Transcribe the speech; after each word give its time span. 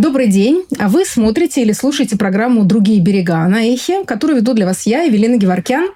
Добрый 0.00 0.28
день. 0.28 0.64
А 0.78 0.88
вы 0.88 1.04
смотрите 1.04 1.60
или 1.60 1.72
слушаете 1.72 2.16
программу 2.16 2.64
«Другие 2.64 3.02
берега» 3.02 3.46
на 3.48 3.66
Эхе, 3.66 4.02
которую 4.06 4.38
веду 4.38 4.54
для 4.54 4.64
вас 4.64 4.86
я, 4.86 5.02
Евелина 5.02 5.36
Геворкян. 5.36 5.90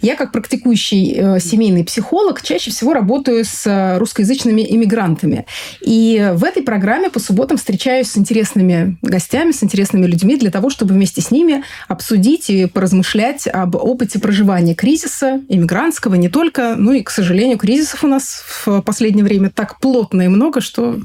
Я, 0.00 0.14
как 0.14 0.30
практикующий 0.30 1.16
э, 1.16 1.40
семейный 1.40 1.82
психолог, 1.82 2.40
чаще 2.40 2.70
всего 2.70 2.92
работаю 2.92 3.44
с 3.44 3.66
э, 3.66 3.98
русскоязычными 3.98 4.64
иммигрантами. 4.70 5.44
И 5.80 6.30
в 6.34 6.44
этой 6.44 6.62
программе 6.62 7.10
по 7.10 7.18
субботам 7.18 7.56
встречаюсь 7.56 8.12
с 8.12 8.16
интересными 8.16 8.96
гостями, 9.02 9.50
с 9.50 9.64
интересными 9.64 10.06
людьми 10.06 10.36
для 10.36 10.52
того, 10.52 10.70
чтобы 10.70 10.94
вместе 10.94 11.20
с 11.20 11.32
ними 11.32 11.64
обсудить 11.88 12.50
и 12.50 12.66
поразмышлять 12.66 13.48
об 13.48 13.74
опыте 13.74 14.20
проживания 14.20 14.76
кризиса, 14.76 15.40
иммигрантского, 15.48 16.14
не 16.14 16.28
только. 16.28 16.76
Ну 16.76 16.92
и, 16.92 17.02
к 17.02 17.10
сожалению, 17.10 17.58
кризисов 17.58 18.04
у 18.04 18.06
нас 18.06 18.40
в 18.64 18.82
последнее 18.82 19.24
время 19.24 19.50
так 19.50 19.80
плотно 19.80 20.22
и 20.22 20.28
много, 20.28 20.60
что, 20.60 21.00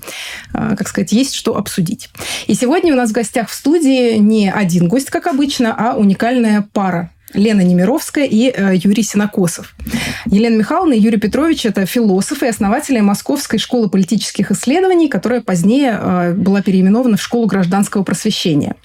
э, 0.54 0.76
как 0.78 0.88
сказать, 0.88 1.12
есть 1.14 1.34
что 1.34 1.58
обсудить. 1.58 2.12
И 2.48 2.56
сегодня 2.56 2.94
у 2.94 2.98
нас 2.98 3.10
в 3.10 3.14
гостях 3.14 3.50
в 3.50 3.54
студии 3.54 4.18
не 4.18 4.52
один 4.52 4.88
гость, 4.88 5.10
как 5.10 5.28
обычно, 5.28 5.76
а 5.78 5.96
уникальная 5.96 6.68
пара. 6.74 7.12
Лена 7.34 7.62
Немировская 7.62 8.26
и 8.26 8.54
э, 8.56 8.76
Юрий 8.76 9.02
Синокосов. 9.02 9.76
Елена 10.26 10.56
Михайловна 10.56 10.94
и 10.94 11.00
Юрий 11.00 11.18
Петрович– 11.18 11.66
это 11.66 11.86
философы 11.88 12.46
и 12.46 12.50
основатели 12.50 13.00
Московской 13.00 13.58
школы 13.58 13.90
политических 13.90 14.52
исследований, 14.52 15.10
которая 15.10 15.42
позднее 15.42 15.98
э, 16.00 16.34
была 16.34 16.62
переименована 16.62 17.18
в 17.18 17.22
Школу 17.22 17.48
гражданского 17.48 18.04
просвещения. 18.04 18.76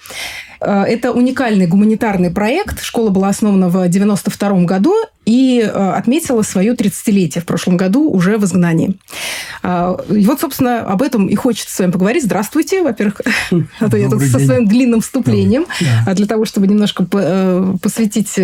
Э, 0.61 0.83
это 0.83 1.13
уникальный 1.13 1.67
гуманитарный 1.67 2.31
проект. 2.31 2.83
Школа 2.83 3.11
была 3.11 3.29
основана 3.29 3.69
в 3.69 3.77
1992 3.77 4.65
году 4.65 4.95
и 5.25 5.61
э, 5.61 5.69
отметила 5.69 6.43
свое 6.43 6.75
30-летие 6.75 7.41
в 7.41 7.45
прошлом 7.45 7.77
году 7.77 8.11
уже 8.11 8.39
в 8.39 8.45
изгнании. 8.45 8.97
Э, 9.63 9.97
и 10.11 10.27
вот, 10.27 10.41
собственно, 10.41 10.81
об 10.81 11.03
этом 11.03 11.27
и 11.27 11.35
хочется 11.35 11.75
с 11.75 11.79
вами 11.79 11.91
поговорить. 11.91 12.25
Здравствуйте, 12.25 12.83
во-первых, 12.83 13.21
а 13.81 13.91
то 13.91 13.97
я 13.97 14.09
тут 14.09 14.23
со 14.23 14.39
своим 14.39 14.67
длинным 14.67 15.01
вступлением, 15.01 15.67
да. 16.05 16.15
для 16.15 16.27
того, 16.27 16.45
чтобы 16.45 16.67
немножко 16.67 17.05
посвятить 17.05 18.35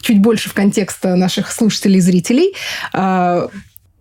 чуть 0.00 0.20
больше 0.20 0.48
в 0.48 0.54
контекст 0.54 1.04
наших 1.04 1.52
слушателей 1.52 1.98
и 1.98 2.00
зрителей. 2.00 2.54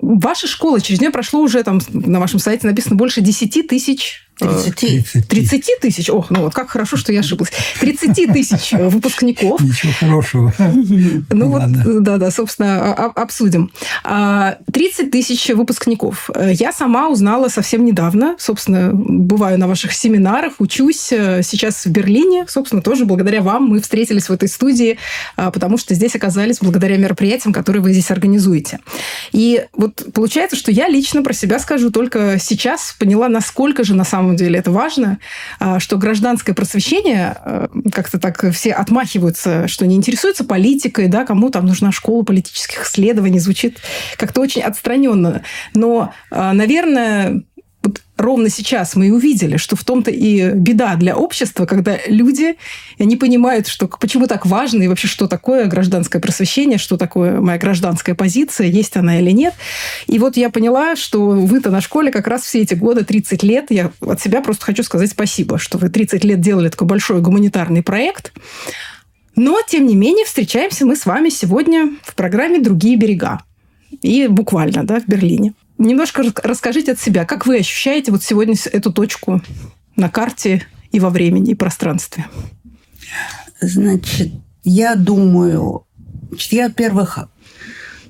Ваша 0.01 0.47
школа, 0.47 0.79
через 0.79 1.01
нее 1.01 1.11
прошло 1.11 1.41
уже, 1.41 1.61
там 1.61 1.81
на 1.89 2.21
вашем 2.21 2.39
сайте 2.39 2.65
написано 2.65 2.95
больше 2.95 3.19
10 3.19 3.67
тысяч 3.67 4.28
30. 4.39 5.27
30 5.27 5.79
тысяч? 5.81 6.09
Ох, 6.09 6.29
ну 6.29 6.41
вот 6.41 6.53
как 6.53 6.69
хорошо, 6.69 6.97
что 6.97 7.11
я 7.11 7.19
ошиблась. 7.19 7.51
30 7.79 8.31
тысяч 8.31 8.71
выпускников. 8.71 9.61
Ничего 9.61 9.91
хорошего. 9.99 10.53
Ну 11.31 11.49
вот, 11.49 12.03
да-да, 12.03 12.31
собственно, 12.31 12.93
обсудим. 12.93 13.71
30 14.03 14.03
а, 14.03 14.57
тысяч 15.11 15.49
выпускников. 15.49 16.29
Я 16.35 16.71
сама 16.71 17.09
узнала 17.09 17.49
совсем 17.49 17.85
недавно. 17.85 18.35
Собственно, 18.39 18.91
бываю 18.93 19.57
на 19.59 19.67
ваших 19.67 19.93
семинарах, 19.93 20.53
учусь 20.59 21.11
э, 21.11 21.41
сейчас 21.43 21.85
в 21.85 21.89
Берлине. 21.89 22.45
Собственно, 22.47 22.81
тоже 22.81 23.05
благодаря 23.05 23.41
вам 23.41 23.65
мы 23.65 23.81
встретились 23.81 24.29
в 24.29 24.31
этой 24.31 24.47
студии, 24.47 24.97
а, 25.35 25.51
потому 25.51 25.77
что 25.77 25.93
здесь 25.93 26.15
оказались 26.15 26.59
благодаря 26.61 26.97
мероприятиям, 26.97 27.53
которые 27.53 27.81
вы 27.81 27.91
здесь 27.91 28.11
организуете. 28.11 28.79
И 29.31 29.65
вот 29.73 30.05
получается, 30.13 30.55
что 30.55 30.71
я 30.71 30.87
лично 30.87 31.23
про 31.23 31.33
себя 31.33 31.59
скажу 31.59 31.91
только 31.91 32.37
сейчас 32.39 32.95
поняла, 32.97 33.29
насколько 33.29 33.83
же 33.83 33.95
на 33.95 34.03
самом 34.03 34.28
самом 34.29 34.37
деле 34.37 34.59
это 34.59 34.71
важно, 34.71 35.19
а, 35.59 35.79
что 35.79 35.97
гражданское 35.97 36.53
просвещение, 36.53 37.35
а, 37.43 37.69
как-то 37.91 38.19
так 38.19 38.43
все 38.51 38.71
отмахиваются, 38.71 39.67
что 39.67 39.87
не 39.87 39.95
интересуются 39.95 40.43
политикой, 40.43 41.07
да, 41.07 41.25
кому 41.25 41.49
там 41.49 41.65
нужна 41.65 41.91
школа 41.91 42.23
политических 42.23 42.85
исследований, 42.85 43.39
звучит 43.39 43.79
как-то 44.17 44.41
очень 44.41 44.61
отстраненно. 44.61 45.41
Но, 45.73 46.13
а, 46.29 46.53
наверное, 46.53 47.43
ровно 48.19 48.49
сейчас 48.49 48.95
мы 48.95 49.07
и 49.07 49.11
увидели, 49.11 49.57
что 49.57 49.75
в 49.75 49.83
том-то 49.83 50.11
и 50.11 50.51
беда 50.51 50.95
для 50.95 51.15
общества, 51.15 51.65
когда 51.65 51.97
люди 52.07 52.57
не 52.99 53.15
понимают, 53.15 53.67
что 53.67 53.87
почему 53.87 54.27
так 54.27 54.45
важно 54.45 54.83
и 54.83 54.87
вообще 54.87 55.07
что 55.07 55.27
такое 55.27 55.65
гражданское 55.65 56.19
просвещение, 56.19 56.77
что 56.77 56.97
такое 56.97 57.39
моя 57.39 57.57
гражданская 57.57 58.15
позиция, 58.15 58.67
есть 58.67 58.97
она 58.97 59.19
или 59.19 59.31
нет. 59.31 59.53
И 60.07 60.19
вот 60.19 60.35
я 60.35 60.49
поняла, 60.49 60.95
что 60.97 61.29
вы-то 61.29 61.71
на 61.71 61.79
школе 61.81 62.11
как 62.11 62.27
раз 62.27 62.43
все 62.43 62.61
эти 62.61 62.73
годы, 62.73 63.05
30 63.05 63.41
лет, 63.43 63.67
я 63.69 63.91
от 64.01 64.21
себя 64.21 64.41
просто 64.41 64.65
хочу 64.65 64.83
сказать 64.83 65.09
спасибо, 65.09 65.57
что 65.57 65.77
вы 65.77 65.89
30 65.89 66.23
лет 66.25 66.41
делали 66.41 66.69
такой 66.69 66.87
большой 66.87 67.21
гуманитарный 67.21 67.83
проект. 67.83 68.33
Но, 69.35 69.59
тем 69.65 69.87
не 69.87 69.95
менее, 69.95 70.25
встречаемся 70.25 70.85
мы 70.85 70.97
с 70.97 71.05
вами 71.05 71.29
сегодня 71.29 71.89
в 72.03 72.13
программе 72.15 72.59
«Другие 72.59 72.97
берега». 72.97 73.39
И 74.01 74.27
буквально, 74.27 74.83
да, 74.83 74.99
в 74.99 75.07
Берлине 75.07 75.53
немножко 75.79 76.23
расскажите 76.43 76.91
от 76.91 76.99
себя, 76.99 77.25
как 77.25 77.45
вы 77.45 77.57
ощущаете 77.57 78.11
вот 78.11 78.23
сегодня 78.23 78.55
эту 78.71 78.93
точку 78.93 79.41
на 79.95 80.09
карте 80.09 80.65
и 80.91 80.99
во 80.99 81.09
времени, 81.09 81.51
и 81.51 81.55
пространстве? 81.55 82.25
Значит, 83.61 84.31
я 84.63 84.95
думаю, 84.95 85.85
я, 86.51 86.67
во-первых, 86.67 87.19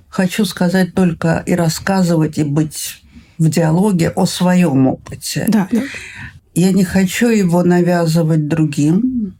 хочу 0.10 0.46
сказать 0.46 0.94
только 0.94 1.44
и 1.46 1.54
рассказывать, 1.54 2.38
и 2.38 2.44
быть 2.44 3.02
в 3.38 3.50
диалоге 3.50 4.10
о 4.10 4.26
своем 4.26 4.88
опыте. 4.88 5.46
Да, 5.48 5.68
да. 5.72 5.82
Я 6.54 6.74
не 6.74 6.84
хочу 6.84 7.30
его 7.30 7.64
навязывать 7.64 8.48
другим. 8.48 9.38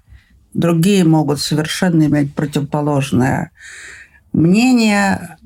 Другие 0.54 1.04
могут 1.04 1.42
совершенно 1.42 2.04
иметь 2.04 2.34
противоположное 2.34 3.52
мнение. 4.32 5.38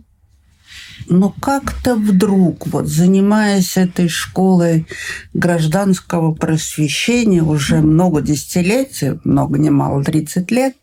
Но 1.08 1.30
как-то 1.30 1.96
вдруг, 1.96 2.68
вот 2.68 2.88
занимаясь 2.88 3.78
этой 3.78 4.08
школой 4.08 4.88
гражданского 5.34 6.34
просвещения 6.34 7.42
уже 7.42 7.82
много 7.82 8.22
десятилетий, 8.22 9.20
много 9.24 9.58
не 9.60 9.70
мало, 9.70 10.04
30 10.04 10.52
лет, 10.52 10.76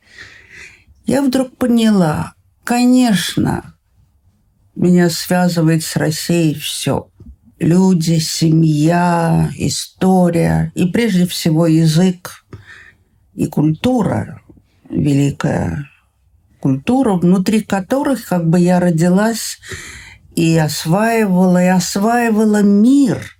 я 1.07 1.23
вдруг 1.23 1.57
поняла, 1.57 2.35
конечно, 2.65 3.75
меня 4.77 5.11
связывает 5.11 5.83
с 5.83 5.97
Россией 5.97 6.55
все. 6.55 7.09
Люди, 7.59 8.19
семья, 8.19 9.51
история 9.57 10.73
и 10.75 10.87
прежде 10.87 11.27
всего 11.27 11.67
язык 11.67 12.47
и 13.35 13.47
культура, 13.47 14.41
великая 14.89 15.91
культура, 16.61 17.15
внутри 17.15 17.63
которых 17.63 18.27
как 18.27 18.49
бы 18.49 18.59
я 18.61 18.81
родилась 18.81 19.59
и 20.35 20.57
осваивала, 20.57 21.63
и 21.63 21.69
осваивала 21.69 22.63
мир 22.63 23.37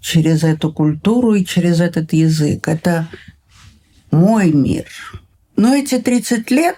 через 0.00 0.44
эту 0.44 0.72
культуру 0.72 1.34
и 1.34 1.44
через 1.44 1.80
этот 1.80 2.12
язык. 2.12 2.68
Это 2.68 3.08
мой 4.10 4.52
мир. 4.52 4.86
Но 5.56 5.74
эти 5.74 5.98
30 5.98 6.50
лет 6.50 6.76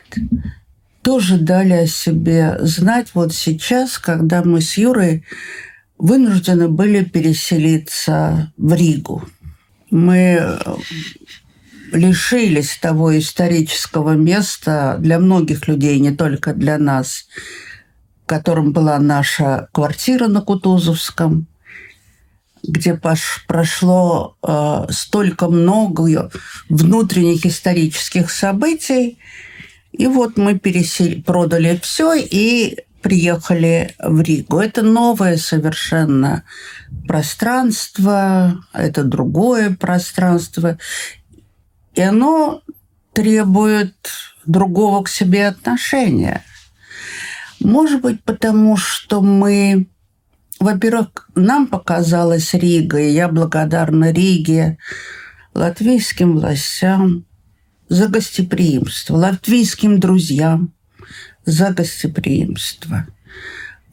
тоже 1.03 1.39
дали 1.39 1.73
о 1.73 1.87
себе 1.87 2.59
знать 2.61 3.09
вот 3.15 3.35
сейчас, 3.35 3.99
когда 3.99 4.43
мы 4.43 4.61
с 4.61 4.77
Юрой 4.77 5.25
вынуждены 5.99 6.69
были 6.69 7.05
переселиться 7.05 8.53
в 8.57 8.73
Ригу. 8.73 9.29
Мы 9.91 10.59
лишились 11.93 12.79
того 12.81 13.19
исторического 13.19 14.13
места 14.13 14.97
для 14.99 15.19
многих 15.19 15.67
людей, 15.67 15.99
не 15.99 16.13
только 16.13 16.53
для 16.53 16.79
нас, 16.79 17.27
которым 18.29 18.73
была 18.73 18.99
наша 18.99 19.69
квартира 19.73 20.29
на 20.29 20.43
Кутузовском, 20.43 21.49
где 22.63 22.95
пош, 22.95 23.45
прошло 23.49 24.37
э, 24.47 24.87
столько 24.91 25.49
много 25.49 26.31
внутренних 26.69 27.47
исторических 27.47 28.31
событий. 28.31 29.19
И 29.93 30.07
вот 30.07 30.37
мы 30.37 30.59
пересели, 30.59 31.21
продали 31.23 31.81
все 31.83 32.15
и 32.15 32.79
приехали 33.01 33.95
в 33.99 34.21
Ригу. 34.21 34.59
Это 34.59 34.83
новое 34.83 35.37
совершенно 35.39 36.45
пространство, 37.07 38.61
это 38.73 39.05
другое 39.05 39.75
пространство. 39.75 40.79
И 41.95 42.03
оно 42.03 42.63
требует 43.15 43.95
другого 44.47 45.05
к 45.05 45.09
себе 45.09 45.49
отношения. 45.49 46.45
Может 47.61 48.03
быть, 48.03 48.23
потому 48.23 48.77
что 48.77 49.21
мы, 49.21 49.89
во-первых, 50.61 51.29
нам 51.35 51.67
показалась 51.67 52.55
Рига, 52.55 52.99
и 53.01 53.11
я 53.11 53.29
благодарна 53.29 54.13
Риге, 54.13 54.79
латвийским 55.55 56.35
властям 56.35 57.25
за 57.89 58.09
гостеприимство, 58.09 59.17
латвийским 59.17 59.99
друзьям 59.99 60.73
за 61.45 61.71
гостеприимство. 61.71 63.07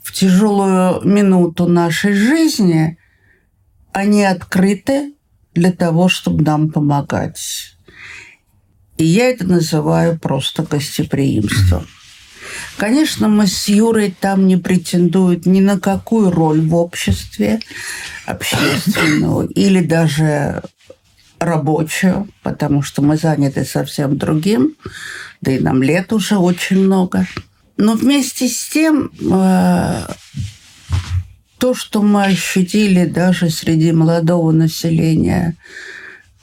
В 0.04 0.12
тяжелую 0.12 1.02
минуту 1.04 1.68
нашей 1.68 2.14
жизни 2.14 2.98
они 3.94 4.24
открыты 4.24 5.14
для 5.54 5.72
того, 5.72 6.10
чтобы 6.10 6.44
нам 6.44 6.70
помогать. 6.70 7.76
И 8.98 9.06
я 9.06 9.30
это 9.30 9.46
называю 9.46 10.20
просто 10.20 10.64
гостеприимством. 10.64 11.88
Конечно, 12.78 13.28
мы 13.28 13.48
с 13.48 13.68
Юрой 13.68 14.16
там 14.20 14.48
не 14.48 14.58
претендуют 14.58 15.46
ни 15.46 15.62
на 15.62 15.80
какую 15.80 16.32
роль 16.32 16.62
в 16.62 16.76
обществе 16.76 17.60
общественную 18.26 19.48
или 19.48 19.82
даже 19.82 20.64
рабочую, 21.40 22.28
потому 22.44 22.82
что 22.82 23.02
мы 23.02 23.18
заняты 23.18 23.66
совсем 23.66 24.18
другим, 24.18 24.76
да 25.42 25.52
и 25.52 25.60
нам 25.60 25.84
лет 25.84 26.14
уже 26.14 26.38
очень 26.38 26.80
много. 26.80 27.28
Но 27.78 27.94
вместе 27.94 28.48
с 28.48 28.70
тем 28.70 29.12
э, 29.20 30.08
то, 31.58 31.74
что 31.74 32.02
мы 32.02 32.26
ощутили 32.26 33.06
даже 33.06 33.50
среди 33.50 33.92
молодого 33.92 34.52
населения 34.52 35.56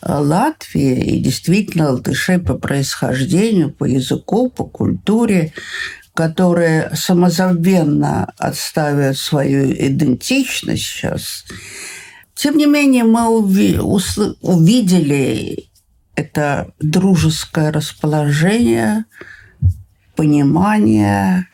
э, 0.03 0.13
Латвии, 0.13 1.17
и 1.17 1.21
действительно 1.21 1.91
латышей 1.91 2.39
по 2.39 2.55
происхождению, 2.55 3.71
по 3.71 3.85
языку, 3.85 4.51
по 4.51 4.65
культуре, 4.65 5.55
которые 6.15 6.91
самозабвенно 6.95 8.33
отставят 8.37 9.17
свою 9.17 9.73
идентичность 9.73 10.83
сейчас, 10.83 11.45
тем 12.35 12.57
не 12.57 12.67
менее 12.67 13.05
мы 13.05 13.29
увидели 13.29 15.71
это 16.15 16.73
дружеское 16.81 17.71
расположение, 17.71 19.05
понимание. 20.17 21.47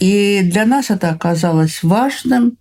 И 0.00 0.42
для 0.44 0.66
нас 0.66 0.90
это 0.90 1.10
оказалось 1.10 1.82
важным 1.82 2.58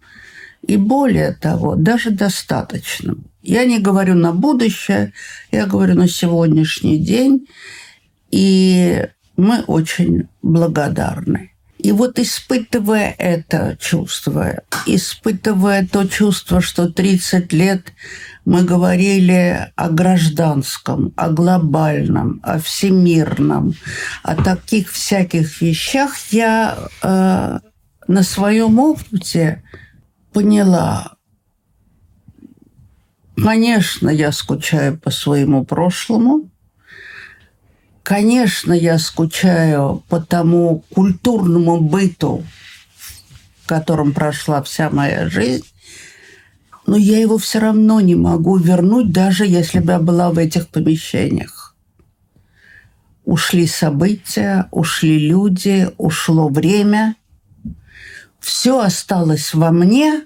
и 0.61 0.77
более 0.77 1.33
того, 1.33 1.75
даже 1.75 2.09
достаточным. 2.09 3.25
Я 3.43 3.65
не 3.65 3.79
говорю 3.79 4.15
на 4.15 4.31
будущее, 4.31 5.13
я 5.51 5.67
говорю 5.67 5.95
на 5.95 6.07
сегодняшний 6.07 6.97
день. 6.97 7.47
И 8.31 9.07
мы 9.37 9.61
очень 9.61 10.27
благодарны. 10.41 11.51
И 11.77 11.91
вот 11.91 12.17
испытывая 12.17 13.13
это 13.17 13.77
чувство, 13.79 14.63
испытывая 14.87 15.87
то 15.87 16.07
чувство, 16.07 16.59
что 16.59 16.89
30 16.89 17.53
лет 17.53 17.93
мы 18.43 18.63
говорили 18.63 19.71
о 19.75 19.89
гражданском, 19.89 21.13
о 21.15 21.29
глобальном, 21.29 22.39
о 22.43 22.59
всемирном, 22.59 23.75
о 24.23 24.35
таких 24.35 24.91
всяких 24.91 25.61
вещах, 25.61 26.15
я 26.31 26.75
э, 27.03 27.59
на 28.07 28.23
своем 28.23 28.79
опыте 28.79 29.61
поняла, 30.33 31.17
конечно, 33.35 34.09
я 34.09 34.31
скучаю 34.31 34.97
по 34.97 35.11
своему 35.11 35.65
прошлому, 35.65 36.49
Конечно, 38.05 38.71
я 38.71 38.99
скучаю 38.99 40.03
по 40.09 40.21
тому 40.21 40.83
культурному 40.93 41.81
быту, 41.81 42.43
в 43.63 43.67
котором 43.67 44.13
прошла 44.13 44.61
вся 44.61 44.91
моя 44.91 45.27
жизнь, 45.27 45.65
но 46.85 46.97
я 46.97 47.17
его 47.17 47.39
все 47.39 47.57
равно 47.57 47.99
не 48.01 48.13
могу 48.13 48.57
вернуть, 48.57 49.11
даже 49.11 49.47
если 49.47 49.79
бы 49.79 49.93
я 49.93 49.99
была 49.99 50.29
в 50.29 50.37
этих 50.37 50.69
помещениях. 50.69 51.75
Ушли 53.23 53.65
события, 53.65 54.67
ушли 54.69 55.17
люди, 55.17 55.89
ушло 55.97 56.47
время. 56.47 57.15
Все 58.39 58.81
осталось 58.81 59.51
во 59.55 59.71
мне, 59.71 60.25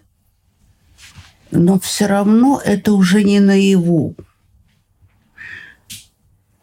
но 1.52 1.80
все 1.80 2.08
равно 2.08 2.62
это 2.62 2.92
уже 2.92 3.24
не 3.24 3.40
наяву. 3.40 4.18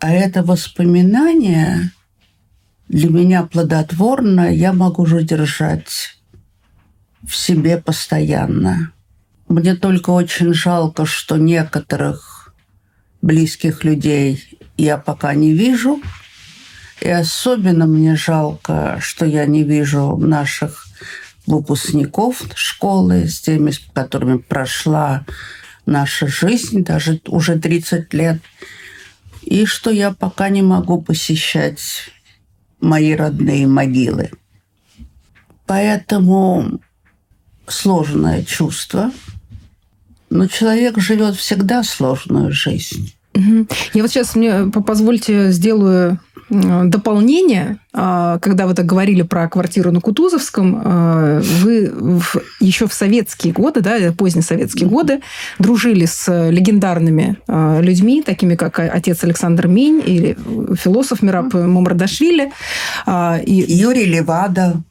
А 0.06 0.12
это 0.12 0.44
воспоминание 0.44 1.91
для 2.87 3.11
меня 3.11 3.43
плодотворно, 3.43 4.55
я 4.55 4.73
могу 4.73 5.05
же 5.05 5.25
держать 5.25 6.17
в 7.26 7.35
себе 7.35 7.79
постоянно. 7.79 8.93
Мне 9.49 9.75
только 9.75 10.11
очень 10.11 10.55
жалко, 10.55 11.06
что 11.06 11.38
некоторых 11.38 12.55
близких 13.20 13.82
людей 13.82 14.49
я 14.76 14.97
пока 14.97 15.35
не 15.35 15.53
вижу. 15.55 16.00
И 17.00 17.09
особенно 17.09 17.87
мне 17.87 18.14
жалко, 18.14 18.99
что 19.00 19.26
я 19.26 19.44
не 19.44 19.64
вижу 19.64 20.17
наших 20.17 20.87
выпускников 21.49 22.44
школы, 22.55 23.26
с 23.26 23.41
теми, 23.41 23.73
с 23.73 23.81
которыми 23.93 24.38
прошла 24.38 25.26
наша 25.85 26.29
жизнь, 26.29 26.85
даже 26.85 27.20
уже 27.26 27.59
30 27.59 28.14
лет– 28.14 28.41
и 29.47 29.65
что 29.65 29.91
я 29.91 30.13
пока 30.13 30.49
не 30.49 30.61
могу 30.61 31.01
посещать 31.01 32.11
мои 32.81 33.15
родные 33.15 33.67
могилы. 33.67 34.31
Поэтому 35.67 36.81
сложное 37.67 38.45
чувство, 38.45 39.13
но 40.31 40.47
человек 40.49 40.99
живет 40.99 41.37
всегда 41.37 41.85
сложную 41.85 42.53
жизнь. 42.53 43.15
Я 43.35 44.03
вот 44.03 44.11
сейчас 44.11 44.35
мне 44.35 44.71
позвольте 44.71 45.53
сделаю 45.53 46.21
дополнение, 46.49 47.79
а, 47.93 48.39
когда 48.39 48.67
вы 48.67 48.75
так 48.75 48.87
говорили 48.87 49.23
про 49.23 49.49
квартиру 49.49 49.91
на 49.91 50.01
Кутузовском, 50.01 50.83
а, 50.85 51.41
вы 51.41 51.93
еще 52.61 52.87
в 52.87 52.93
советские 52.93 53.53
годы, 53.53 53.81
да, 53.81 54.13
поздние 54.17 54.45
советские 54.45 54.89
годы, 54.89 55.21
дружили 55.59 56.05
с 56.05 56.51
легендарными 56.51 57.39
а, 57.49 57.81
людьми, 57.81 58.23
такими 58.23 58.55
как 58.55 58.79
отец 58.79 59.25
Александр 59.25 59.67
Мень 59.67 60.03
или 60.05 60.37
философ 60.77 61.23
Мираб 61.23 61.53
Мамардашвили. 61.53 62.53
И... 63.45 63.65
Юрий 63.69 64.05
Левада. 64.05 64.83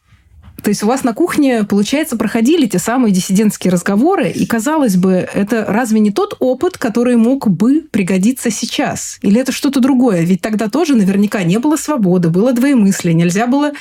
То 0.66 0.70
есть 0.70 0.82
у 0.82 0.88
вас 0.88 1.04
на 1.04 1.14
кухне, 1.14 1.64
получается, 1.64 2.18
проходили 2.18 2.66
те 2.66 2.80
самые 2.80 3.14
диссидентские 3.14 3.72
разговоры, 3.72 4.32
и, 4.32 4.48
казалось 4.48 4.96
бы, 4.96 5.12
это 5.12 5.64
разве 5.64 6.00
не 6.00 6.10
тот 6.10 6.36
опыт, 6.40 6.80
который 6.80 7.18
мог 7.18 7.48
бы 7.48 7.82
пригодиться 7.92 8.50
сейчас? 8.50 9.20
Или 9.22 9.40
это 9.40 9.52
что-то 9.52 9.80
другое? 9.80 10.22
Ведь 10.22 10.42
тогда 10.42 10.68
тоже 10.68 10.96
наверняка 10.96 11.44
не 11.44 11.60
было 11.60 11.76
свободы, 11.76 12.30
было 12.30 12.52
двоемыслие, 12.52 13.14
нельзя 13.14 13.46
было 13.46 13.74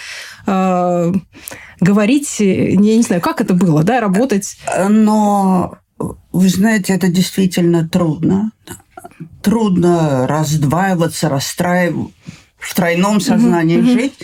э, 0.46 1.12
говорить, 1.80 2.36
я 2.40 2.76
не 2.76 3.02
знаю, 3.02 3.22
как 3.22 3.40
это 3.40 3.54
было, 3.54 3.82
да, 3.82 4.00
работать. 4.00 4.58
Но, 4.86 5.78
вы 6.32 6.48
знаете, 6.50 6.92
это 6.92 7.08
действительно 7.08 7.88
трудно. 7.88 8.52
Трудно 9.40 10.26
раздваиваться, 10.26 11.30
расстраивать, 11.30 12.12
в 12.58 12.74
тройном 12.74 13.20
сознании 13.20 13.78
mm-hmm. 13.78 13.92
жить. 13.92 14.14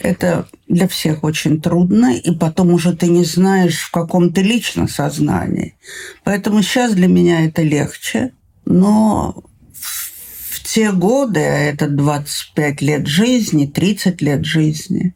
Это 0.00 0.48
для 0.68 0.88
всех 0.88 1.22
очень 1.22 1.60
трудно, 1.60 2.16
и 2.16 2.34
потом 2.34 2.72
уже 2.72 2.96
ты 2.96 3.06
не 3.08 3.24
знаешь, 3.24 3.78
в 3.78 3.90
каком 3.90 4.32
ты 4.32 4.42
лично 4.42 4.88
сознании. 4.88 5.76
Поэтому 6.24 6.62
сейчас 6.62 6.94
для 6.94 7.06
меня 7.06 7.44
это 7.44 7.62
легче, 7.62 8.32
но 8.64 9.44
в 9.72 10.62
те 10.64 10.90
годы, 10.90 11.40
а 11.40 11.58
это 11.58 11.88
25 11.88 12.82
лет 12.82 13.06
жизни, 13.06 13.66
30 13.66 14.20
лет 14.20 14.44
жизни, 14.44 15.14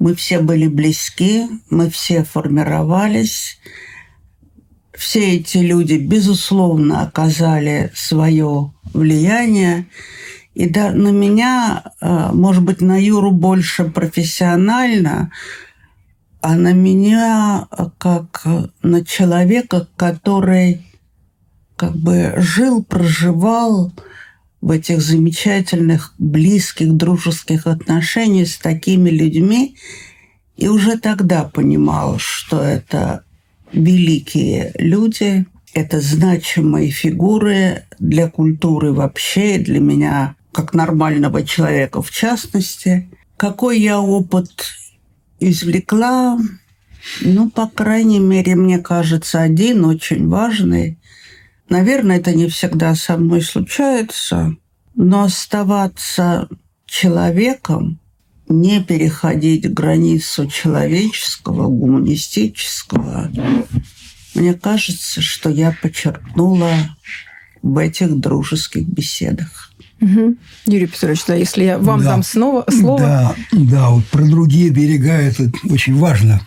мы 0.00 0.14
все 0.14 0.40
были 0.40 0.66
близки, 0.66 1.46
мы 1.68 1.90
все 1.90 2.24
формировались. 2.24 3.58
Все 4.94 5.36
эти 5.36 5.58
люди, 5.58 5.94
безусловно, 5.94 7.02
оказали 7.02 7.92
свое 7.94 8.72
влияние. 8.94 9.86
И 10.60 10.68
да, 10.68 10.92
на 10.92 11.08
меня, 11.08 11.84
э, 12.02 12.32
может 12.34 12.62
быть, 12.62 12.82
на 12.82 13.02
Юру 13.02 13.30
больше 13.30 13.84
профессионально, 13.84 15.32
а 16.42 16.54
на 16.54 16.74
меня 16.74 17.66
как 17.96 18.46
на 18.82 19.02
человека, 19.02 19.88
который 19.96 20.82
как 21.76 21.96
бы 21.96 22.34
жил, 22.36 22.84
проживал 22.84 23.94
в 24.60 24.70
этих 24.70 25.00
замечательных, 25.00 26.12
близких, 26.18 26.92
дружеских 26.92 27.66
отношениях 27.66 28.48
с 28.48 28.58
такими 28.58 29.08
людьми, 29.08 29.76
и 30.58 30.68
уже 30.68 30.98
тогда 30.98 31.44
понимал, 31.44 32.18
что 32.18 32.60
это 32.60 33.24
великие 33.72 34.72
люди, 34.74 35.46
это 35.72 36.02
значимые 36.02 36.90
фигуры 36.90 37.84
для 37.98 38.28
культуры 38.28 38.92
вообще, 38.92 39.58
для 39.58 39.80
меня 39.80 40.36
как 40.52 40.74
нормального 40.74 41.44
человека 41.44 42.02
в 42.02 42.10
частности. 42.10 43.10
Какой 43.36 43.80
я 43.80 44.00
опыт 44.00 44.50
извлекла? 45.38 46.38
Ну, 47.22 47.50
по 47.50 47.66
крайней 47.66 48.18
мере, 48.18 48.56
мне 48.56 48.78
кажется, 48.78 49.40
один 49.40 49.84
очень 49.84 50.28
важный. 50.28 50.98
Наверное, 51.68 52.18
это 52.18 52.34
не 52.34 52.48
всегда 52.48 52.94
со 52.94 53.16
мной 53.16 53.42
случается, 53.42 54.56
но 54.94 55.22
оставаться 55.22 56.48
человеком, 56.84 58.00
не 58.48 58.82
переходить 58.82 59.72
границу 59.72 60.48
человеческого, 60.48 61.68
гуманистического, 61.68 63.30
мне 64.34 64.54
кажется, 64.54 65.20
что 65.20 65.50
я 65.50 65.76
подчеркнула 65.80 66.72
в 67.62 67.78
этих 67.78 68.18
дружеских 68.18 68.86
беседах. 68.86 69.69
Угу. 70.00 70.36
Юрий 70.66 70.86
Петрович, 70.86 71.24
да, 71.26 71.34
если 71.34 71.64
я 71.64 71.78
вам 71.78 72.00
да. 72.00 72.06
дам 72.06 72.22
снова, 72.22 72.64
слово. 72.70 73.00
Да, 73.00 73.36
да, 73.52 73.88
вот 73.90 74.06
про 74.06 74.24
другие 74.24 74.70
берега 74.70 75.12
это 75.12 75.50
очень 75.68 75.96
важно, 75.96 76.40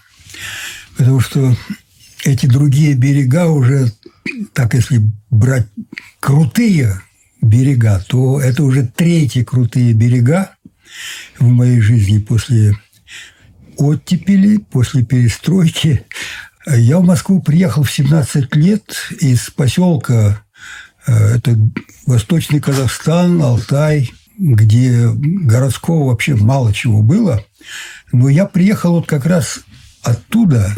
потому 0.98 1.20
что 1.20 1.56
эти 2.26 2.46
другие 2.46 2.96
берега 2.96 3.48
уже 3.48 3.92
так 4.54 4.74
если 4.74 5.02
брать 5.30 5.68
крутые 6.20 7.02
берега, 7.42 8.04
то 8.08 8.40
это 8.40 8.64
уже 8.64 8.88
третьи 8.88 9.44
крутые 9.44 9.94
берега 9.94 10.52
в 11.40 11.48
моей 11.48 11.82
жизни 11.82 12.20
после 12.20 12.74
оттепели, 13.78 14.58
после 14.58 15.04
перестройки. 15.04 16.06
Я 16.68 17.00
в 17.00 17.04
Москву 17.04 17.42
приехал 17.42 17.84
в 17.84 17.92
17 17.92 18.56
лет 18.56 18.84
из 19.20 19.50
поселка, 19.50 20.44
это 21.06 21.58
Восточный 22.06 22.60
Казахстан, 22.60 23.42
Алтай, 23.42 24.12
где 24.38 25.10
городского 25.14 26.08
вообще 26.08 26.36
мало 26.36 26.74
чего 26.74 27.02
было. 27.02 27.44
Но 28.12 28.30
я 28.30 28.46
приехал 28.46 28.94
вот 28.94 29.08
как 29.08 29.26
раз 29.26 29.62
оттуда, 30.02 30.76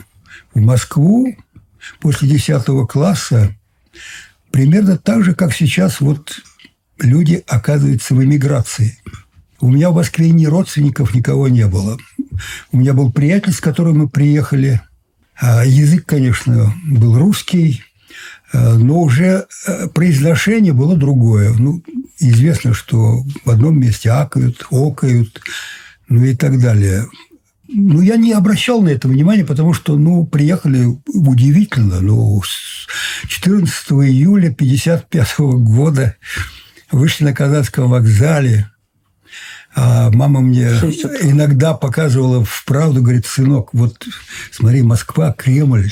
в 0.53 0.61
Москву, 0.61 1.35
после 1.99 2.29
10 2.29 2.63
класса, 2.87 3.55
примерно 4.51 4.97
так 4.97 5.23
же, 5.23 5.35
как 5.35 5.53
сейчас 5.53 5.99
вот 5.99 6.39
люди 6.99 7.43
оказываются 7.47 8.15
в 8.15 8.23
эмиграции. 8.23 8.97
У 9.59 9.69
меня 9.69 9.89
в 9.89 9.95
Москве 9.95 10.29
ни 10.29 10.45
родственников, 10.45 11.13
никого 11.13 11.47
не 11.47 11.67
было. 11.67 11.97
У 12.71 12.77
меня 12.77 12.93
был 12.93 13.11
приятель, 13.11 13.53
с 13.53 13.59
которым 13.59 13.99
мы 13.99 14.09
приехали. 14.09 14.81
А 15.39 15.65
язык, 15.65 16.05
конечно, 16.05 16.73
был 16.85 17.17
русский, 17.17 17.83
но 18.55 19.01
уже 19.01 19.45
э, 19.67 19.87
произношение 19.89 20.73
было 20.73 20.95
другое. 20.95 21.53
Ну, 21.57 21.83
известно, 22.19 22.73
что 22.73 23.23
в 23.43 23.49
одном 23.49 23.79
месте 23.79 24.09
акают, 24.09 24.65
окают, 24.71 25.41
ну 26.07 26.23
и 26.23 26.35
так 26.35 26.59
далее. 26.59 27.05
Ну, 27.67 28.01
я 28.01 28.15
не 28.15 28.31
обращал 28.31 28.81
на 28.81 28.89
это 28.89 29.07
внимания, 29.07 29.43
потому 29.43 29.73
что, 29.73 29.97
ну, 29.97 30.25
приехали 30.25 30.87
удивительно. 31.07 31.99
Ну, 31.99 32.41
с 32.43 32.87
14 33.27 33.91
июля 33.91 34.51
1955 34.51 35.39
года 35.39 36.15
вышли 36.91 37.25
на 37.25 37.33
Казанском 37.33 37.89
вокзале. 37.89 38.69
А 39.75 40.09
мама 40.11 40.39
мне 40.39 40.67
иногда 41.21 41.73
показывала 41.73 42.45
вправду, 42.45 43.01
говорит, 43.01 43.25
сынок, 43.25 43.73
вот 43.73 44.07
смотри, 44.51 44.81
Москва, 44.83 45.33
Кремль. 45.33 45.91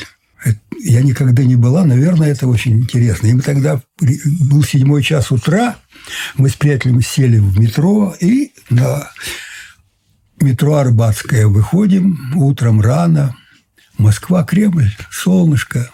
Я 0.79 1.01
никогда 1.01 1.43
не 1.43 1.55
была, 1.55 1.85
наверное, 1.85 2.31
это 2.31 2.47
очень 2.47 2.81
интересно. 2.81 3.27
И 3.27 3.33
мы 3.33 3.41
тогда, 3.41 3.81
был 3.99 4.63
седьмой 4.63 5.03
час 5.03 5.31
утра, 5.31 5.77
мы 6.35 6.49
с 6.49 6.55
приятелем 6.55 7.01
сели 7.01 7.37
в 7.37 7.59
метро 7.59 8.15
и 8.19 8.51
на 8.69 9.09
метро 10.41 10.75
Арбатское 10.75 11.47
выходим 11.47 12.33
утром 12.35 12.81
рано. 12.81 13.35
Москва, 13.97 14.43
Кремль, 14.43 14.91
солнышко, 15.11 15.89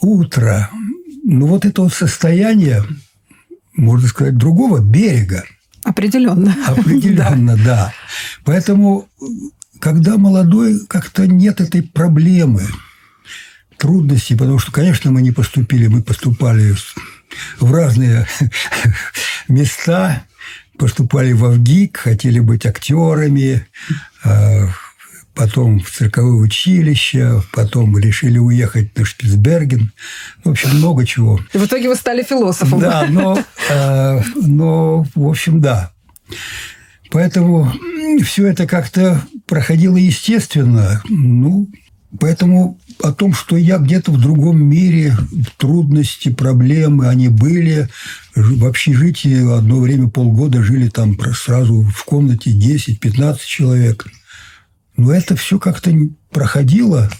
утро. 0.00 0.70
Ну, 1.24 1.46
вот 1.46 1.64
это 1.64 1.82
вот 1.82 1.92
состояние, 1.92 2.84
можно 3.74 4.08
сказать, 4.08 4.36
другого 4.36 4.80
берега. 4.80 5.44
Определенно. 5.84 6.56
Определенно, 6.66 7.56
да. 7.56 7.92
Поэтому, 8.44 9.08
когда 9.80 10.16
молодой, 10.16 10.80
как-то 10.86 11.26
нет 11.26 11.60
этой 11.60 11.82
проблемы, 11.82 12.62
трудностей, 13.82 14.36
потому 14.36 14.60
что, 14.60 14.70
конечно, 14.70 15.10
мы 15.10 15.22
не 15.22 15.32
поступили, 15.32 15.88
мы 15.88 16.02
поступали 16.02 16.72
в 17.58 17.74
разные 17.74 18.28
места, 19.48 20.22
поступали 20.78 21.32
в 21.32 21.42
ВГИК, 21.50 21.96
хотели 21.96 22.38
быть 22.38 22.64
актерами, 22.64 23.66
а, 24.22 24.68
потом 25.34 25.80
в 25.80 25.90
цирковое 25.90 26.34
училище, 26.34 27.42
потом 27.52 27.98
решили 27.98 28.38
уехать 28.38 28.96
на 28.96 29.04
Шпицберген. 29.04 29.90
В 30.44 30.50
общем, 30.50 30.76
много 30.76 31.04
чего. 31.04 31.40
И 31.52 31.58
в 31.58 31.66
итоге 31.66 31.88
вы 31.88 31.96
стали 31.96 32.22
философом. 32.22 32.78
Да, 32.78 33.06
но, 33.08 33.36
а, 33.68 34.22
но 34.36 35.04
в 35.16 35.28
общем, 35.28 35.60
да. 35.60 35.90
Поэтому 37.10 37.72
все 38.24 38.46
это 38.46 38.68
как-то 38.68 39.20
проходило 39.46 39.96
естественно. 39.96 41.02
Ну, 41.08 41.68
поэтому 42.18 42.78
о 43.02 43.12
том, 43.12 43.34
что 43.34 43.56
я 43.56 43.78
где-то 43.78 44.12
в 44.12 44.20
другом 44.20 44.64
мире, 44.64 45.16
трудности, 45.56 46.30
проблемы, 46.30 47.08
они 47.08 47.28
были. 47.28 47.88
В 48.34 48.64
общежитии 48.66 49.56
одно 49.56 49.80
время, 49.80 50.08
полгода 50.08 50.62
жили 50.62 50.88
там 50.88 51.18
сразу 51.34 51.82
в 51.82 52.04
комнате 52.04 52.50
10-15 52.50 53.38
человек. 53.46 54.06
Но 54.96 55.12
это 55.12 55.36
все 55.36 55.58
как-то 55.58 55.92
проходило 56.30 57.10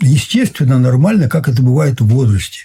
естественно, 0.00 0.78
нормально, 0.78 1.28
как 1.28 1.48
это 1.48 1.62
бывает 1.62 2.00
в 2.00 2.06
возрасте 2.06 2.60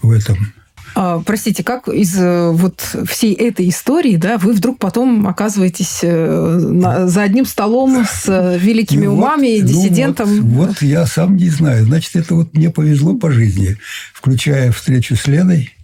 в 0.00 0.10
этом. 0.10 0.52
А, 0.94 1.20
простите, 1.20 1.64
как 1.64 1.88
из 1.88 2.16
э, 2.18 2.50
вот 2.50 2.80
всей 3.06 3.34
этой 3.34 3.68
истории, 3.68 4.16
да, 4.16 4.38
вы 4.38 4.52
вдруг 4.52 4.78
потом 4.78 5.26
оказываетесь 5.26 6.00
э, 6.02 6.58
на, 6.70 7.08
за 7.08 7.22
одним 7.22 7.46
столом 7.46 8.04
с 8.04 8.28
э, 8.28 8.58
великими 8.58 9.06
ну, 9.06 9.14
умами, 9.14 9.60
вот, 9.60 9.70
диссидентом? 9.70 10.36
Ну, 10.36 10.42
вот, 10.42 10.68
вот 10.68 10.82
я 10.82 11.06
сам 11.06 11.36
не 11.36 11.48
знаю. 11.48 11.86
Значит, 11.86 12.16
это 12.16 12.34
вот 12.34 12.54
мне 12.54 12.70
повезло 12.70 13.14
по 13.14 13.30
жизни, 13.30 13.76
включая 14.12 14.70
встречу 14.72 15.16
с 15.16 15.26
Леной. 15.26 15.74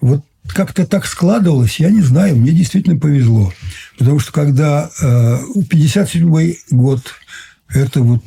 Вот 0.00 0.24
как-то 0.48 0.86
так 0.86 1.06
складывалось, 1.06 1.78
я 1.78 1.90
не 1.90 2.02
знаю, 2.02 2.36
мне 2.36 2.50
действительно 2.50 2.98
повезло. 2.98 3.52
Потому 3.98 4.18
что 4.18 4.32
когда 4.32 4.90
э, 5.00 5.38
57 5.68 6.54
год, 6.70 7.02
это 7.68 8.02
вот 8.02 8.24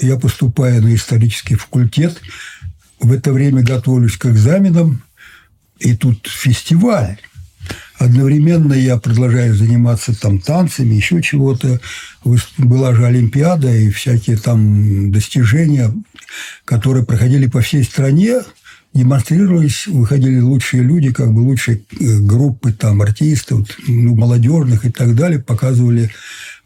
я 0.00 0.18
поступаю 0.18 0.82
на 0.82 0.94
исторический 0.94 1.54
факультет, 1.54 2.20
в 3.00 3.12
это 3.12 3.32
время 3.32 3.62
готовлюсь 3.62 4.16
к 4.16 4.26
экзаменам, 4.26 5.02
и 5.82 5.94
тут 5.94 6.26
фестиваль. 6.26 7.18
Одновременно 7.98 8.74
я 8.74 8.96
продолжаю 8.96 9.54
заниматься 9.54 10.18
там 10.18 10.40
танцами, 10.40 10.94
еще 10.94 11.22
чего-то. 11.22 11.80
Была 12.58 12.94
же 12.94 13.06
Олимпиада 13.06 13.72
и 13.72 13.90
всякие 13.90 14.36
там 14.36 15.12
достижения, 15.12 15.92
которые 16.64 17.04
проходили 17.04 17.46
по 17.46 17.60
всей 17.60 17.84
стране, 17.84 18.40
демонстрировались, 18.94 19.86
выходили 19.86 20.40
лучшие 20.40 20.82
люди, 20.82 21.12
как 21.12 21.32
бы 21.32 21.40
лучшие 21.40 21.78
э, 21.78 22.18
группы 22.18 22.72
там 22.72 23.00
артистов, 23.00 23.68
ну, 23.86 24.14
молодежных 24.14 24.84
и 24.84 24.90
так 24.90 25.14
далее, 25.14 25.38
показывали 25.38 26.10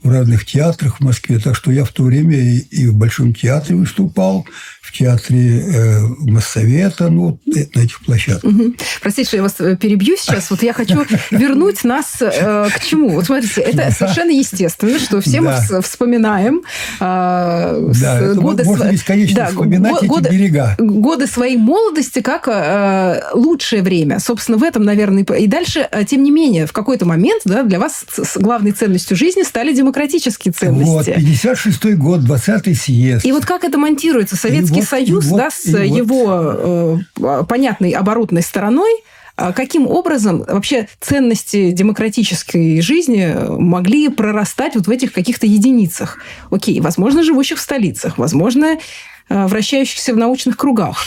в 0.03 0.11
разных 0.11 0.45
театрах 0.45 0.99
в 0.99 1.05
Москве. 1.05 1.39
Так 1.39 1.57
что 1.57 1.71
я 1.71 1.85
в 1.85 1.91
то 1.91 2.05
время 2.05 2.37
и 2.37 2.87
в 2.87 2.95
Большом 2.95 3.35
театре 3.35 3.77
выступал, 3.77 4.47
в 4.87 4.93
театре 4.93 5.61
э, 5.61 6.01
Моссовета, 6.21 7.09
ну, 7.09 7.41
э, 7.47 7.67
на 7.75 7.81
этих 7.81 8.01
площадках. 8.05 8.53
Угу. 8.53 8.75
Простите, 9.03 9.27
что 9.27 9.37
я 9.39 9.43
вас 9.43 9.55
э, 9.59 9.77
перебью 9.77 10.17
сейчас. 10.17 10.49
Вот 10.49 10.63
я 10.63 10.73
хочу 10.73 11.05
вернуть 11.33 11.83
нас 11.83 12.19
э, 12.21 12.69
к 12.73 12.81
чему? 12.85 13.11
Вот 13.11 13.27
смотрите, 13.27 13.63
это 13.63 13.91
совершенно 13.91 14.31
естественно, 14.31 14.99
что 15.01 15.21
все 15.21 15.43
да. 15.43 15.61
мы 15.71 15.83
вспоминаем 15.83 16.63
э, 17.01 17.01
да, 17.01 18.35
годы... 18.35 18.63
Можно 18.65 18.93
бесконечно 18.93 19.37
да, 19.37 19.47
вспоминать 19.47 20.07
годы, 20.07 20.29
эти 20.29 20.35
берега. 20.35 20.77
Годы 20.79 21.27
своей 21.27 21.57
молодости 21.57 22.21
как 22.21 22.47
э, 22.47 23.23
лучшее 23.35 23.83
время. 23.83 24.21
Собственно, 24.21 24.57
в 24.57 24.63
этом, 24.63 24.85
наверное, 24.85 25.25
и 25.25 25.47
дальше, 25.49 25.89
э, 25.91 26.05
тем 26.05 26.23
не 26.23 26.31
менее, 26.31 26.67
в 26.67 26.73
какой-то 26.73 27.07
момент 27.07 27.43
да, 27.45 27.65
для 27.65 27.81
вас 27.81 28.05
главной 28.37 28.71
ценностью 28.71 29.17
жизни 29.17 29.43
стали 29.43 29.75
демократические 29.87 30.53
ценности. 30.53 30.91
Вот, 30.91 31.09
56-й 31.09 31.95
год, 31.95 32.21
20-й 32.21 32.75
съезд. 32.75 33.25
И 33.25 33.31
вот 33.31 33.45
как 33.45 33.63
это 33.63 33.79
монтируется? 33.79 34.37
Советский 34.37 34.81
вот, 34.81 34.89
Союз, 34.89 35.25
вот, 35.27 35.39
да, 35.39 35.51
с 35.51 35.67
его 35.67 37.01
вот. 37.17 37.43
э, 37.43 37.45
понятной 37.49 37.91
оборотной 37.91 38.43
стороной, 38.43 38.91
а 39.37 39.53
каким 39.53 39.87
образом 39.87 40.45
вообще 40.49 40.89
ценности 41.01 41.71
демократической 41.71 42.81
жизни 42.81 43.35
могли 43.59 44.09
прорастать 44.09 44.75
вот 44.75 44.87
в 44.87 44.91
этих 44.91 45.13
каких-то 45.13 45.47
единицах? 45.47 46.19
Окей, 46.51 46.81
возможно, 46.81 47.23
живущих 47.23 47.59
в 47.59 47.61
столицах, 47.61 48.19
возможно, 48.19 48.79
э, 49.29 49.47
вращающихся 49.47 50.15
в 50.15 50.17
научных 50.17 50.57
кругах. 50.57 50.99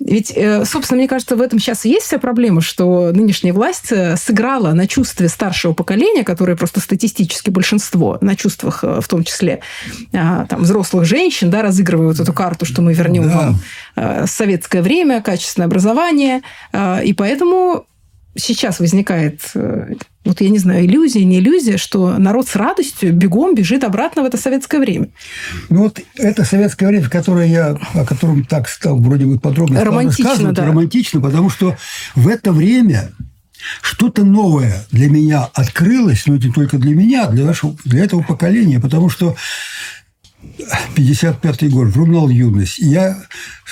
Ведь, 0.00 0.32
э, 0.34 0.64
собственно, 0.64 0.98
мне 0.98 1.08
кажется, 1.08 1.36
в 1.36 1.40
этом 1.40 1.58
сейчас 1.58 1.84
и 1.84 1.90
есть 1.90 2.06
вся 2.06 2.18
проблема, 2.18 2.60
что 2.60 3.10
нынешняя 3.12 3.52
власть 3.52 3.90
э, 3.90 4.16
сыграла 4.16 4.72
на 4.72 4.86
чувстве 4.86 5.28
старшего 5.28 5.72
поколения, 5.72 6.24
которое 6.24 6.56
просто 6.56 6.80
статистически 6.80 7.50
большинство, 7.50 8.18
на 8.20 8.36
чувствах 8.36 8.84
э, 8.84 9.00
в 9.00 9.08
том 9.08 9.24
числе 9.24 9.60
а, 10.12 10.46
там, 10.46 10.62
взрослых 10.62 11.04
женщин, 11.04 11.50
да, 11.50 11.62
разыгрывая 11.62 12.08
вот 12.08 12.20
эту 12.20 12.32
карту, 12.32 12.64
что 12.64 12.82
мы 12.82 12.92
вернем 12.94 13.28
да. 13.28 13.54
вам 13.96 14.26
советское 14.26 14.82
время, 14.82 15.20
качественное 15.20 15.66
образование. 15.66 16.42
И 17.04 17.14
поэтому 17.16 17.86
сейчас 18.36 18.78
возникает, 18.78 19.40
вот 20.28 20.42
я 20.42 20.50
не 20.50 20.58
знаю, 20.58 20.84
иллюзия, 20.84 21.24
не 21.24 21.38
иллюзия, 21.38 21.78
что 21.78 22.18
народ 22.18 22.48
с 22.48 22.54
радостью 22.54 23.14
бегом 23.14 23.54
бежит 23.54 23.82
обратно 23.82 24.22
в 24.22 24.26
это 24.26 24.36
советское 24.36 24.78
время. 24.78 25.08
Ну 25.70 25.84
вот 25.84 26.00
это 26.16 26.44
советское 26.44 26.86
время, 26.86 27.08
которое 27.08 27.46
я, 27.46 27.78
о 27.94 28.04
котором 28.04 28.44
так 28.44 28.68
стал 28.68 29.00
вроде 29.00 29.24
бы 29.24 29.40
подробно 29.40 29.82
романтично, 29.82 30.52
да. 30.52 30.66
романтично, 30.66 31.22
потому 31.22 31.48
что 31.48 31.78
в 32.14 32.28
это 32.28 32.52
время 32.52 33.10
что-то 33.80 34.22
новое 34.22 34.84
для 34.92 35.08
меня 35.08 35.48
открылось, 35.54 36.26
но 36.26 36.36
не 36.36 36.52
только 36.52 36.76
для 36.76 36.94
меня, 36.94 37.24
а 37.24 37.32
для, 37.32 37.46
нашего, 37.46 37.74
для 37.86 38.04
этого 38.04 38.22
поколения, 38.22 38.80
потому 38.80 39.08
что 39.08 39.34
55 40.94 41.70
год, 41.70 41.88
журнал 41.88 42.28
«Юность». 42.28 42.78
Я 42.78 43.16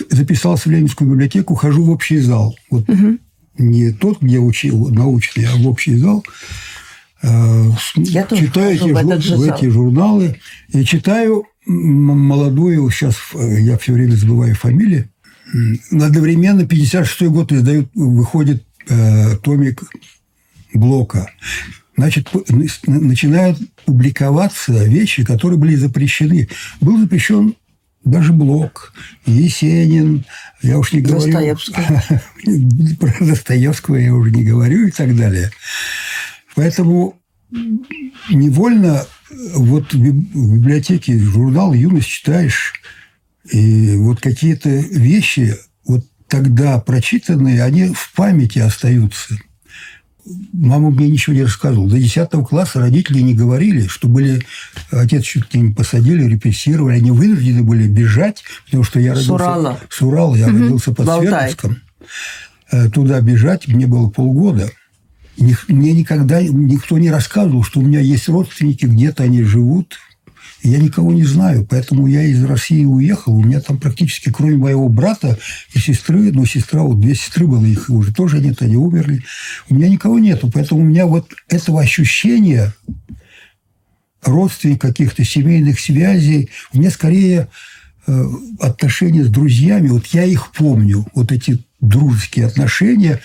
записался 0.08 0.70
в 0.70 0.72
Ленинскую 0.72 1.10
библиотеку, 1.10 1.54
хожу 1.54 1.84
в 1.84 1.90
общий 1.90 2.18
зал. 2.18 2.56
Вот 2.70 2.88
угу. 2.88 3.18
Не 3.58 3.92
тот, 3.92 4.20
где 4.20 4.38
учил 4.38 4.88
научный, 4.88 5.44
а 5.46 5.56
в 5.56 5.66
общий 5.66 5.96
зал. 5.96 6.24
Э, 7.22 7.70
я 7.96 8.24
читаю 8.24 8.74
эти, 8.74 8.90
в, 8.90 9.36
в 9.36 9.42
эти 9.42 9.68
журналы 9.68 10.40
и 10.68 10.84
читаю 10.84 11.44
молодую, 11.66 12.88
сейчас 12.90 13.16
э, 13.34 13.60
я 13.60 13.78
все 13.78 13.92
время 13.92 14.14
забываю 14.14 14.54
фамилии, 14.54 15.08
одновременно 15.90 16.66
56 16.66 17.22
год 17.30 17.52
издают, 17.52 17.88
выходит 17.94 18.64
э, 18.88 19.36
томик 19.42 19.82
Блока. 20.74 21.30
Значит, 21.96 22.28
начинают 22.86 23.58
публиковаться 23.86 24.84
вещи, 24.84 25.24
которые 25.24 25.58
были 25.58 25.74
запрещены. 25.76 26.48
Был 26.80 26.98
запрещен 26.98 27.54
даже 28.06 28.32
Блок, 28.32 28.92
Есенин, 29.26 30.24
я 30.62 30.78
уж 30.78 30.92
не 30.92 31.00
говорю... 31.00 31.56
Про 33.00 33.26
Достоевского 33.26 33.96
я 33.96 34.14
уже 34.14 34.30
не 34.30 34.44
говорю 34.44 34.86
и 34.86 34.92
так 34.92 35.14
далее. 35.16 35.50
Поэтому 36.54 37.18
невольно 38.30 39.04
вот 39.54 39.92
в 39.92 39.98
библиотеке 39.98 41.18
журнал 41.18 41.74
«Юность» 41.74 42.06
читаешь, 42.06 42.74
и 43.50 43.96
вот 43.96 44.20
какие-то 44.20 44.68
вещи, 44.68 45.56
вот 45.84 46.06
тогда 46.28 46.78
прочитанные, 46.78 47.62
они 47.62 47.92
в 47.92 48.12
памяти 48.14 48.60
остаются. 48.60 49.36
Мама 50.52 50.90
мне 50.90 51.08
ничего 51.08 51.36
не 51.36 51.42
рассказывала. 51.42 51.88
До 51.88 51.98
10 51.98 52.30
класса 52.48 52.80
родители 52.80 53.20
не 53.20 53.34
говорили, 53.34 53.86
что 53.86 54.08
были... 54.08 54.44
Отец 54.90 55.24
чуть 55.24 55.54
не 55.54 55.72
посадили, 55.72 56.24
репрессировали. 56.24 56.96
Они 56.96 57.10
вынуждены 57.10 57.62
были 57.62 57.86
бежать, 57.86 58.42
потому 58.66 58.82
что 58.82 58.98
я 58.98 59.10
родился... 59.12 59.28
С 59.28 59.34
Урала. 59.34 59.80
С 59.88 60.02
Урала. 60.02 60.34
Я 60.34 60.48
угу. 60.48 60.58
родился 60.58 60.92
под 60.92 61.06
Свердловском. 61.06 61.76
Э, 62.72 62.90
туда 62.90 63.20
бежать 63.20 63.68
мне 63.68 63.86
было 63.86 64.08
полгода. 64.08 64.70
Мне 65.36 65.92
никогда 65.92 66.42
никто 66.42 66.98
не 66.98 67.10
рассказывал, 67.10 67.62
что 67.62 67.80
у 67.80 67.82
меня 67.82 68.00
есть 68.00 68.28
родственники, 68.28 68.86
где-то 68.86 69.22
они 69.22 69.42
живут. 69.42 69.98
Я 70.62 70.78
никого 70.78 71.12
не 71.12 71.24
знаю, 71.24 71.66
поэтому 71.68 72.06
я 72.06 72.22
из 72.22 72.42
России 72.44 72.84
уехал. 72.84 73.34
У 73.34 73.42
меня 73.42 73.60
там 73.60 73.78
практически, 73.78 74.30
кроме 74.30 74.56
моего 74.56 74.88
брата 74.88 75.38
и 75.74 75.78
сестры, 75.78 76.32
ну, 76.32 76.44
сестра, 76.46 76.82
вот 76.82 77.00
две 77.00 77.14
сестры 77.14 77.46
было, 77.46 77.64
их 77.64 77.88
уже 77.90 78.12
тоже 78.12 78.40
нет, 78.40 78.62
они 78.62 78.76
умерли. 78.76 79.22
У 79.68 79.74
меня 79.74 79.88
никого 79.88 80.18
нету, 80.18 80.50
поэтому 80.52 80.80
у 80.80 80.84
меня 80.84 81.06
вот 81.06 81.30
этого 81.48 81.80
ощущения 81.80 82.74
родственников, 84.22 84.90
каких-то 84.90 85.24
семейных 85.24 85.78
связей, 85.78 86.50
у 86.72 86.78
меня 86.78 86.90
скорее 86.90 87.48
отношения 88.60 89.24
с 89.24 89.28
друзьями, 89.28 89.88
вот 89.88 90.06
я 90.06 90.24
их 90.24 90.52
помню, 90.52 91.06
вот 91.14 91.32
эти 91.32 91.64
дружеские 91.80 92.46
отношения 92.46 93.20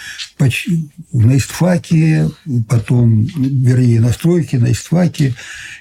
на 1.13 1.37
истфаке, 1.37 2.29
потом, 2.67 3.23
вернее, 3.23 4.01
на 4.01 4.11
стройке, 4.11 4.59
на 4.59 4.71
истфаке. 4.71 5.35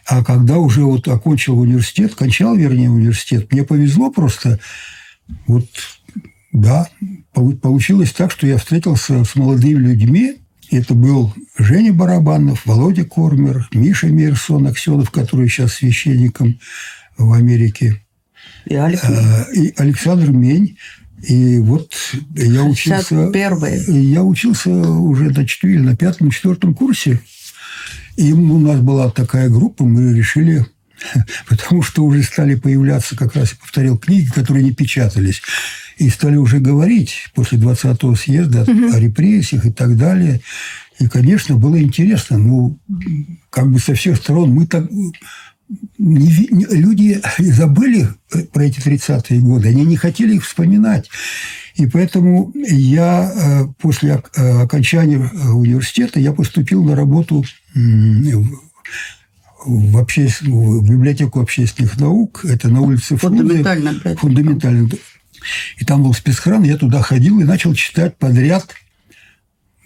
А 0.06 0.22
когда 0.22 0.58
уже 0.58 0.82
вот 0.82 1.08
окончил 1.08 1.58
университет, 1.58 2.14
кончал, 2.14 2.56
вернее, 2.56 2.90
университет, 2.90 3.52
мне 3.52 3.64
повезло 3.64 4.10
просто. 4.10 4.60
Вот, 5.46 5.66
да, 6.52 6.88
получилось 7.32 8.12
так, 8.12 8.30
что 8.30 8.46
я 8.46 8.58
встретился 8.58 9.24
с 9.24 9.34
молодыми 9.34 9.78
людьми. 9.78 10.36
Это 10.70 10.94
был 10.94 11.34
Женя 11.58 11.92
Барабанов, 11.92 12.64
Володя 12.64 13.04
Кормер, 13.04 13.68
Миша 13.72 14.06
Мирсон, 14.06 14.66
Аксенов, 14.68 15.10
который 15.10 15.48
сейчас 15.48 15.74
священником 15.74 16.60
в 17.18 17.32
Америке. 17.32 18.00
И, 18.66 18.74
Александр. 18.74 19.48
и 19.54 19.74
Александр 19.76 20.30
Мень. 20.30 20.76
И 21.22 21.58
вот 21.58 21.92
я 22.34 22.64
учился... 22.64 23.30
Я 23.88 24.22
учился 24.22 24.70
уже 24.70 25.30
на 25.30 25.46
четвертом, 25.46 25.84
на 25.84 25.96
пятом, 25.96 26.30
четвертом 26.30 26.74
курсе. 26.74 27.20
И 28.16 28.32
у 28.32 28.58
нас 28.58 28.80
была 28.80 29.10
такая 29.10 29.48
группа, 29.48 29.84
мы 29.84 30.14
решили 30.14 30.66
потому 31.48 31.82
что 31.82 32.04
уже 32.04 32.22
стали 32.22 32.54
появляться, 32.54 33.16
как 33.16 33.34
раз 33.34 33.50
повторил, 33.50 33.98
книги, 33.98 34.28
которые 34.28 34.64
не 34.64 34.72
печатались, 34.72 35.42
и 35.96 36.08
стали 36.08 36.36
уже 36.36 36.58
говорить 36.58 37.28
после 37.34 37.58
20-го 37.58 38.14
съезда 38.14 38.62
угу. 38.62 38.92
о 38.92 38.98
репрессиях 38.98 39.66
и 39.66 39.70
так 39.70 39.96
далее. 39.96 40.40
И, 40.98 41.08
конечно, 41.08 41.56
было 41.56 41.80
интересно. 41.80 42.38
Ну, 42.38 42.78
как 43.50 43.70
бы 43.70 43.78
со 43.78 43.94
всех 43.94 44.16
сторон 44.16 44.50
мы 44.50 44.66
так 44.66 44.84
люди 45.98 47.20
забыли 47.38 48.08
про 48.52 48.64
эти 48.64 48.80
30-е 48.80 49.40
годы, 49.40 49.68
они 49.68 49.84
не 49.84 49.96
хотели 49.96 50.36
их 50.36 50.46
вспоминать. 50.46 51.10
И 51.76 51.86
поэтому 51.86 52.52
я 52.54 53.32
э, 53.32 53.66
после 53.78 54.22
э, 54.36 54.62
окончания 54.62 55.30
э, 55.32 55.48
университета 55.48 56.20
я 56.20 56.32
поступил 56.32 56.84
на 56.84 56.94
работу 56.94 57.44
в, 59.64 59.98
обще... 59.98 60.28
в 60.42 60.82
библиотеку 60.82 61.40
общественных 61.40 61.98
наук. 61.98 62.44
Это 62.44 62.68
на 62.68 62.80
улице 62.80 63.16
Фрунзе. 63.16 63.42
Фундаментально. 63.42 64.16
Фундаментально. 64.16 64.88
И 65.78 65.84
там 65.84 66.02
был 66.02 66.12
спецхран, 66.12 66.64
я 66.64 66.76
туда 66.76 67.00
ходил 67.00 67.40
и 67.40 67.44
начал 67.44 67.72
читать 67.74 68.16
подряд. 68.18 68.74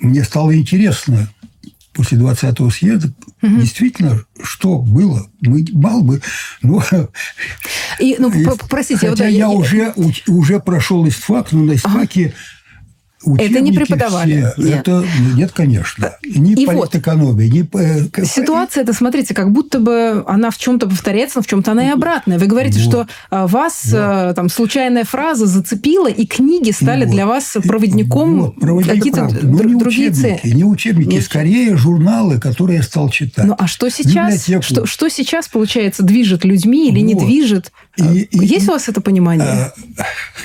Мне 0.00 0.24
стало 0.24 0.56
интересно 0.56 1.28
после 1.94 2.18
20-го 2.18 2.70
съезда, 2.70 3.12
угу. 3.42 3.56
действительно, 3.56 4.24
что 4.42 4.78
было? 4.78 5.26
Мы 5.40 5.64
мало 5.72 6.02
бы, 6.02 6.22
но... 6.62 6.82
И, 8.00 8.16
ну, 8.18 8.30
простите, 8.68 9.08
хотя 9.08 9.28
я, 9.28 9.46
я 9.46 9.48
уже, 9.48 9.94
уже 10.26 10.60
прошел 10.60 11.06
истфак, 11.08 11.52
но 11.52 11.62
на 11.62 11.74
истфаке 11.76 12.26
ага 12.26 12.34
это 13.38 13.60
не 13.60 13.72
преподавали. 13.72 14.52
Все, 14.52 14.62
нет. 14.62 14.80
Это, 14.80 15.04
ну, 15.20 15.36
нет, 15.36 15.52
конечно. 15.52 16.12
Ни 16.24 16.52
и 16.52 16.66
политэкономия, 16.66 17.66
вот, 17.72 17.80
ни... 17.80 18.20
Э, 18.20 18.24
Ситуация 18.24 18.82
это, 18.82 18.92
смотрите, 18.92 19.34
как 19.34 19.52
будто 19.52 19.78
бы 19.78 20.24
она 20.26 20.50
в 20.50 20.58
чем-то 20.58 20.88
повторяется, 20.88 21.38
но 21.38 21.42
в 21.42 21.46
чем-то 21.46 21.72
она 21.72 21.88
и 21.88 21.90
обратная. 21.90 22.38
Вы 22.38 22.46
говорите, 22.46 22.80
вот. 22.80 22.88
что 22.88 23.06
а, 23.30 23.46
вас 23.46 23.88
да. 23.90 24.34
там 24.34 24.48
случайная 24.48 25.04
фраза 25.04 25.46
зацепила, 25.46 26.08
и 26.08 26.26
книги 26.26 26.70
стали 26.70 27.04
вот. 27.04 27.12
для 27.12 27.26
вас 27.26 27.56
проводником 27.66 28.40
вот. 28.42 28.56
Проводник 28.56 28.94
какие-то 28.94 29.28
ну, 29.42 29.62
не 29.64 29.74
другие 29.74 30.10
учебники, 30.10 30.46
Не 30.46 30.64
учебники, 30.64 31.08
Нет. 31.08 31.24
скорее 31.24 31.76
журналы, 31.76 32.40
которые 32.40 32.78
я 32.78 32.82
стал 32.82 33.08
читать. 33.08 33.46
Ну, 33.46 33.54
а 33.58 33.66
что 33.66 33.88
сейчас? 33.88 34.46
Что, 34.60 34.86
что 34.86 35.08
сейчас, 35.08 35.48
получается, 35.48 36.02
движет 36.02 36.44
людьми 36.44 36.88
или 36.88 37.00
вот. 37.00 37.06
не 37.06 37.14
движет? 37.14 37.72
И, 37.96 38.28
а, 38.32 38.42
Есть 38.42 38.66
и, 38.66 38.68
у 38.68 38.72
вас 38.72 38.88
это 38.88 39.00
понимание? 39.00 39.46
А, 39.46 39.74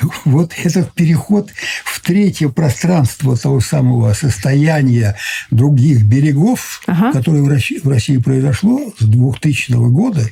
вот 0.26 0.54
этот 0.64 0.94
переход 0.94 1.50
в 1.84 2.00
третье 2.02 2.50
пространство 2.50 3.38
того 3.38 3.60
самого 3.60 4.14
состояния 4.14 5.16
других 5.50 6.04
берегов, 6.04 6.82
ага. 6.86 7.12
которое 7.12 7.42
в 7.42 7.48
России, 7.48 7.80
в 7.84 7.88
России 7.88 8.18
произошло 8.18 8.94
с 9.00 9.04
2000 9.04 9.72
года, 9.90 10.30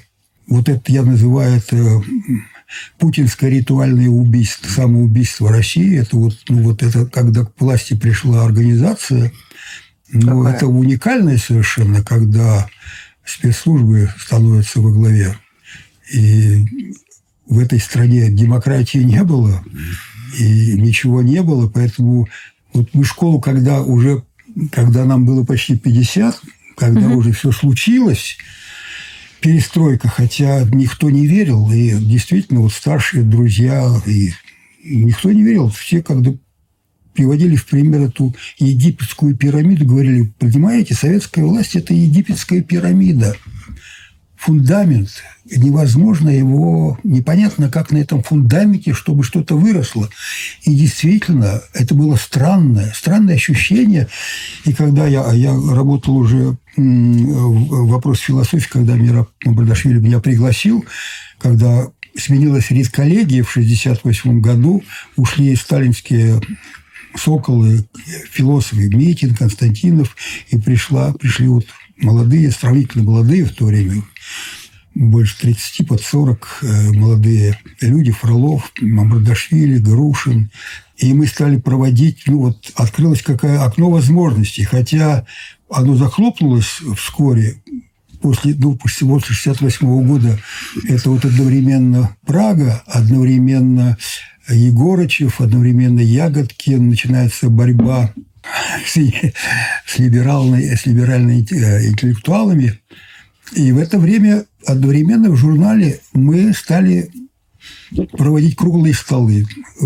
вот 0.47 0.69
это 0.69 0.91
я 0.91 1.03
называю 1.03 1.58
это 1.58 2.03
путинское 2.97 3.49
ритуальное 3.49 4.10
убийство, 4.10 4.69
самоубийство 4.69 5.49
России. 5.49 5.99
Это 5.99 6.17
вот, 6.17 6.38
ну, 6.49 6.63
вот 6.63 6.84
это, 6.84 7.06
когда 7.06 7.45
к 7.45 7.51
власти 7.60 7.95
пришла 7.95 8.45
организация, 8.45 9.32
ну, 10.10 10.43
Какая? 10.43 10.56
это 10.56 10.67
уникальное 10.67 11.38
совершенно, 11.38 12.03
когда 12.03 12.67
спецслужбы 13.25 14.13
становятся 14.17 14.80
во 14.80 14.91
главе. 14.91 15.38
И 16.13 16.65
в 17.49 17.60
этой 17.60 17.79
стране 17.79 18.29
демократии 18.29 18.99
не 18.99 19.23
было, 19.23 19.63
и 20.38 20.73
ничего 20.73 21.21
не 21.21 21.41
было, 21.41 21.69
поэтому 21.69 22.27
вот 22.73 22.89
мы 22.93 23.03
школу, 23.03 23.39
когда 23.39 23.81
уже, 23.81 24.23
когда 24.71 25.05
нам 25.05 25.25
было 25.25 25.43
почти 25.43 25.77
50, 25.77 26.41
когда 26.75 27.07
угу. 27.07 27.19
уже 27.19 27.31
все 27.31 27.51
случилось, 27.51 28.38
перестройка, 29.39 30.10
хотя 30.10 30.63
никто 30.71 31.10
не 31.10 31.27
верил, 31.27 31.71
и 31.71 31.91
действительно 31.91 32.62
вот 32.62 32.73
старшие 32.73 33.23
друзья, 33.23 33.89
и 34.05 34.33
никто 34.83 35.31
не 35.31 35.43
верил, 35.43 35.69
все 35.69 36.01
когда 36.01 36.33
приводили 37.13 37.55
в 37.55 37.65
пример 37.65 38.01
эту 38.01 38.36
египетскую 38.60 39.36
пирамиду, 39.36 39.86
говорили, 39.86 40.31
понимаете, 40.38 40.93
советская 40.93 41.45
власть– 41.45 41.75
это 41.75 41.93
египетская 41.93 42.62
пирамида– 42.62 43.36
фундамент, 44.38 45.10
невозможно 45.45 46.30
его, 46.30 46.97
непонятно, 47.04 47.69
как 47.69 47.91
на 47.91 47.97
этом 47.97 48.23
фундаменте, 48.23 48.93
чтобы 48.93 49.23
что-то 49.23 49.58
выросло. 49.58 50.10
И 50.63 50.73
действительно, 50.73 51.62
это 51.73 51.95
было 51.95 52.15
странное, 52.15 52.93
странное 52.95 53.36
ощущение. 53.36 54.08
И 54.63 54.73
когда 54.73 55.08
я, 55.08 55.32
я 55.34 55.54
работал 55.54 56.15
уже 56.15 56.56
в 56.76 57.88
вопросе 57.88 58.23
философии, 58.26 58.69
когда 58.69 58.95
Мира 58.95 59.28
Мабардашвили 59.43 60.00
меня 60.00 60.19
пригласил, 60.19 60.86
когда 61.39 61.88
сменилась 62.15 62.69
редколлегия 62.69 63.43
в 63.43 63.50
1968 63.50 64.39
году, 64.41 64.84
ушли 65.15 65.56
сталинские 65.56 66.39
соколы, 67.15 67.88
философы 68.32 68.89
Митин, 68.89 69.36
Константинов, 69.36 70.15
и 70.50 70.58
пришла, 70.58 71.13
пришли 71.13 71.47
вот 71.47 71.65
молодые, 71.97 72.52
сравнительно 72.52 73.04
молодые 73.04 73.45
в 73.45 73.54
то 73.54 73.65
время, 73.65 74.04
больше 74.96 75.38
30, 75.40 75.88
под 75.88 76.02
40 76.02 76.60
э, 76.62 76.92
молодые 76.94 77.60
люди, 77.82 78.12
Фролов, 78.12 78.72
Мамрадашвили, 78.82 79.78
Грушин. 79.78 80.50
И 80.98 81.13
мы 81.13 81.28
стали 81.28 81.58
проводить, 81.58 82.24
ну 82.26 82.40
вот 82.40 82.72
открылось 82.76 83.22
какое 83.22 83.63
окно 83.63 83.92
возможностей, 83.92 84.63
хотя 84.63 85.26
оно 85.70 85.96
захлопнулось 85.96 86.82
вскоре, 86.96 87.62
после, 88.22 88.56
ну, 88.56 88.76
после 88.76 89.08
68 89.34 90.08
года 90.08 90.40
это 90.88 91.10
вот 91.12 91.26
одновременно 91.26 92.16
Прага, 92.26 92.82
одновременно 92.88 93.98
Егорычев, 94.50 95.42
одновременно 95.42 96.00
Ягодкин, 96.00 96.90
начинается 96.90 97.50
борьба 97.50 98.13
с, 98.86 98.98
с, 99.86 100.00
либеральной, 100.00 100.78
с 100.78 100.86
либеральными 100.86 101.46
э, 101.52 101.88
интеллектуалами. 101.88 102.80
И 103.53 103.71
в 103.71 103.77
это 103.77 103.99
время 103.99 104.45
одновременно 104.65 105.29
в 105.29 105.36
журнале 105.36 106.01
мы 106.13 106.53
стали 106.53 107.12
проводить 108.12 108.55
круглые 108.55 108.93
столы. 108.93 109.45
Э, 109.81 109.86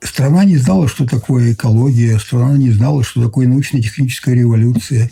страна 0.00 0.44
не 0.44 0.56
знала, 0.56 0.88
что 0.88 1.06
такое 1.06 1.52
экология, 1.52 2.18
страна 2.18 2.56
не 2.56 2.70
знала, 2.70 3.04
что 3.04 3.22
такое 3.22 3.46
научно-техническая 3.46 4.34
революция 4.34 5.10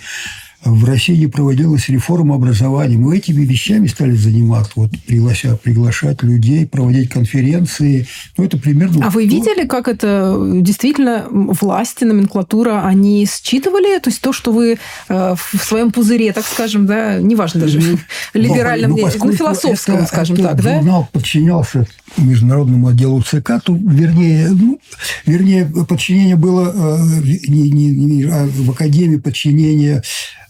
в 0.65 0.85
России 0.85 1.17
не 1.17 1.27
проводилась 1.27 1.89
реформа 1.89 2.35
образования. 2.35 2.99
Мы 2.99 3.17
этими 3.17 3.45
вещами 3.45 3.87
стали 3.87 4.13
заниматься, 4.13 4.73
вот 4.77 4.91
приглашать, 5.07 5.61
приглашать 5.61 6.23
людей, 6.23 6.67
проводить 6.67 7.09
конференции. 7.09 8.07
Ну, 8.37 8.45
это 8.45 8.59
примерно... 8.59 9.07
А 9.07 9.11
вы 9.11 9.27
видели, 9.27 9.67
как 9.67 9.89
это 9.89 10.37
действительно 10.61 11.27
власти, 11.31 12.05
номенклатура, 12.05 12.85
они 12.85 13.27
считывали? 13.27 13.99
То 14.01 14.11
есть 14.11 14.21
то, 14.21 14.35
что 14.35 14.53
вы 14.53 14.79
э, 15.09 15.35
в 15.35 15.65
своем 15.65 15.93
пузыре, 15.93 16.33
так 16.35 16.45
скажем, 16.45 16.85
да, 16.85 17.19
неважно 17.19 17.63
даже, 17.63 17.81
ну, 17.81 17.99
либеральном, 18.35 18.91
ну, 18.91 19.09
ну, 19.19 19.33
философском, 19.33 19.97
это, 19.97 20.07
скажем 20.07 20.37
это 20.37 20.49
так, 20.49 20.63
да? 20.63 20.75
журнал 20.77 21.09
подчинялся 21.11 21.87
международному 22.19 22.89
отделу 22.89 23.23
ЦК, 23.23 23.63
то, 23.65 23.75
вернее, 23.75 24.49
ну, 24.51 24.79
вернее, 25.25 25.65
подчинение 25.89 26.37
было 26.37 26.73
э, 26.75 27.23
не, 27.49 27.71
не, 27.71 27.91
не, 27.93 28.25
а 28.25 28.47
в 28.47 28.71
Академии 28.71 29.17
подчинение 29.17 30.03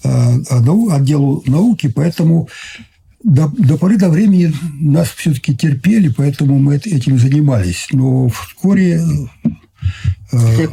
отделу 0.02 1.42
науки, 1.46 1.88
поэтому 1.88 2.48
до, 3.22 3.48
до 3.48 3.76
поры 3.76 3.96
до 3.96 4.08
времени 4.08 4.52
нас 4.80 5.08
все-таки 5.10 5.56
терпели, 5.56 6.08
поэтому 6.08 6.58
мы 6.58 6.76
этим 6.76 7.18
занимались. 7.18 7.88
Но 7.92 8.28
вскоре 8.28 9.02
э, 10.32 10.68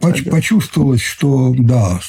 поч, 0.00 0.24
почувствовалось, 0.24 1.02
что 1.02 1.54
да, 1.56 2.00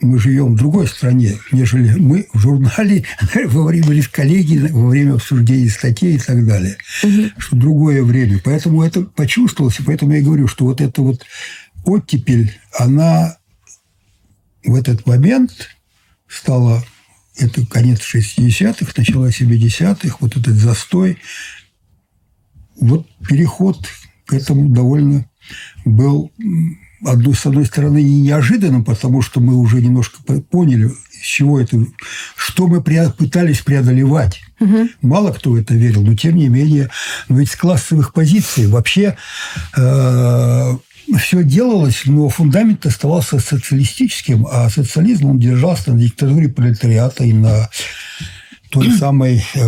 мы 0.00 0.18
живем 0.18 0.54
в 0.54 0.56
другой 0.56 0.86
стране, 0.86 1.38
нежели 1.50 1.98
мы 1.98 2.28
в 2.32 2.38
журнале 2.38 3.04
во 3.46 3.64
время 3.64 3.86
были 3.86 4.02
коллеги 4.02 4.58
во 4.70 4.88
время 4.88 5.14
обсуждения 5.14 5.68
статей 5.68 6.16
и 6.16 6.18
так 6.18 6.46
далее. 6.46 6.76
Угу. 7.02 7.30
Что 7.38 7.56
другое 7.56 8.02
время. 8.02 8.40
Поэтому 8.44 8.82
это 8.82 9.02
почувствовалось, 9.02 9.80
и 9.80 9.82
поэтому 9.82 10.12
я 10.12 10.22
говорю, 10.22 10.46
что 10.46 10.66
вот 10.66 10.80
эта 10.80 11.02
вот 11.02 11.24
оттепель, 11.84 12.52
она 12.78 13.36
в 14.64 14.74
этот 14.74 15.06
момент 15.06 15.73
стало 16.28 16.84
это 17.36 17.66
конец 17.66 18.00
60-х, 18.00 18.92
начало 18.96 19.28
70-х, 19.28 20.16
вот 20.20 20.36
этот 20.36 20.54
застой. 20.54 21.18
Вот 22.76 23.06
переход 23.28 23.78
к 24.26 24.34
этому 24.34 24.68
довольно 24.68 25.26
был, 25.84 26.32
с 27.02 27.46
одной 27.46 27.66
стороны, 27.66 28.02
не 28.02 28.22
неожиданным, 28.22 28.84
потому 28.84 29.20
что 29.22 29.40
мы 29.40 29.54
уже 29.56 29.80
немножко 29.82 30.18
поняли, 30.50 30.90
с 31.10 31.26
чего 31.26 31.60
это, 31.60 31.84
что 32.36 32.66
мы 32.68 32.82
пытались 32.82 33.60
преодолевать. 33.60 34.40
Угу. 34.60 34.88
Мало 35.02 35.32
кто 35.32 35.50
в 35.50 35.56
это 35.56 35.74
верил, 35.74 36.02
но 36.02 36.14
тем 36.14 36.36
не 36.36 36.48
менее, 36.48 36.90
но 37.28 37.38
ведь 37.38 37.50
с 37.50 37.56
классовых 37.56 38.12
позиций 38.12 38.66
вообще 38.66 39.16
э, 39.76 40.76
все 41.18 41.42
делалось, 41.42 42.02
но 42.06 42.28
фундамент 42.28 42.86
оставался 42.86 43.38
социалистическим, 43.38 44.46
а 44.50 44.68
социализм 44.70 45.26
он 45.26 45.38
держался 45.38 45.92
на 45.92 46.00
диктатуре 46.00 46.48
пролетариата 46.48 47.24
и 47.24 47.32
на 47.32 47.68
той 48.70 48.90
самой 48.92 49.44
э, 49.54 49.60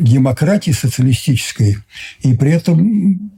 демократии 0.00 0.72
социалистической. 0.72 1.78
И 2.20 2.34
при 2.34 2.52
этом 2.52 3.30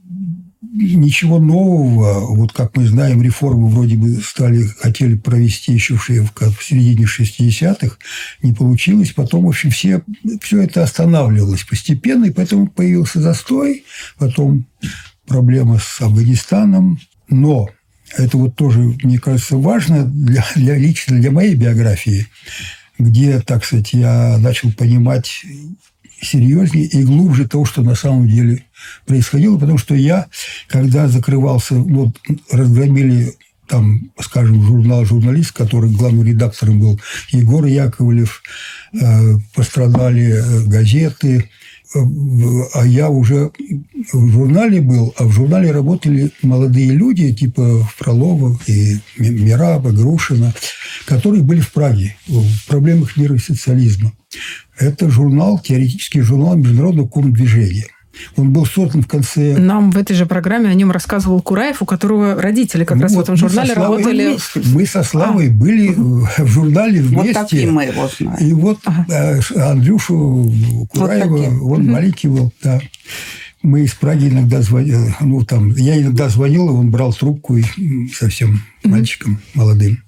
ничего 0.73 1.39
нового, 1.39 2.35
вот 2.35 2.53
как 2.53 2.77
мы 2.77 2.87
знаем, 2.87 3.23
реформы 3.23 3.69
вроде 3.69 3.97
бы 3.97 4.21
стали, 4.23 4.63
хотели 4.63 5.17
провести 5.17 5.73
еще 5.73 5.97
в, 5.97 6.09
в 6.09 6.65
середине 6.65 7.05
60-х, 7.05 7.97
не 8.43 8.53
получилось. 8.53 9.13
Потом, 9.13 9.45
в 9.45 9.49
общем, 9.49 9.71
все, 9.71 10.03
все 10.41 10.63
это 10.63 10.83
останавливалось 10.83 11.65
постепенно, 11.65 12.25
и 12.25 12.31
поэтому 12.31 12.69
появился 12.69 13.21
застой, 13.21 13.85
потом 14.19 14.67
проблема 15.27 15.79
с 15.79 16.01
Афганистаном, 16.01 16.99
но 17.29 17.69
это 18.17 18.37
вот 18.37 18.57
тоже, 18.57 18.81
мне 19.03 19.19
кажется, 19.19 19.57
важно 19.57 20.05
для, 20.05 20.45
для 20.55 20.77
лично 20.77 21.19
для 21.19 21.31
моей 21.31 21.55
биографии, 21.55 22.27
где, 22.99 23.41
так 23.41 23.65
сказать, 23.65 23.93
я 23.93 24.37
начал 24.39 24.73
понимать 24.73 25.45
серьезнее 26.21 26.87
и 26.87 27.03
глубже 27.05 27.49
того, 27.49 27.65
что 27.65 27.83
на 27.83 27.95
самом 27.95 28.29
деле 28.29 28.65
происходило, 29.07 29.59
потому 29.59 29.79
что 29.79 29.95
я, 29.95 30.27
когда 30.69 31.09
закрывался, 31.09 31.75
вот 31.75 32.17
разгромили 32.51 33.35
там, 33.67 34.11
скажем, 34.21 34.63
журнал 34.63 35.05
«Журналист», 35.05 35.53
который 35.53 35.91
главным 35.91 36.25
редактором 36.25 36.79
был 36.79 37.01
Егор 37.31 37.65
Яковлев, 37.65 38.43
э, 38.93 39.39
пострадали 39.55 40.35
э, 40.35 40.65
газеты, 40.67 41.49
а 41.95 42.87
я 42.87 43.11
уже 43.11 43.51
в 44.13 44.29
журнале 44.29 44.81
был, 44.81 45.15
а 45.17 45.25
в 45.25 45.33
журнале 45.33 45.73
работали 45.73 46.31
молодые 46.43 46.91
люди, 46.91 47.33
типа 47.33 47.87
Фролова 47.97 48.59
и 48.67 48.97
Мираба, 49.19 49.91
Грушина, 49.91 50.55
которые 51.07 51.43
были 51.43 51.61
в 51.61 51.73
Праге 51.73 52.17
в 52.27 52.67
проблемах 52.69 53.17
мира 53.17 53.35
и 53.35 53.39
социализма. 53.39 54.13
Это 54.79 55.11
журнал, 55.11 55.59
теоретический 55.59 56.21
журнал 56.21 56.57
международного 56.57 57.09
движения. 57.31 57.87
Он 58.37 58.53
был 58.53 58.67
создан 58.67 59.03
в 59.03 59.09
конце... 59.09 59.57
Нам 59.57 59.91
в 59.91 59.97
этой 59.97 60.15
же 60.15 60.27
программе 60.27 60.69
о 60.69 60.75
нем 60.75 60.91
рассказывал 60.91 61.41
Кураев, 61.41 61.83
у 61.83 61.87
которого 61.87 62.41
родители 62.41 62.85
как 62.85 62.97
ну, 62.97 63.05
раз 63.05 63.13
вот 63.13 63.21
в 63.21 63.23
этом 63.25 63.37
журнале 63.37 63.73
работали. 63.73 64.29
Вместе. 64.29 64.63
Мы 64.75 64.87
со 64.87 65.03
Славой 65.03 65.49
а. 65.49 65.51
были 65.51 65.89
в 65.95 66.47
журнале 66.47 67.01
вместе. 67.01 67.33
Вот 67.33 67.49
такие 67.49 67.71
мы 67.71 67.85
его 67.85 68.09
знаем. 68.09 68.39
И 68.39 68.53
вот 68.53 68.79
ага. 68.85 69.07
Э, 69.09 69.41
Андрюшу 69.71 70.53
Кураева, 70.91 71.37
вот 71.37 71.79
он 71.79 71.85
угу. 71.85 71.91
маленький 71.91 72.29
был, 72.29 72.53
да. 72.63 72.81
Мы 73.63 73.83
из 73.83 73.95
Праги 73.95 74.29
иногда 74.29 74.61
звонили, 74.61 75.15
ну, 75.21 75.45
там, 75.45 75.71
я 75.77 76.01
иногда 76.01 76.29
звонил, 76.29 76.69
и 76.69 76.73
он 76.73 76.91
брал 76.91 77.13
трубку 77.13 77.57
и 77.57 77.65
совсем 78.13 78.63
мальчиком 78.83 79.41
молодым. 79.55 80.03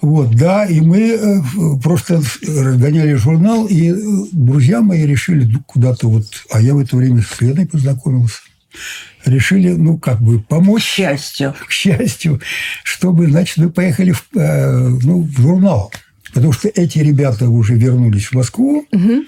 Вот, 0.00 0.34
да, 0.34 0.64
и 0.64 0.80
мы 0.80 1.10
э, 1.10 1.40
просто 1.82 2.22
разгоняли 2.42 3.14
журнал, 3.14 3.66
и 3.66 3.90
э, 3.90 3.96
друзья 4.32 4.80
мои 4.80 5.04
решили 5.04 5.48
куда-то 5.66 6.08
вот... 6.08 6.26
А 6.50 6.60
я 6.60 6.74
в 6.74 6.78
это 6.78 6.96
время 6.96 7.22
с 7.22 7.40
Леной 7.40 7.66
познакомился. 7.66 8.40
Решили, 9.26 9.70
ну, 9.70 9.98
как 9.98 10.22
бы 10.22 10.40
помочь... 10.40 10.84
К 10.84 10.86
счастью. 10.86 11.54
К 11.66 11.70
счастью, 11.70 12.40
чтобы, 12.82 13.26
значит, 13.26 13.58
мы 13.58 13.70
поехали 13.70 14.12
в, 14.12 14.24
э, 14.34 14.88
ну, 15.02 15.22
в 15.22 15.40
журнал. 15.40 15.92
Потому 16.32 16.52
что 16.52 16.68
эти 16.68 16.98
ребята 17.00 17.48
уже 17.48 17.74
вернулись 17.74 18.26
в 18.26 18.32
Москву, 18.34 18.86
угу. 18.90 19.24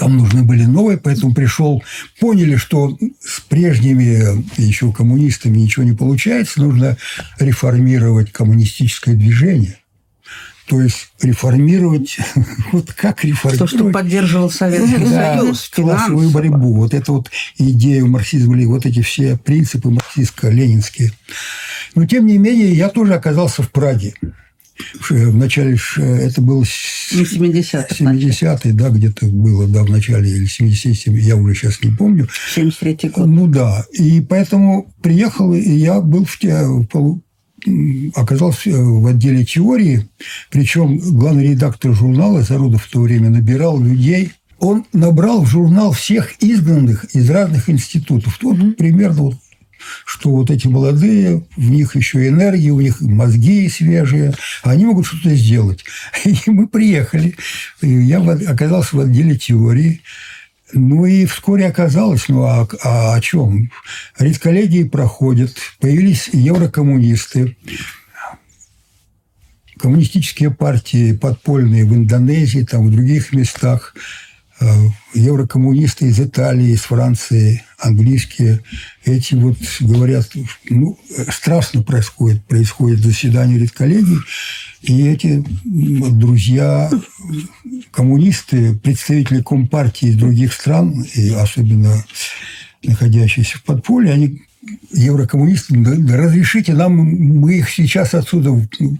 Там 0.00 0.16
нужны 0.16 0.44
были 0.44 0.64
новые, 0.64 0.96
поэтому 0.96 1.34
пришел, 1.34 1.84
поняли, 2.20 2.56
что 2.56 2.96
с 3.20 3.40
прежними 3.40 4.42
еще 4.56 4.92
коммунистами 4.92 5.58
ничего 5.58 5.84
не 5.84 5.92
получается, 5.92 6.62
нужно 6.62 6.96
реформировать 7.38 8.32
коммунистическое 8.32 9.14
движение. 9.14 9.76
То 10.68 10.80
есть 10.80 11.10
реформировать, 11.20 12.16
вот 12.72 12.94
как 12.94 13.24
реформировать? 13.24 13.58
То, 13.58 13.76
что 13.76 13.90
поддерживал 13.90 14.50
Советский 14.50 15.04
да, 15.04 15.36
Союз, 15.36 15.70
классовую 15.74 16.30
борьбу. 16.30 16.72
Вот 16.74 16.94
это 16.94 17.12
вот 17.12 17.30
идею 17.58 18.06
марксизма, 18.06 18.56
вот 18.66 18.86
эти 18.86 19.02
все 19.02 19.36
принципы 19.36 19.90
марксистско-ленинские. 19.90 21.10
Но, 21.94 22.06
тем 22.06 22.24
не 22.24 22.38
менее, 22.38 22.72
я 22.72 22.88
тоже 22.88 23.14
оказался 23.14 23.62
в 23.62 23.70
Праге. 23.70 24.14
В 25.08 25.36
начале, 25.36 25.76
это 25.96 26.40
был 26.40 26.62
70-й, 26.62 27.96
70 27.96 28.76
да, 28.76 28.88
где-то 28.90 29.26
было, 29.26 29.66
да, 29.66 29.82
в 29.82 29.90
начале, 29.90 30.30
или 30.30 30.46
70 30.46 31.08
я 31.08 31.36
уже 31.36 31.54
сейчас 31.54 31.82
не 31.82 31.90
помню. 31.90 32.28
73-й 32.56 33.08
год. 33.10 33.26
Ну, 33.26 33.46
да. 33.46 33.84
И 33.92 34.20
поэтому 34.20 34.92
приехал, 35.02 35.52
и 35.54 35.60
я 35.60 36.00
был 36.00 36.24
в, 36.24 36.38
в 36.42 37.20
оказался 38.14 38.70
в 38.72 39.06
отделе 39.06 39.44
теории, 39.44 40.08
причем 40.50 40.98
главный 40.98 41.48
редактор 41.48 41.92
журнала 41.92 42.42
Зарудов 42.42 42.84
в 42.84 42.90
то 42.90 43.00
время 43.00 43.30
набирал 43.30 43.80
людей. 43.80 44.32
Он 44.58 44.84
набрал 44.92 45.42
в 45.42 45.48
журнал 45.48 45.92
всех 45.92 46.34
изгнанных 46.40 47.04
из 47.14 47.28
разных 47.30 47.70
институтов. 47.70 48.38
Вот 48.42 48.56
mm-hmm. 48.56 48.72
примерно 48.72 49.22
вот 49.22 49.34
что 50.04 50.30
вот 50.30 50.50
эти 50.50 50.66
молодые, 50.66 51.44
в 51.56 51.70
них 51.70 51.96
еще 51.96 52.28
энергия, 52.28 52.70
у 52.70 52.80
них 52.80 53.00
мозги 53.00 53.68
свежие, 53.68 54.34
они 54.62 54.86
могут 54.86 55.06
что-то 55.06 55.34
сделать. 55.34 55.84
И 56.24 56.38
мы 56.46 56.66
приехали. 56.66 57.36
И 57.80 57.88
я 57.88 58.20
оказался 58.20 58.96
в 58.96 59.00
отделе 59.00 59.36
теории. 59.36 60.02
Ну 60.72 61.04
и 61.04 61.26
вскоре 61.26 61.66
оказалось, 61.66 62.28
ну 62.28 62.44
а, 62.44 62.68
а 62.84 63.14
о 63.14 63.20
чем? 63.20 63.72
Редколлегии 64.18 64.84
проходят, 64.84 65.56
появились 65.80 66.30
еврокоммунисты, 66.32 67.56
коммунистические 69.80 70.50
партии 70.50 71.12
подпольные 71.12 71.84
в 71.84 71.94
Индонезии, 71.94 72.62
там 72.62 72.86
в 72.86 72.92
других 72.92 73.32
местах, 73.32 73.94
еврокоммунисты 75.14 76.06
из 76.08 76.20
Италии, 76.20 76.70
из 76.70 76.82
Франции, 76.82 77.62
английские, 77.78 78.60
эти 79.04 79.34
вот 79.34 79.56
говорят, 79.80 80.30
ну, 80.68 80.98
страстно 81.30 81.82
происходит, 81.82 82.44
происходит 82.44 83.00
заседание 83.00 83.58
редколлегий, 83.58 84.18
и 84.82 85.06
эти 85.06 85.44
друзья, 85.64 86.90
коммунисты, 87.90 88.74
представители 88.74 89.42
Компартии 89.42 90.08
из 90.08 90.16
других 90.16 90.52
стран, 90.52 91.04
и 91.14 91.30
особенно 91.30 92.04
находящиеся 92.82 93.58
в 93.58 93.62
подполье, 93.62 94.12
они 94.12 94.42
еврокоммунисты, 94.92 95.74
да, 95.76 95.94
да 95.96 96.16
разрешите 96.16 96.74
нам, 96.74 96.96
мы 96.96 97.58
их 97.58 97.70
сейчас 97.70 98.14
отсюда 98.14 98.50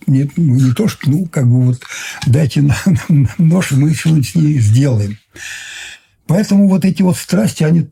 не, 0.07 0.31
не 0.37 0.73
то, 0.73 0.89
что, 0.89 1.11
ну, 1.11 1.27
как 1.27 1.47
бы 1.47 1.63
вот 1.67 1.83
дайте 2.27 2.63
нам 2.63 3.29
нож, 3.39 3.73
мы 3.73 3.95
что-нибудь 3.95 4.29
с 4.29 4.35
ней 4.35 4.59
сделаем. 4.59 5.19
Поэтому 6.27 6.69
вот 6.69 6.85
эти 6.85 7.03
вот 7.03 7.17
страсти, 7.17 7.65
они... 7.65 7.89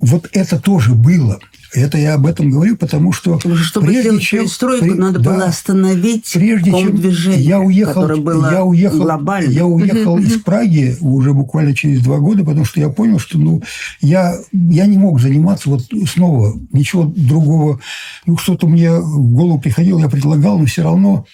Вот 0.00 0.28
это 0.32 0.58
тоже 0.58 0.94
было. 0.94 1.38
Это 1.72 1.98
я 1.98 2.14
об 2.14 2.26
этом 2.26 2.50
говорю, 2.50 2.76
потому 2.76 3.12
что... 3.12 3.38
Чтобы 3.38 3.86
прежде 3.86 4.18
чем, 4.18 4.40
перестройку, 4.40 4.84
при- 4.84 4.94
надо 4.94 5.20
да, 5.20 5.30
было 5.30 5.44
остановить 5.44 6.28
прежде 6.32 6.72
чем 6.72 6.96
движение, 6.96 7.40
я 7.40 7.60
уехал, 7.60 8.08
было 8.18 8.50
я 8.50 8.64
уехал, 8.64 9.02
глобальным. 9.02 9.52
я 9.52 9.66
уехал 9.66 10.18
из 10.18 10.40
Праги 10.40 10.96
уже 11.00 11.32
буквально 11.32 11.74
через 11.74 12.02
два 12.02 12.18
года, 12.18 12.44
потому 12.44 12.64
что 12.64 12.80
я 12.80 12.88
понял, 12.88 13.20
что 13.20 13.38
ну 13.38 13.62
я 14.00 14.36
я 14.52 14.86
не 14.86 14.98
мог 14.98 15.20
заниматься 15.20 15.70
вот 15.70 15.82
снова 16.08 16.58
ничего 16.72 17.04
другого, 17.04 17.78
ну 18.26 18.36
что-то 18.36 18.66
мне 18.66 18.90
в 18.90 19.32
голову 19.32 19.60
приходило, 19.60 20.00
я 20.00 20.08
предлагал, 20.08 20.58
но 20.58 20.66
все 20.66 20.82
равно 20.82 21.24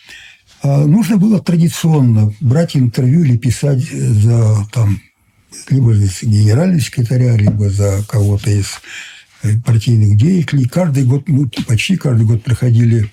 а, 0.62 0.84
нужно 0.84 1.16
было 1.16 1.40
традиционно 1.40 2.32
брать 2.40 2.76
интервью 2.76 3.24
или 3.24 3.38
писать 3.38 3.88
за 3.90 4.66
там 4.72 5.00
либо 5.70 5.94
за 5.94 6.06
генерального 6.26 6.80
секретаря, 6.80 7.36
либо 7.36 7.70
за 7.70 8.04
кого-то 8.08 8.50
из 8.50 8.66
э, 9.42 9.58
партийных 9.64 10.16
деятелей. 10.16 10.66
Каждый 10.66 11.04
год, 11.04 11.24
ну, 11.28 11.48
почти 11.66 11.96
каждый 11.96 12.26
год 12.26 12.42
проходили 12.44 13.10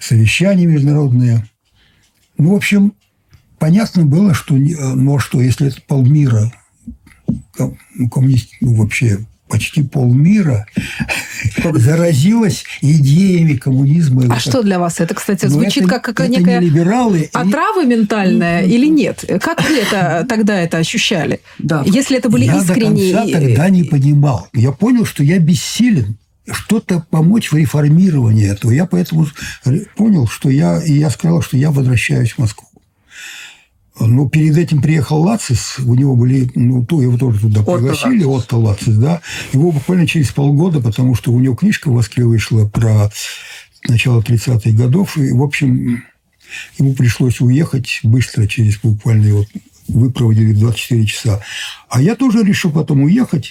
совещания 0.00 0.66
международные. 0.66 1.46
Ну, 2.38 2.52
в 2.52 2.56
общем, 2.56 2.94
понятно 3.58 4.04
было, 4.04 4.34
что, 4.34 4.56
не- 4.56 4.74
э, 4.74 4.94
но 4.94 5.18
что 5.18 5.40
если 5.40 5.68
это 5.68 5.80
полмира, 5.86 6.52
ком- 7.56 7.78
ну, 7.94 8.08
коммунист, 8.08 8.50
ну, 8.60 8.74
вообще 8.74 9.18
почти 9.52 9.82
полмира 9.82 10.66
заразилась 11.74 12.64
идеями 12.80 13.56
коммунизма. 13.56 14.34
А 14.34 14.40
что 14.40 14.62
для 14.62 14.78
вас 14.78 14.98
это, 14.98 15.14
кстати, 15.14 15.44
Ну, 15.44 15.50
звучит 15.50 15.84
это- 15.84 16.00
как, 16.00 16.08
это 16.08 16.26
не 16.26 16.38
некая 16.38 16.58
либералы. 16.58 17.20
и- 17.20 17.28
отрава 17.32 17.84
ментальная 17.84 18.62
или 18.64 18.86
нет? 18.86 19.24
Как 19.42 19.62
вы 19.68 19.76
это 19.76 20.24
тогда 20.26 20.58
это 20.58 20.78
ощущали? 20.78 21.40
Да. 21.58 21.82
Если 21.84 22.16
это 22.16 22.30
были 22.30 22.46
я 22.46 22.56
искренние... 22.56 23.12
до 23.12 23.18
конца 23.20 23.38
тогда 23.40 23.68
не 23.68 23.84
понимал. 23.84 24.48
Я 24.54 24.72
понял, 24.72 25.04
что 25.04 25.22
я 25.22 25.38
бессилен 25.38 26.16
что-то 26.50 27.04
помочь 27.10 27.52
в 27.52 27.56
реформировании 27.56 28.50
этого. 28.50 28.72
Я 28.72 28.86
поэтому 28.86 29.26
понял, 29.96 30.26
что 30.26 30.48
я... 30.48 30.80
И 30.82 30.94
я 30.94 31.10
сказал, 31.10 31.42
что 31.42 31.58
я 31.58 31.70
возвращаюсь 31.70 32.32
в 32.32 32.38
Москву. 32.38 32.66
Но 34.00 34.28
перед 34.28 34.56
этим 34.56 34.80
приехал 34.80 35.20
Лацис, 35.20 35.76
у 35.84 35.94
него 35.94 36.16
были, 36.16 36.50
ну, 36.54 36.84
то 36.84 37.02
его 37.02 37.18
тоже 37.18 37.40
туда 37.40 37.60
Отто 37.60 37.72
пригласили, 37.74 38.24
Лацис. 38.24 38.44
Отто 38.44 38.56
Лацис, 38.56 38.96
да. 38.96 39.20
Его 39.52 39.70
буквально 39.70 40.06
через 40.06 40.30
полгода, 40.30 40.80
потому 40.80 41.14
что 41.14 41.30
у 41.32 41.38
него 41.38 41.54
книжка 41.54 41.88
в 41.90 41.94
Москве 41.94 42.24
вышла 42.24 42.66
про 42.66 43.10
начало 43.88 44.22
30-х 44.22 44.70
годов, 44.70 45.18
и, 45.18 45.30
в 45.32 45.42
общем, 45.42 46.02
ему 46.78 46.94
пришлось 46.94 47.40
уехать 47.40 48.00
быстро, 48.02 48.46
через 48.46 48.78
буквально 48.78 49.26
его 49.26 49.44
выпроводили 49.88 50.52
в 50.54 50.58
24 50.60 51.06
часа. 51.06 51.40
А 51.88 52.00
я 52.00 52.14
тоже 52.16 52.42
решил 52.42 52.70
потом 52.70 53.02
уехать. 53.02 53.50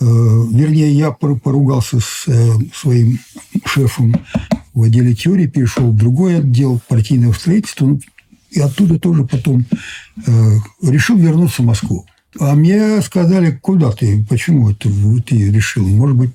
Э, 0.00 0.04
Вернее, 0.04 0.92
я 0.92 1.12
пор- 1.12 1.38
поругался 1.38 2.00
с 2.00 2.24
э, 2.26 2.52
своим 2.74 3.18
шефом 3.64 4.14
в 4.74 4.82
отделе 4.82 5.14
теории, 5.14 5.46
перешел 5.46 5.92
в 5.92 5.96
другой 5.96 6.38
отдел 6.38 6.80
партийного 6.88 7.32
строительства, 7.32 7.86
ну, 7.86 8.00
и 8.52 8.60
оттуда 8.60 8.98
тоже 8.98 9.24
потом 9.24 9.64
э, 10.26 10.56
решил 10.82 11.16
вернуться 11.16 11.62
в 11.62 11.66
Москву. 11.66 12.06
А 12.38 12.54
мне 12.54 13.00
сказали, 13.02 13.58
куда 13.60 13.92
ты, 13.92 14.24
почему 14.28 14.70
это 14.70 14.88
ты 15.26 15.50
решил? 15.50 15.86
Может 15.86 16.16
быть, 16.16 16.30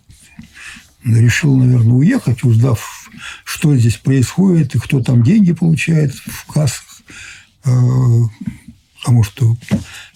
решил, 1.03 1.55
наверное, 1.55 1.93
уехать, 1.93 2.43
узнав, 2.43 3.09
что 3.43 3.75
здесь 3.75 3.97
происходит 3.97 4.75
и 4.75 4.79
кто 4.79 5.01
там 5.01 5.23
деньги 5.23 5.53
получает 5.53 6.13
в 6.13 6.45
кассах. 6.51 6.83
Э, 7.65 7.71
Потому 8.99 9.23
что 9.23 9.55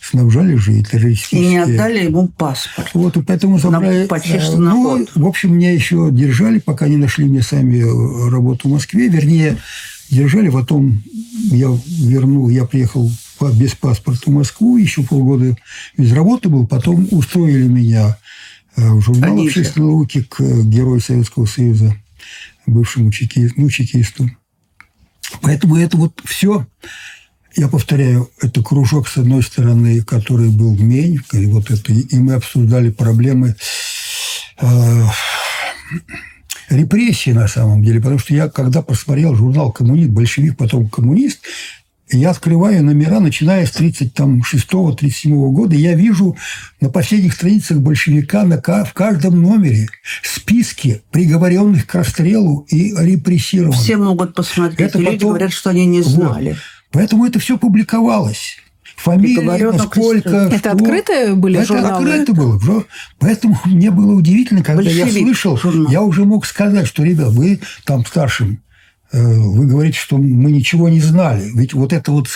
снабжали 0.02 0.56
же 0.56 0.74
и 0.74 0.80
И 0.80 0.84
террористические... 0.84 1.50
не 1.50 1.58
отдали 1.60 2.06
ему 2.06 2.28
паспорт. 2.28 2.90
Вот, 2.94 3.16
и 3.16 3.22
поэтому 3.22 3.58
забрали... 3.60 4.06
почти 4.08 4.34
э, 4.34 4.42
что 4.42 4.58
на 4.58 4.72
ну, 4.72 4.98
год. 4.98 5.12
в 5.16 5.26
общем, 5.26 5.56
меня 5.56 5.72
еще 5.72 6.10
держали, 6.12 6.60
пока 6.60 6.88
не 6.88 6.98
нашли 6.98 7.26
мне 7.26 7.42
сами 7.42 7.78
э, 7.78 8.30
работу 8.30 8.68
в 8.68 8.72
Москве. 8.72 9.08
Вернее, 9.08 9.58
держали, 10.12 10.50
потом 10.50 11.02
я 11.52 11.70
вернул, 11.88 12.50
я 12.50 12.66
приехал 12.66 13.10
без 13.54 13.74
паспорта 13.74 14.30
в 14.30 14.34
Москву, 14.34 14.78
еще 14.78 15.04
полгода 15.04 15.58
без 15.98 16.12
работы 16.14 16.50
был, 16.50 16.68
потом 16.68 17.08
устроили 17.12 17.68
меня 17.68 18.18
э, 18.76 18.92
в 18.92 19.02
журнал 19.02 19.34
Они 19.34 19.50
же. 19.50 19.60
общественной 19.62 19.88
науки 19.88 20.22
к 20.24 20.42
э, 20.42 20.62
герою 20.64 21.00
Советского 21.00 21.46
Союза, 21.46 21.96
бывшему 22.68 23.12
чеки- 23.12 23.52
ну, 23.56 23.70
чекисту. 23.70 24.30
Поэтому 25.42 25.78
это 25.78 25.98
вот 25.98 26.22
все, 26.26 26.68
я 27.56 27.68
повторяю, 27.68 28.30
это 28.42 28.62
кружок, 28.62 29.08
с 29.08 29.18
одной 29.18 29.42
стороны, 29.42 30.02
который 30.02 30.50
был 30.50 30.76
Мень, 30.76 31.22
и 31.34 31.46
вот 31.48 31.72
это, 31.72 31.94
и 31.94 32.20
мы 32.20 32.34
обсуждали 32.34 32.92
проблемы 32.92 33.56
э, 34.62 35.06
репрессий 36.72 37.34
на 37.34 37.48
самом 37.48 37.84
деле, 37.84 38.00
потому 38.00 38.20
что 38.20 38.34
я, 38.34 38.50
когда 38.50 38.82
посмотрел 38.82 39.36
журнал 39.36 39.72
«Коммунист», 39.72 40.10
«Большевик», 40.10 40.58
потом 40.58 40.90
«Коммунист», 40.90 41.42
я 42.14 42.32
открываю 42.32 42.84
номера, 42.84 43.22
начиная 43.22 43.66
с 43.66 43.72
36-37 43.80 45.30
года, 45.52 45.76
я 45.76 45.94
вижу 45.96 46.36
на 46.82 46.90
последних 46.90 47.34
страницах 47.34 47.78
большевика 47.78 48.44
на, 48.44 48.58
в 48.62 48.94
каждом 48.94 49.42
номере 49.42 49.88
списки 50.22 51.04
приговоренных 51.12 51.88
к 51.88 51.96
расстрелу 51.96 52.66
и 52.70 52.94
репрессированных. 52.98 53.80
Все 53.80 53.96
могут 53.98 54.36
посмотреть. 54.36 54.80
Это 54.90 55.00
люди 55.00 55.14
потом- 55.14 55.30
говорят, 55.30 55.54
что 55.54 55.70
они 55.70 55.86
не 55.86 56.02
Вот. 56.02 56.12
знали. 56.12 56.58
Поэтому 56.92 57.26
это 57.26 57.40
все 57.40 57.58
публиковалось. 57.58 58.58
Фамилии, 59.02 59.72
насколько... 59.72 60.30
Это 60.30 60.58
что. 60.58 60.72
открытые 60.72 61.36
были 61.36 61.58
Это 61.60 61.68
журналы? 61.68 62.10
открыто 62.10 62.34
было. 62.34 62.86
Поэтому 63.20 63.58
мне 63.66 63.92
было 63.92 64.14
удивительно, 64.14 64.64
когда 64.64 64.84
я 64.84 65.04
Большевик 65.04 65.26
слышал, 65.26 65.58
журнал. 65.58 65.92
я 65.92 66.02
уже 66.02 66.26
мог 66.26 66.46
сказать, 66.46 66.88
что, 66.88 67.04
ребят, 67.04 67.30
вы 67.30 67.60
там 67.86 68.06
старшим, 68.06 68.62
э, 69.12 69.22
вы 69.24 69.66
говорите, 69.66 69.98
что 69.98 70.18
мы 70.18 70.52
ничего 70.52 70.90
не 70.90 71.00
знали. 71.00 71.52
Ведь 71.56 71.74
вот 71.74 71.94
это 71.94 72.12
вот 72.12 72.28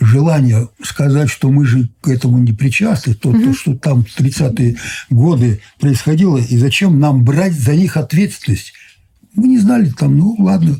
желание 0.00 0.68
сказать, 0.82 1.30
что 1.30 1.50
мы 1.50 1.64
же 1.66 1.88
к 2.00 2.08
этому 2.08 2.38
не 2.38 2.52
причастны, 2.52 3.14
то, 3.14 3.32
то, 3.32 3.52
что 3.54 3.74
там 3.76 4.04
в 4.04 4.18
30-е 4.18 4.76
годы 5.10 5.60
происходило, 5.80 6.38
и 6.38 6.56
зачем 6.58 7.00
нам 7.00 7.24
брать 7.24 7.54
за 7.54 7.74
них 7.74 7.96
ответственность? 7.96 8.72
Мы 9.34 9.48
не 9.48 9.58
знали 9.58 9.90
там, 9.98 10.18
ну 10.18 10.36
ладно. 10.38 10.78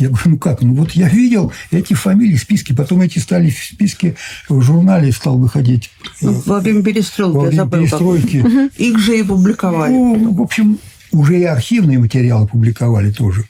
Я 0.00 0.08
говорю, 0.08 0.22
ну 0.30 0.38
как? 0.38 0.62
Ну 0.62 0.74
вот 0.74 0.92
я 0.92 1.08
видел 1.08 1.52
эти 1.70 1.94
фамилии, 1.94 2.36
списки, 2.36 2.72
потом 2.72 3.00
эти 3.02 3.18
стали 3.18 3.50
в 3.50 3.58
списке 3.64 4.16
в 4.48 4.60
журнале 4.62 5.12
стал 5.12 5.38
выходить 5.38 5.90
э, 6.22 6.26
Ну, 6.26 6.42
Во 6.46 6.60
время 6.60 6.82
перестройки, 6.82 7.36
во 7.36 7.42
я 7.44 7.48
время 7.48 7.62
забыла. 7.64 7.80
как- 7.82 7.90
перестройки. 7.90 8.70
Их 8.82 8.98
же 8.98 9.18
и 9.18 9.22
публиковали. 9.22 9.92
Ну, 9.92 10.32
в 10.34 10.40
общем, 10.40 10.78
уже 11.12 11.38
и 11.40 11.44
архивные 11.44 11.98
материалы 11.98 12.46
публиковали 12.46 13.10
тоже. 13.12 13.44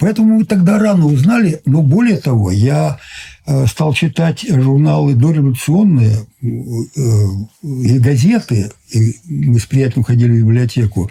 Поэтому 0.00 0.38
мы 0.38 0.44
тогда 0.44 0.78
рано 0.78 1.06
узнали, 1.06 1.60
но 1.66 1.82
более 1.82 2.16
того, 2.16 2.50
я 2.50 2.98
э, 3.46 3.66
стал 3.66 3.92
читать 3.94 4.44
журналы 4.48 5.14
дореволюционные 5.14 6.26
э, 6.42 6.46
и 7.62 7.98
газеты, 7.98 8.70
и 8.90 9.16
мы 9.28 9.58
с 9.60 9.66
приятелем 9.66 10.02
ходили 10.04 10.32
в 10.32 10.44
библиотеку. 10.46 11.10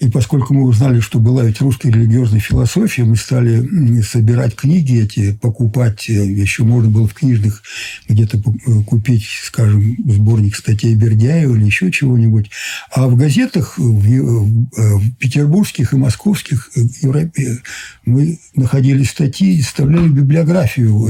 И 0.00 0.08
поскольку 0.08 0.54
мы 0.54 0.64
узнали, 0.64 1.00
что 1.00 1.18
была 1.18 1.44
ведь 1.44 1.60
русская 1.60 1.90
религиозная 1.90 2.40
философия, 2.40 3.04
мы 3.04 3.16
стали 3.16 4.00
собирать 4.00 4.56
книги 4.56 4.98
эти, 4.98 5.34
покупать. 5.34 6.08
Э, 6.08 6.12
Еще 6.24 6.64
можно 6.64 6.88
было 6.88 7.06
в 7.06 7.12
книжных 7.12 7.62
где-то 8.08 8.38
э, 8.38 8.82
купить, 8.84 9.26
скажем, 9.44 9.96
сборник 10.06 10.56
статей 10.56 10.94
Бердяева 10.94 11.54
или 11.54 11.66
еще 11.66 11.92
чего-нибудь. 11.92 12.50
А 12.90 13.08
в 13.08 13.16
газетах, 13.16 13.76
в, 13.76 14.00
в 14.00 15.12
петербургских 15.18 15.92
и 15.92 15.96
московских 15.96 16.70
Европе, 17.02 17.58
мы 18.06 18.38
находили 18.54 19.04
статьи 19.04 19.56
и 19.56 19.62
составляли 19.62 20.08
библиографию 20.08 21.08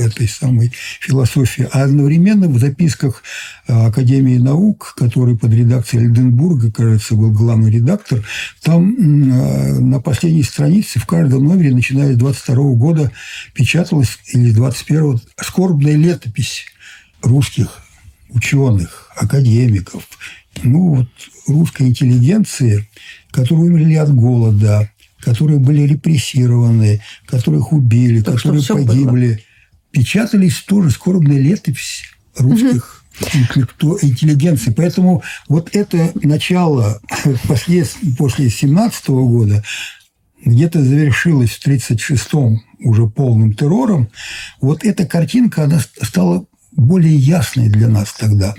этой 0.00 0.28
самой 0.28 0.72
философии. 1.00 1.66
А 1.72 1.82
одновременно 1.82 2.46
в 2.48 2.58
записках 2.60 3.24
Академии 3.66 4.38
наук, 4.38 4.94
который 4.96 5.36
под 5.36 5.52
редакцией 5.52 6.04
Эльденбурга, 6.04 6.70
кажется, 6.70 7.16
был 7.16 7.32
главный 7.32 7.72
редактор, 7.72 8.24
там 8.62 8.94
э, 8.94 9.78
на 9.78 10.00
последней 10.00 10.42
странице 10.42 10.98
в 10.98 11.06
каждом 11.06 11.44
номере, 11.44 11.74
начиная 11.74 12.14
с 12.14 12.16
22 12.16 12.54
года, 12.74 13.12
печаталась, 13.54 14.18
или 14.32 14.50
с 14.50 14.54
21 14.54 15.20
скорбная 15.40 15.96
летопись 15.96 16.66
русских 17.22 17.82
ученых, 18.30 19.10
академиков, 19.16 20.04
ну 20.62 20.96
вот 20.96 21.08
русской 21.46 21.88
интеллигенции, 21.88 22.88
которые 23.30 23.70
умерли 23.70 23.94
от 23.94 24.14
голода, 24.14 24.90
которые 25.20 25.58
были 25.58 25.82
репрессированы, 25.82 27.02
которых 27.26 27.72
убили, 27.72 28.22
так 28.22 28.36
которые 28.36 28.62
погибли. 28.62 29.28
Было. 29.28 29.38
Печатались 29.90 30.58
тоже 30.60 30.90
скорбная 30.90 31.38
летопись 31.38 32.04
русских 32.36 32.97
интеллигенции. 33.20 34.72
Поэтому 34.72 35.22
вот 35.48 35.74
это 35.74 36.12
начало 36.22 37.00
после, 37.48 37.86
после 38.16 38.50
17 38.50 39.08
года 39.08 39.64
где-то 40.44 40.82
завершилось 40.82 41.50
в 41.50 41.66
36-м 41.66 42.62
уже 42.80 43.06
полным 43.06 43.54
террором. 43.54 44.08
Вот 44.60 44.84
эта 44.84 45.04
картинка, 45.06 45.64
она 45.64 45.80
стала 46.02 46.46
более 46.72 47.16
ясной 47.16 47.68
для 47.68 47.88
нас 47.88 48.12
тогда. 48.12 48.54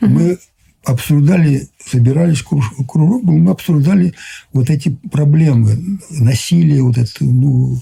Мы 0.00 0.38
обсуждали, 0.84 1.68
собирались 1.84 2.42
кружок, 2.42 3.22
мы 3.24 3.50
обсуждали 3.50 4.14
вот 4.52 4.70
эти 4.70 4.88
проблемы, 5.10 5.98
насилие, 6.10 6.82
вот 6.82 6.98
это, 6.98 7.12
ну, 7.20 7.80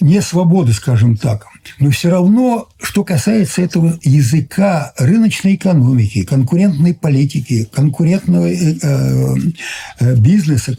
не 0.00 0.20
свободы, 0.20 0.72
скажем 0.72 1.16
так. 1.16 1.46
Но 1.78 1.90
все 1.90 2.10
равно, 2.10 2.68
что 2.80 3.04
касается 3.04 3.62
этого 3.62 3.98
языка 4.02 4.92
рыночной 4.98 5.54
экономики, 5.54 6.24
конкурентной 6.24 6.94
политики, 6.94 7.68
конкурентного 7.72 8.46
э, 8.46 8.76
э, 8.82 9.34
э 10.00 10.16
бизнеса, 10.16 10.76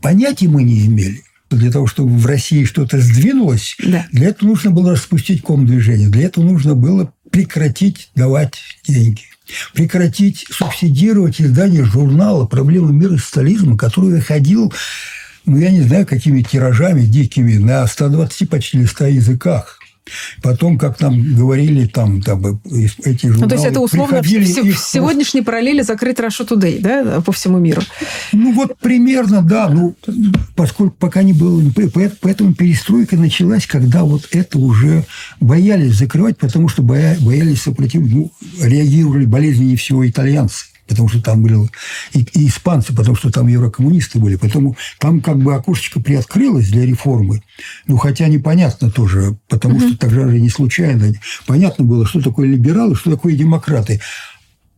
понятия 0.00 0.48
мы 0.48 0.62
не 0.62 0.86
имели 0.86 1.22
для 1.50 1.72
того, 1.72 1.86
чтобы 1.86 2.16
в 2.16 2.26
России 2.26 2.64
что-то 2.64 3.00
сдвинулось, 3.00 3.76
да. 3.84 4.06
для 4.12 4.28
этого 4.28 4.50
нужно 4.50 4.70
было 4.70 4.92
распустить 4.92 5.42
ком 5.42 5.66
движения, 5.66 6.08
для 6.08 6.26
этого 6.26 6.44
нужно 6.44 6.74
было 6.74 7.12
прекратить 7.30 8.10
давать 8.14 8.60
деньги 8.86 9.22
прекратить 9.74 10.46
субсидировать 10.50 11.40
издание 11.40 11.84
журнала 11.84 12.46
«Проблемы 12.46 12.92
мира 12.92 13.14
и 13.14 13.18
социализма», 13.18 13.76
который 13.76 14.10
выходил, 14.10 14.72
ну, 15.50 15.58
я 15.58 15.70
не 15.70 15.80
знаю, 15.80 16.06
какими 16.06 16.42
тиражами 16.42 17.02
дикими, 17.02 17.56
на 17.56 17.86
120 17.86 18.48
почти 18.48 18.78
листа 18.78 19.06
языках. 19.08 19.78
Потом, 20.42 20.78
как 20.78 21.00
нам 21.00 21.20
говорили, 21.34 21.86
там, 21.86 22.22
там 22.22 22.60
эти 23.04 23.26
журналы... 23.26 23.42
Ну, 23.42 23.48
то 23.48 23.54
есть 23.54 23.66
это 23.66 23.80
условно 23.80 24.22
в, 24.22 24.26
в 24.26 24.76
сегодняшней 24.76 25.42
параллели 25.42 25.82
закрыть 25.82 26.18
Russia 26.18 26.46
Today, 26.46 26.80
да, 26.80 27.20
по 27.20 27.32
всему 27.32 27.58
миру? 27.58 27.82
Ну, 28.32 28.52
вот 28.52 28.78
примерно, 28.78 29.42
да. 29.42 29.68
Ну, 29.68 29.94
поскольку 30.56 30.94
пока 30.98 31.22
не 31.22 31.32
было... 31.32 31.62
Поэтому 32.20 32.54
перестройка 32.54 33.16
началась, 33.16 33.66
когда 33.66 34.04
вот 34.04 34.28
это 34.32 34.58
уже 34.58 35.04
боялись 35.40 35.94
закрывать, 35.94 36.38
потому 36.38 36.68
что 36.68 36.82
боялись 36.82 37.62
сопротивления, 37.62 38.14
ну, 38.14 38.32
реагировали 38.60 39.26
болезненнее 39.26 39.76
всего 39.76 40.08
итальянцы 40.08 40.66
потому 40.90 41.08
что 41.08 41.22
там 41.22 41.40
были 41.40 41.56
и, 42.12 42.26
и 42.34 42.48
испанцы, 42.48 42.92
потому 42.94 43.14
что 43.14 43.30
там 43.30 43.46
еврокоммунисты 43.46 44.18
были. 44.18 44.34
Поэтому 44.34 44.76
там 44.98 45.20
как 45.20 45.38
бы 45.38 45.54
окошечко 45.54 46.00
приоткрылось 46.00 46.68
для 46.68 46.84
реформы. 46.84 47.44
Ну, 47.86 47.96
хотя 47.96 48.26
непонятно 48.26 48.90
тоже, 48.90 49.36
потому 49.48 49.76
угу. 49.76 49.86
что 49.86 49.98
тогда 49.98 50.28
же 50.28 50.40
не 50.40 50.48
случайно. 50.50 51.12
Понятно 51.46 51.84
было, 51.84 52.04
что 52.04 52.20
такое 52.20 52.48
либералы, 52.48 52.96
что 52.96 53.12
такое 53.12 53.34
демократы. 53.36 54.00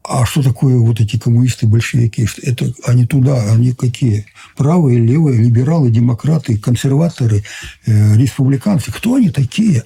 А 0.04 0.26
что 0.26 0.42
такое 0.42 0.76
вот 0.78 1.00
эти 1.00 1.18
коммунисты, 1.18 1.66
большевики? 1.66 2.28
Это 2.42 2.70
они 2.84 3.06
туда, 3.06 3.50
они 3.50 3.72
какие? 3.72 4.26
Правые, 4.56 4.98
левые, 4.98 5.38
либералы, 5.42 5.90
демократы, 5.90 6.58
консерваторы, 6.58 7.42
э, 7.86 8.16
республиканцы. 8.16 8.92
Кто 8.92 9.14
они 9.14 9.30
такие? 9.30 9.82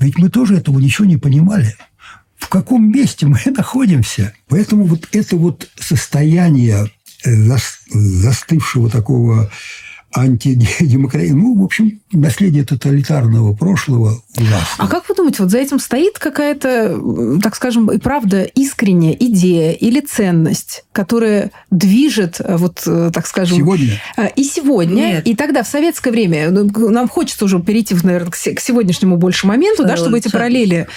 Ведь 0.00 0.18
мы 0.18 0.28
тоже 0.28 0.56
этого 0.56 0.80
ничего 0.80 1.06
не 1.06 1.18
понимали 1.18 1.76
в 2.38 2.48
каком 2.48 2.90
месте 2.90 3.26
мы 3.26 3.38
находимся. 3.46 4.34
Поэтому 4.48 4.84
вот 4.84 5.08
это 5.12 5.36
вот 5.36 5.68
состояние 5.78 6.90
э, 7.24 7.30
застывшего 7.88 8.90
такого 8.90 9.50
антидемократии. 10.14 11.32
Ну, 11.32 11.60
в 11.60 11.64
общем, 11.64 12.00
наследие 12.12 12.64
тоталитарного 12.64 13.54
прошлого 13.54 14.22
ужасно. 14.36 14.66
А 14.78 14.88
как 14.88 15.08
вы 15.08 15.14
думаете, 15.14 15.42
вот 15.42 15.50
за 15.50 15.58
этим 15.58 15.78
стоит 15.78 16.18
какая-то, 16.18 17.38
так 17.42 17.54
скажем, 17.54 17.90
и 17.90 17.98
правда 17.98 18.42
искренняя 18.42 19.12
идея 19.12 19.72
или 19.72 20.00
ценность, 20.00 20.84
которая 20.92 21.50
движет, 21.70 22.40
э, 22.40 22.56
вот, 22.56 22.82
э, 22.86 23.10
так 23.12 23.26
скажем... 23.26 23.58
Сегодня? 23.58 24.00
И 24.36 24.44
сегодня. 24.44 24.94
Нет. 24.94 25.26
И 25.26 25.34
тогда, 25.34 25.62
в 25.62 25.68
советское 25.68 26.10
время, 26.10 26.50
ну, 26.50 26.90
нам 26.90 27.08
хочется 27.08 27.44
уже 27.44 27.60
перейти, 27.60 27.94
наверное, 28.02 28.30
к 28.30 28.60
сегодняшнему 28.60 29.16
больше 29.16 29.46
моменту, 29.46 29.84
да, 29.84 29.96
чтобы 29.96 30.18
эти 30.18 30.28
параллели 30.30 30.88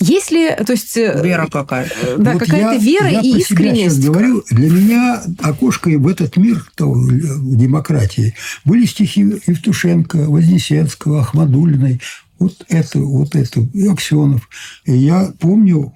если, 0.00 0.56
то 0.64 0.72
есть... 0.72 0.96
Э, 0.96 1.20
вера 1.22 1.46
какая-то. 1.46 1.94
Э, 2.02 2.16
да, 2.18 2.32
вот 2.32 2.40
какая-то 2.40 2.82
вера 2.82 3.08
я 3.08 3.20
и 3.20 3.38
искренность. 3.38 3.98
Я 3.98 4.10
говорю, 4.10 4.42
для 4.50 4.70
меня 4.70 5.22
окошко 5.40 5.90
в 5.90 6.08
этот 6.08 6.36
мир 6.36 6.64
то, 6.74 6.94
демократии 6.96 8.34
были 8.64 8.86
стихи 8.86 9.20
Евтушенко, 9.46 10.30
Вознесенского, 10.30 11.20
Ахмадулиной. 11.20 12.00
Вот 12.38 12.64
это, 12.68 12.98
вот 13.00 13.36
это, 13.36 13.60
и 13.74 13.86
Аксенов. 13.86 14.48
И 14.86 14.96
я 14.96 15.32
помню 15.38 15.92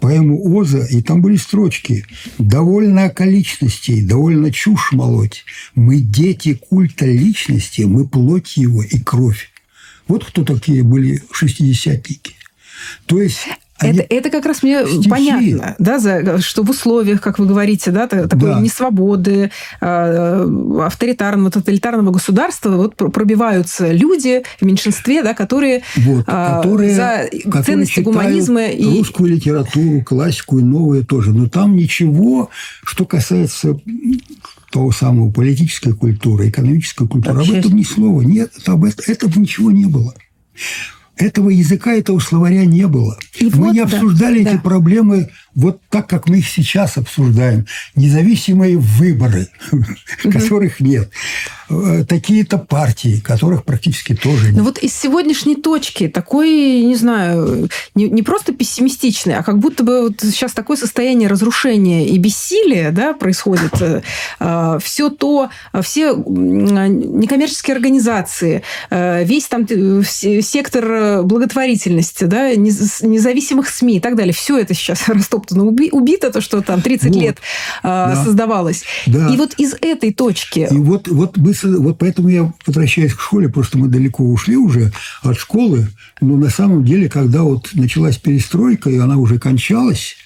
поэму 0.00 0.58
Оза, 0.58 0.86
и 0.86 1.02
там 1.02 1.20
были 1.20 1.36
строчки 1.36 2.06
«Довольно 2.38 3.04
околичностей, 3.04 4.02
довольно 4.02 4.50
чушь 4.50 4.92
молоть. 4.92 5.44
Мы 5.74 6.00
дети 6.00 6.54
культа 6.54 7.04
личности, 7.04 7.82
мы 7.82 8.08
плоть 8.08 8.56
его 8.56 8.82
и 8.82 8.98
кровь». 8.98 9.50
Вот 10.08 10.24
кто 10.24 10.44
такие 10.44 10.82
были 10.82 11.22
шестидесятники. 11.30 12.34
То 13.06 13.20
есть 13.20 13.48
это, 13.82 14.06
это 14.08 14.30
как 14.30 14.46
раз 14.46 14.62
мне 14.62 14.86
стихи. 14.86 15.08
понятно, 15.08 15.74
да, 15.78 15.98
за, 15.98 16.40
что 16.40 16.62
в 16.62 16.70
условиях, 16.70 17.20
как 17.20 17.38
вы 17.38 17.46
говорите, 17.46 17.90
да, 17.90 18.06
такой 18.06 18.50
да. 18.50 18.60
несвободы, 18.60 19.50
э, 19.80 20.48
авторитарного, 20.84 21.50
тоталитарного 21.50 22.12
государства 22.12 22.70
вот 22.70 22.96
пробиваются 22.96 23.90
люди 23.92 24.42
в 24.60 24.64
меньшинстве, 24.64 25.22
да, 25.22 25.34
которые, 25.34 25.82
вот, 25.96 26.24
а, 26.26 26.58
которые 26.58 26.94
за 26.94 27.28
которые 27.44 27.64
ценности 27.64 28.00
гуманизма 28.00 28.66
и 28.66 28.98
русскую 28.98 29.30
литературу, 29.30 30.02
классику 30.02 30.58
и 30.58 30.62
новое 30.62 31.02
тоже. 31.02 31.32
Но 31.32 31.48
там 31.48 31.76
ничего, 31.76 32.50
что 32.84 33.04
касается 33.04 33.76
того 34.70 34.92
самого 34.92 35.30
политической 35.30 35.92
культуры, 35.92 36.48
экономической 36.48 37.06
культуры, 37.06 37.40
об 37.40 37.50
этом 37.50 37.76
ни 37.76 37.82
слова. 37.82 38.22
Нет, 38.22 38.52
об 38.66 38.84
этом, 38.84 39.04
этого 39.06 39.38
ничего 39.38 39.70
не 39.70 39.86
было 39.86 40.14
этого 41.22 41.50
языка, 41.50 41.94
этого 41.94 42.18
словаря 42.18 42.64
не 42.64 42.86
было. 42.86 43.16
И 43.38 43.44
мы 43.44 43.50
вот, 43.50 43.72
не 43.72 43.80
обсуждали 43.80 44.42
да, 44.42 44.50
эти 44.50 44.56
да. 44.56 44.62
проблемы 44.62 45.30
вот 45.54 45.80
так, 45.88 46.08
как 46.08 46.28
мы 46.28 46.38
их 46.38 46.48
сейчас 46.48 46.96
обсуждаем. 46.96 47.66
Независимые 47.94 48.76
выборы, 48.78 49.48
которых 50.22 50.80
нет. 50.80 51.10
Э, 51.70 52.04
такие-то 52.06 52.58
партии, 52.58 53.20
которых 53.24 53.64
практически 53.64 54.14
тоже 54.14 54.48
нет. 54.48 54.56
Но 54.56 54.64
вот 54.64 54.78
из 54.78 54.94
сегодняшней 54.94 55.56
точки 55.56 56.08
такой, 56.08 56.82
не 56.82 56.96
знаю, 56.96 57.68
не, 57.94 58.08
не 58.08 58.22
просто 58.22 58.52
пессимистичный, 58.52 59.36
а 59.36 59.42
как 59.42 59.58
будто 59.58 59.84
бы 59.84 60.02
вот 60.02 60.20
сейчас 60.20 60.52
такое 60.52 60.76
состояние 60.76 61.28
разрушения 61.28 62.08
и 62.08 62.18
бессилия 62.18 62.90
да, 62.90 63.12
происходит. 63.12 63.80
Э, 63.80 64.02
э, 64.40 64.78
все 64.82 65.08
то, 65.08 65.50
все 65.82 66.14
некоммерческие 66.14 67.74
организации, 67.74 68.62
весь 68.90 69.46
там 69.46 69.66
сектор 69.66 71.22
благотворительности, 71.22 72.24
да, 72.24 72.54
независимых 72.54 73.68
СМИ 73.68 73.96
и 73.96 74.00
так 74.00 74.16
далее, 74.16 74.32
все 74.32 74.58
это 74.58 74.74
сейчас 74.74 75.08
растоптано, 75.08 75.64
убито, 75.64 76.30
то, 76.30 76.40
что 76.40 76.60
там 76.60 76.82
30 76.82 77.08
вот. 77.08 77.16
лет 77.16 77.38
да. 77.82 78.22
создавалось. 78.24 78.84
Да. 79.06 79.28
И 79.28 79.36
вот 79.36 79.54
из 79.54 79.74
этой 79.80 80.12
точки... 80.12 80.68
И 80.70 80.78
вот, 80.78 81.08
вот 81.08 81.36
мы 81.36 81.54
вот 81.64 81.98
поэтому 81.98 82.28
я 82.28 82.52
возвращаюсь 82.66 83.14
к 83.14 83.20
школе, 83.20 83.48
просто 83.48 83.78
мы 83.78 83.88
далеко 83.88 84.24
ушли 84.24 84.56
уже 84.56 84.92
от 85.22 85.36
школы, 85.38 85.88
но 86.20 86.36
на 86.36 86.50
самом 86.50 86.84
деле, 86.84 87.08
когда 87.08 87.42
вот 87.42 87.70
началась 87.74 88.18
перестройка, 88.18 88.90
и 88.90 88.98
она 88.98 89.16
уже 89.16 89.38
кончалась, 89.38 90.16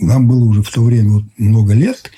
нам 0.00 0.28
было 0.28 0.44
уже 0.44 0.62
в 0.62 0.70
то 0.70 0.82
время 0.82 1.10
вот 1.10 1.24
много 1.38 1.74
лет, 1.74 2.10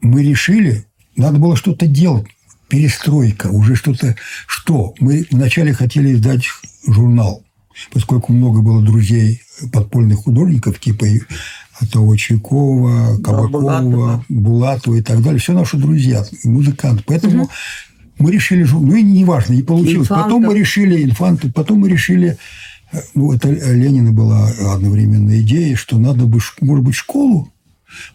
мы 0.00 0.22
решили, 0.22 0.86
надо 1.16 1.38
было 1.38 1.56
что-то 1.56 1.86
делать. 1.86 2.26
Перестройка, 2.68 3.48
уже 3.48 3.74
что-то... 3.74 4.16
Что? 4.46 4.94
Мы 4.98 5.26
вначале 5.30 5.74
хотели 5.74 6.14
издать 6.14 6.46
журнал, 6.86 7.44
поскольку 7.92 8.32
много 8.32 8.62
было 8.62 8.82
друзей 8.82 9.42
подпольных 9.72 10.20
художников, 10.20 10.80
типа 10.80 11.06
того 11.86 12.16
Чайкова, 12.16 13.18
Кабакова, 13.22 14.24
Булатова. 14.28 14.96
И 14.96 15.02
так 15.02 15.22
далее. 15.22 15.40
Все 15.40 15.52
наши 15.52 15.76
друзья, 15.76 16.24
музыканты. 16.44 17.04
Поэтому 17.06 17.44
угу. 17.44 17.50
мы 18.18 18.32
решили... 18.32 18.64
Ну, 18.64 18.94
и 18.94 19.02
неважно, 19.02 19.54
не 19.54 19.62
получилось. 19.62 20.08
Инфанта. 20.08 20.24
Потом 20.24 20.42
мы 20.42 20.58
решили... 20.58 21.04
Инфанты. 21.04 21.52
Потом 21.52 21.78
мы 21.80 21.88
решили... 21.88 22.36
Ну, 23.14 23.32
это 23.32 23.50
Ленина 23.50 24.12
была 24.12 24.48
одновременная 24.74 25.40
идея, 25.40 25.76
что 25.76 25.98
надо 25.98 26.26
бы, 26.26 26.40
может 26.60 26.84
быть, 26.84 26.94
школу 26.94 27.52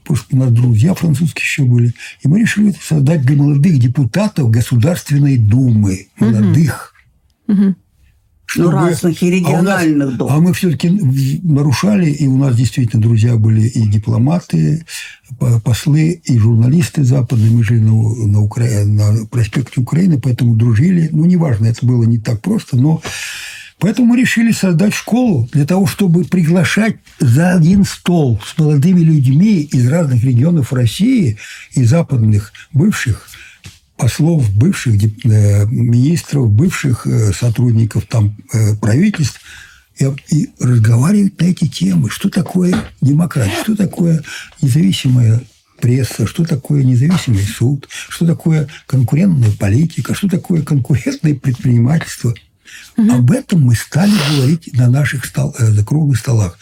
Просто 0.03 0.36
у 0.36 0.39
нас 0.39 0.51
друзья 0.51 0.93
французские 0.93 1.43
еще 1.43 1.63
были. 1.63 1.93
И 2.24 2.28
мы 2.28 2.41
решили 2.41 2.74
создать 2.82 3.24
для 3.24 3.36
молодых 3.36 3.80
депутатов 3.80 4.49
Государственной 4.49 5.38
Думы. 5.38 6.07
Молодых. 6.20 6.93
Угу. 7.47 7.76
Чтобы... 8.48 8.72
Ну, 8.72 8.78
разных 8.78 9.22
и 9.22 9.30
региональных 9.30 10.08
а 10.08 10.18
дум. 10.18 10.32
А 10.32 10.38
мы 10.39 10.54
все-таки 10.54 10.89
нарушали, 11.43 12.10
и 12.10 12.26
у 12.28 12.38
нас 12.38 12.56
действительно 12.56 13.02
друзья 13.02 13.36
были 13.36 13.68
и 13.68 13.88
дипломаты, 13.88 14.86
послы, 15.64 16.22
и 16.24 16.38
журналисты 16.39 17.04
западные. 17.04 17.52
Мы 17.52 17.64
жили 17.64 17.82
на, 17.82 17.91
на, 17.91 18.41
Укра... 18.41 18.66
на 18.86 19.26
проспекте 19.26 19.82
Украины, 19.82 20.20
поэтому 20.20 20.56
дружили. 20.56 21.10
Ну, 21.12 21.26
неважно, 21.26 21.66
это 21.66 21.86
было 21.86 22.06
не 22.06 22.20
так 22.20 22.41
просто, 22.41 22.78
но 22.78 23.02
Поэтому 23.80 24.08
мы 24.08 24.22
решили 24.22 24.52
создать 24.52 24.95
школу 24.95 25.48
для 25.52 25.66
того, 25.66 25.86
чтобы 25.86 26.26
приглашать 26.26 26.95
за 27.20 27.54
один 27.54 27.84
стол 27.84 28.41
с 28.43 28.58
молодыми 28.58 29.02
людьми 29.02 29.62
из 29.62 29.88
разных 29.88 30.24
регионов 30.24 30.74
России 30.74 31.38
и 31.74 31.84
западных 31.84 32.54
бывших 32.74 33.28
послов, 33.98 34.50
бывших 34.54 34.95
э, 35.04 35.66
министров, 35.66 36.52
бывших 36.52 37.06
э, 37.06 37.34
сотрудников 37.34 38.06
там 38.06 38.36
э, 38.54 38.76
правительств 38.76 39.41
и, 40.00 40.50
разговаривать 40.60 41.39
на 41.41 41.45
эти 41.45 41.68
темы. 41.68 42.10
Что 42.10 42.30
такое 42.30 42.76
демократия, 43.02 43.64
что 43.64 43.76
такое 43.76 44.24
независимая 44.62 45.41
пресса, 45.82 46.28
что 46.28 46.45
такое 46.45 46.84
независимый 46.84 47.43
суд, 47.43 47.88
что 47.89 48.26
такое 48.26 48.68
конкурентная 48.86 49.52
политика, 49.52 50.14
что 50.14 50.28
такое 50.30 50.62
конкурентное 50.62 51.36
предпринимательство– 51.36 52.34
Угу. 52.98 53.12
Об 53.12 53.32
этом 53.32 53.62
мы 53.62 53.76
стали 53.76 54.12
говорить 54.36 54.74
на 54.74 54.89
наших 54.89 55.26
стол, 55.26 55.56
э, 55.58 55.84
круглых 55.84 56.20
столах. 56.20 56.58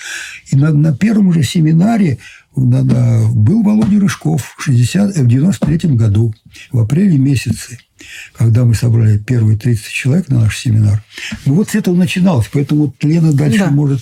И 0.48 0.56
на, 0.56 0.72
на 0.72 0.96
первом 0.96 1.34
же 1.34 1.44
семинаре 1.44 2.20
на, 2.56 3.30
был 3.32 3.64
Володя 3.64 4.00
Рыжков 4.00 4.56
в, 4.58 4.64
60, 4.64 5.18
в 5.18 5.28
93 5.28 5.90
году, 5.92 6.34
в 6.72 6.80
апреле 6.80 7.18
месяце, 7.18 7.78
когда 8.34 8.66
мы 8.66 8.76
собрали 8.76 9.18
первые 9.18 9.58
30 9.58 9.86
человек 9.88 10.30
на 10.30 10.42
наш 10.42 10.58
семинар. 10.58 11.04
Ну, 11.46 11.56
вот 11.56 11.70
с 11.70 11.76
этого 11.76 11.96
начиналось. 11.96 12.50
Поэтому 12.52 12.86
вот 12.86 13.04
Лена 13.04 13.34
дальше 13.34 13.60
да. 13.60 13.72
может 13.72 14.02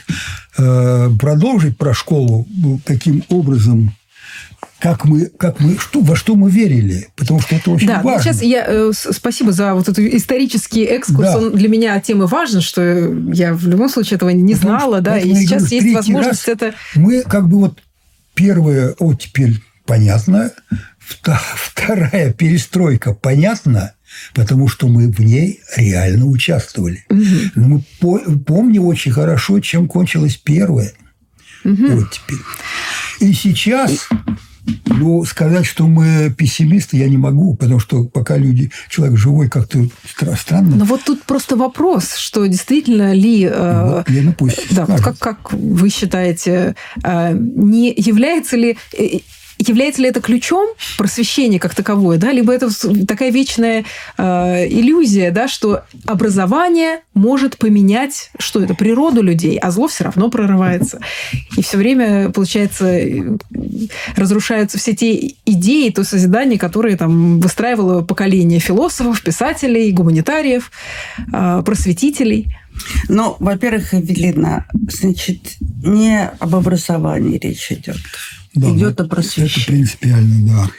э, 0.58 1.10
продолжить 1.20 1.78
про 1.78 1.94
школу, 1.94 2.48
ну, 2.50 2.80
каким 2.86 3.24
образом 3.30 3.94
как 4.84 5.06
мы, 5.06 5.28
как 5.28 5.62
мы, 5.62 5.78
что, 5.78 6.02
во 6.02 6.14
что 6.14 6.36
мы 6.36 6.52
верили, 6.52 7.08
потому 7.16 7.40
что 7.40 7.56
это 7.56 7.72
очень 7.72 7.88
да, 7.88 8.02
важно. 8.02 8.22
Сейчас 8.22 8.42
я 8.42 8.66
э, 8.68 8.92
спасибо 8.94 9.54
за 9.54 9.76
вот 9.76 9.88
этот 9.88 10.00
исторический 10.00 10.84
экскурс. 10.84 11.30
Да. 11.30 11.38
Он 11.38 11.56
для 11.56 11.70
меня 11.70 11.98
темы 12.02 12.28
важен, 12.28 12.60
что 12.60 12.82
я 13.32 13.54
в 13.54 13.66
любом 13.66 13.88
случае 13.88 14.18
этого 14.18 14.30
не 14.32 14.56
потому 14.56 14.78
знала, 14.78 15.00
да, 15.00 15.18
и 15.18 15.34
сейчас 15.36 15.64
говорю, 15.70 15.86
есть 15.86 15.96
возможность 15.96 16.50
это. 16.50 16.74
Мы 16.96 17.22
как 17.22 17.48
бы 17.48 17.60
вот 17.60 17.80
первое, 18.34 18.96
вот 19.00 19.22
теперь 19.22 19.62
понятно, 19.86 20.52
вторая 21.00 22.34
перестройка 22.34 23.14
понятно, 23.14 23.94
потому 24.34 24.68
что 24.68 24.88
мы 24.88 25.12
в 25.12 25.20
ней 25.20 25.62
реально 25.76 26.26
участвовали. 26.26 27.06
Угу. 27.10 27.26
Но 27.56 27.68
мы 27.68 27.84
по, 28.00 28.20
помним 28.20 28.86
очень 28.86 29.12
хорошо, 29.12 29.60
чем 29.60 29.88
кончилась 29.88 30.38
первая. 30.38 30.94
Угу. 31.64 31.88
Вот 31.88 32.12
теперь. 32.12 32.40
И 33.20 33.34
сейчас 33.34 34.10
ну, 34.86 35.26
сказать, 35.26 35.66
что 35.66 35.88
мы 35.88 36.34
пессимисты, 36.36 36.98
я 36.98 37.10
не 37.10 37.18
могу, 37.18 37.56
потому 37.56 37.80
что 37.80 38.06
пока 38.06 38.38
люди, 38.38 38.72
человек 38.90 39.18
живой, 39.18 39.50
как-то 39.50 39.88
странно. 40.38 40.76
Но 40.76 40.86
вот 40.86 41.04
тут 41.04 41.24
просто 41.24 41.56
вопрос, 41.56 42.16
что 42.16 42.46
действительно 42.46 43.14
ли... 43.14 43.44
Э, 43.44 43.98
вот, 43.98 44.10
Лена 44.10 44.34
пусть 44.38 44.74
Да, 44.74 44.86
вот 44.86 45.02
как, 45.02 45.18
как 45.18 45.54
вы 45.54 45.90
считаете, 45.90 46.76
э, 47.04 47.34
не 47.34 47.94
является 47.96 48.56
ли 48.56 48.78
э, 48.98 49.20
является 49.68 50.02
ли 50.02 50.10
это 50.10 50.22
ключом 50.22 50.70
просвещения 50.98 51.60
как 51.60 51.76
таковое, 51.76 52.18
да, 52.18 52.32
либо 52.32 52.54
это 52.54 52.70
такая 53.06 53.32
вечная 53.32 53.86
э, 54.18 54.68
иллюзия, 54.68 55.32
да, 55.32 55.48
что 55.48 55.84
образование 56.06 57.02
может 57.14 57.58
поменять, 57.58 58.32
что 58.40 58.62
это, 58.62 58.74
природу 58.74 59.22
людей, 59.22 59.58
а 59.58 59.72
зло 59.72 59.88
все 59.88 60.06
равно 60.06 60.30
прорывается. 60.30 61.00
И 61.58 61.62
все 61.62 61.78
время, 61.78 62.30
получается, 62.30 63.00
разрушаются 64.16 64.78
все 64.78 64.96
те 64.96 65.36
идеи, 65.46 65.90
то 65.90 66.04
созидание, 66.04 66.60
которые 66.60 66.98
там 66.98 67.40
выстраивало 67.40 68.02
поколение 68.02 68.60
философов, 68.60 69.22
писателей, 69.22 69.92
гуманитариев, 69.92 70.72
э, 71.32 71.64
просветителей. 71.66 72.56
Ну, 73.08 73.36
во-первых, 73.40 73.94
Эвелина, 73.94 74.66
значит, 74.90 75.58
не 75.84 76.28
об 76.40 76.56
образовании 76.56 77.38
речь 77.38 77.72
идет 77.72 77.98
да, 78.56 78.70
идет 78.70 79.02
о 79.02 79.06
просвещении. 79.06 79.62
Это 79.62 79.72
принципиально, 79.72 80.48
да. 80.48 80.72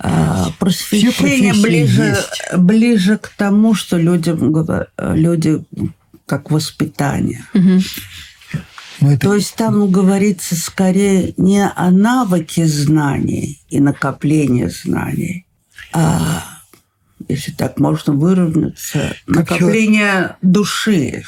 А, 0.00 0.50
просвещение 0.58 1.54
ближе, 1.54 2.16
ближе 2.56 3.18
к 3.18 3.28
тому, 3.28 3.74
что 3.74 3.96
людям 3.96 4.52
люди 4.98 5.64
как 6.26 6.50
воспитание. 6.50 7.44
Угу. 7.54 7.80
это... 9.00 9.18
То 9.18 9.34
есть 9.34 9.54
там 9.54 9.90
говорится 9.90 10.56
скорее 10.56 11.34
не 11.36 11.66
о 11.66 11.90
навыке 11.90 12.66
знаний 12.66 13.60
и 13.68 13.80
накоплении 13.80 14.66
знаний, 14.66 15.46
а, 15.92 16.44
если 17.28 17.52
так 17.52 17.78
можно 17.78 18.12
выровняться, 18.12 19.16
как 19.26 19.50
накопление 19.50 20.12
человек... 20.12 20.36
души. 20.42 21.24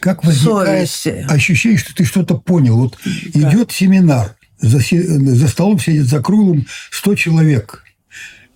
Как 0.00 0.24
возникает 0.24 0.88
совести. 0.88 1.26
ощущение, 1.28 1.78
что 1.78 1.94
ты 1.94 2.04
что-то 2.04 2.36
понял. 2.36 2.76
Вот 2.76 2.98
да. 3.34 3.50
идет 3.50 3.72
семинар, 3.72 4.36
за, 4.60 4.78
за 4.78 5.48
столом 5.48 5.78
сидит 5.78 6.06
за 6.06 6.20
круглым 6.20 6.66
100 6.90 7.14
человек 7.14 7.84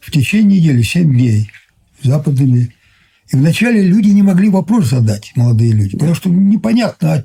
в 0.00 0.10
течение 0.10 0.60
недели, 0.60 0.82
7 0.82 1.10
дней, 1.10 1.50
западными. 2.02 2.74
И 3.32 3.36
вначале 3.36 3.82
люди 3.82 4.08
не 4.08 4.22
могли 4.22 4.50
вопрос 4.50 4.90
задать, 4.90 5.32
молодые 5.36 5.72
люди, 5.72 5.96
потому 5.96 6.14
что 6.14 6.28
непонятно, 6.28 7.14
а 7.14 7.24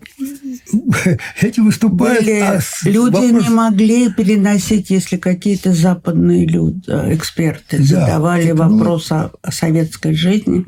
эти 1.41 1.59
выступают... 1.59 2.23
Были, 2.23 2.39
а 2.39 2.61
люди 2.85 3.11
вопрос... 3.11 3.43
не 3.43 3.49
могли 3.49 4.13
переносить, 4.13 4.89
если 4.89 5.17
какие-то 5.17 5.73
западные 5.73 6.45
люди, 6.45 6.81
э, 6.87 7.13
эксперты 7.13 7.79
да, 7.79 7.83
задавали 7.83 8.51
вопрос 8.51 9.09
было... 9.09 9.31
о 9.41 9.51
советской 9.51 10.13
жизни, 10.13 10.65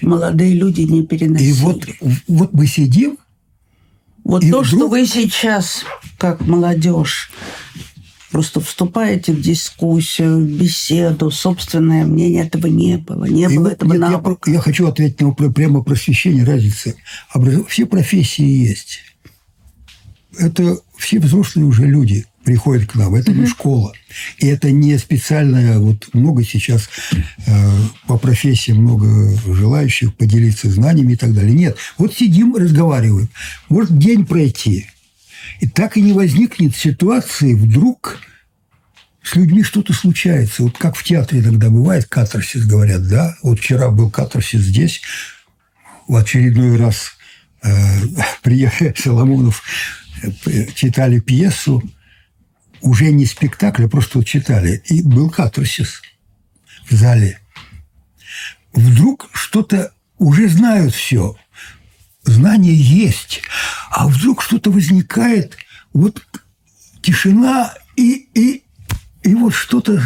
молодые 0.00 0.54
люди 0.54 0.82
не 0.82 1.06
переносили. 1.06 1.48
И 1.48 1.52
вот, 1.52 1.84
вот 2.26 2.52
мы 2.54 2.66
сидим, 2.66 3.18
вот 4.26 4.42
и 4.42 4.50
то, 4.50 4.60
вдруг... 4.60 4.66
что 4.66 4.88
вы 4.88 5.06
сейчас, 5.06 5.84
как 6.18 6.40
молодежь, 6.40 7.30
просто 8.32 8.60
вступаете 8.60 9.32
в 9.32 9.40
дискуссию, 9.40 10.38
в 10.38 10.48
беседу, 10.48 11.30
собственное 11.30 12.04
мнение 12.04 12.44
этого 12.44 12.66
не 12.66 12.96
было. 12.96 13.26
Не 13.26 13.44
и 13.44 13.56
было 13.56 13.68
этого 13.68 13.92
нет, 13.92 14.00
навыка. 14.00 14.50
Я, 14.50 14.56
я 14.56 14.60
хочу 14.60 14.88
ответить 14.88 15.20
на 15.20 15.32
прямо 15.32 15.82
просвещение, 15.82 16.44
разницы. 16.44 16.96
Образ... 17.32 17.66
Все 17.68 17.86
профессии 17.86 18.66
есть. 18.66 18.98
Это 20.38 20.76
все 20.96 21.20
взрослые 21.20 21.66
уже 21.66 21.86
люди 21.86 22.26
приходят 22.46 22.88
к 22.88 22.94
нам. 22.94 23.16
Это 23.16 23.32
не 23.32 23.44
школа. 23.44 23.92
И 24.38 24.46
это 24.46 24.70
не 24.70 24.96
специальная... 24.98 25.80
Вот 25.80 26.14
много 26.14 26.44
сейчас 26.44 26.88
э, 27.44 27.70
по 28.06 28.16
профессии 28.18 28.70
много 28.70 29.36
желающих 29.52 30.14
поделиться 30.14 30.70
знаниями 30.70 31.14
и 31.14 31.16
так 31.16 31.34
далее. 31.34 31.52
Нет. 31.52 31.76
Вот 31.98 32.14
сидим, 32.14 32.54
разговариваем. 32.54 33.28
Может 33.68 33.98
день 33.98 34.24
пройти. 34.24 34.86
И 35.58 35.68
так 35.68 35.96
и 35.96 36.00
не 36.00 36.12
возникнет 36.12 36.76
ситуации 36.76 37.54
вдруг 37.54 38.20
с 39.24 39.34
людьми 39.34 39.64
что-то 39.64 39.92
случается. 39.92 40.62
Вот 40.62 40.78
как 40.78 40.94
в 40.94 41.02
театре 41.02 41.40
иногда 41.40 41.68
бывает, 41.68 42.06
катарсис 42.06 42.64
говорят, 42.64 43.08
да? 43.08 43.36
Вот 43.42 43.58
вчера 43.58 43.90
был 43.90 44.08
катарсис 44.08 44.60
здесь, 44.60 45.02
в 46.06 46.14
очередной 46.14 46.76
раз 46.76 47.10
э, 47.64 47.72
приехал 48.44 48.92
Соломонов, 48.96 49.64
э, 50.22 50.66
читали 50.76 51.18
пьесу, 51.18 51.82
уже 52.80 53.10
не 53.12 53.26
спектакль, 53.26 53.84
а 53.84 53.88
просто 53.88 54.24
читали. 54.24 54.82
И 54.86 55.02
был 55.02 55.30
катарсис 55.30 56.02
в 56.88 56.94
зале. 56.94 57.38
Вдруг 58.72 59.28
что-то 59.32 59.92
уже 60.18 60.48
знают 60.48 60.94
все. 60.94 61.36
Знание 62.24 62.74
есть. 62.74 63.42
А 63.90 64.08
вдруг 64.08 64.42
что-то 64.42 64.70
возникает, 64.70 65.56
вот 65.92 66.22
тишина 67.02 67.72
и, 67.96 68.28
и, 68.34 68.64
и 69.22 69.34
вот 69.34 69.54
что-то 69.54 70.02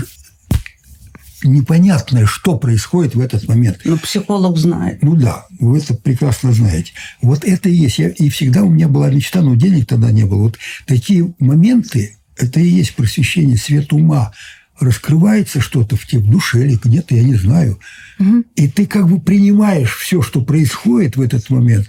непонятное, 1.43 2.27
что 2.27 2.59
происходит 2.59 3.15
в 3.15 3.21
этот 3.21 3.49
момент. 3.49 3.81
Ну, 3.85 3.99
психолог 3.99 4.57
знает. 4.59 5.03
Ну 5.03 5.17
да, 5.17 5.47
вы 5.59 5.79
это 5.79 5.95
прекрасно 5.95 6.53
знаете. 6.53 6.93
Вот 7.23 7.45
это 7.45 7.69
и 7.69 7.75
есть. 7.75 7.99
Я, 7.99 8.11
и 8.11 8.29
всегда 8.29 8.63
у 8.63 8.69
меня 8.69 8.89
была 8.89 9.11
мечта, 9.11 9.41
но 9.41 9.55
денег 9.55 9.87
тогда 9.87 10.11
не 10.11 10.25
было. 10.25 10.43
Вот 10.43 10.59
такие 10.87 11.33
моменты, 11.39 12.19
это 12.41 12.61
и 12.61 12.69
есть 12.69 12.95
просвещение, 12.95 13.57
свет 13.57 13.93
ума. 13.93 14.33
Раскрывается 14.79 15.61
что-то 15.61 15.97
в 15.97 16.07
тебе, 16.07 16.23
в 16.23 16.31
душе 16.31 16.65
или 16.65 16.79
где-то, 16.83 17.15
я 17.15 17.23
не 17.23 17.35
знаю. 17.35 17.79
Угу. 18.19 18.45
И 18.57 18.69
ты 18.69 18.87
как 18.87 19.09
бы 19.09 19.21
принимаешь 19.21 19.95
все, 19.97 20.23
что 20.23 20.41
происходит 20.41 21.17
в 21.17 21.21
этот 21.21 21.51
момент. 21.51 21.89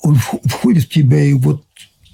Он 0.00 0.16
входит 0.16 0.84
в 0.84 0.88
тебя, 0.88 1.24
и 1.24 1.32
вот 1.32 1.64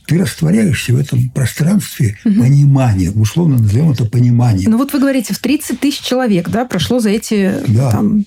ты 0.06 0.18
растворяешься 0.18 0.92
в 0.92 0.96
этом 0.96 1.28
пространстве 1.30 2.16
угу. 2.24 2.34
понимания, 2.40 3.11
условно 3.11 3.58
назовем 3.58 3.90
это 3.90 4.06
понимание. 4.06 4.68
Ну 4.68 4.78
вот 4.78 4.92
вы 4.92 5.00
говорите, 5.00 5.34
в 5.34 5.38
30 5.38 5.78
тысяч 5.78 6.00
человек, 6.00 6.48
да, 6.48 6.64
прошло 6.64 6.98
за 6.98 7.11
эти 7.11 7.54
да. 7.68 7.90
там, 7.90 8.24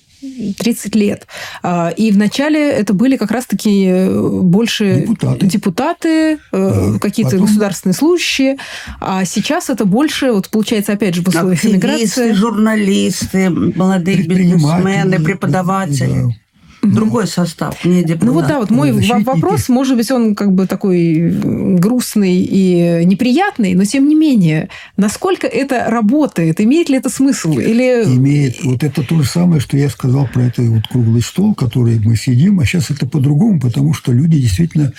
30 0.58 0.94
лет. 0.94 1.26
А, 1.62 1.92
и 1.96 2.10
вначале 2.10 2.70
это 2.70 2.92
были 2.92 3.16
как 3.16 3.30
раз-таки 3.30 3.86
э, 3.86 4.40
больше 4.42 5.00
депутаты, 5.06 5.46
депутаты 5.46 6.08
э, 6.34 6.38
да. 6.52 6.98
какие-то 6.98 7.32
Потом... 7.32 7.46
государственные 7.46 7.94
служащие, 7.94 8.58
а 9.00 9.24
сейчас 9.24 9.70
это 9.70 9.84
больше, 9.84 10.32
вот 10.32 10.48
получается, 10.48 10.92
опять 10.92 11.14
же, 11.14 11.22
в 11.22 11.28
условиях 11.28 11.64
иммиграции. 11.64 12.32
журналисты, 12.32 13.50
молодые 13.50 14.22
бизнесмены, 14.22 15.20
преподаватели. 15.20 16.22
Да 16.28 16.43
другой 16.92 17.26
состав, 17.26 17.84
не 17.84 18.02
депутат. 18.02 18.22
Ну 18.22 18.32
вот 18.32 18.46
да, 18.46 18.58
вот 18.58 18.70
мой 18.70 18.92
Защитники. 18.92 19.24
вопрос, 19.24 19.68
может 19.68 19.96
быть, 19.96 20.10
он 20.10 20.34
как 20.34 20.52
бы 20.52 20.66
такой 20.66 21.30
грустный 21.78 22.36
и 22.36 23.04
неприятный, 23.04 23.74
но 23.74 23.84
тем 23.84 24.08
не 24.08 24.14
менее, 24.14 24.68
насколько 24.96 25.46
это 25.46 25.86
работает, 25.88 26.60
имеет 26.60 26.88
ли 26.88 26.96
это 26.96 27.08
смысл? 27.08 27.58
Или... 27.58 28.04
Имеет. 28.04 28.62
Вот 28.64 28.82
это 28.82 29.02
то 29.02 29.22
же 29.22 29.28
самое, 29.28 29.60
что 29.60 29.76
я 29.76 29.88
сказал 29.88 30.26
про 30.26 30.42
этот 30.42 30.66
вот 30.68 30.86
круглый 30.88 31.22
стол, 31.22 31.54
который 31.54 31.98
мы 31.98 32.16
сидим, 32.16 32.60
а 32.60 32.66
сейчас 32.66 32.90
это 32.90 33.06
по-другому, 33.06 33.60
потому 33.60 33.94
что 33.94 34.12
люди 34.12 34.40
действительно, 34.40 34.92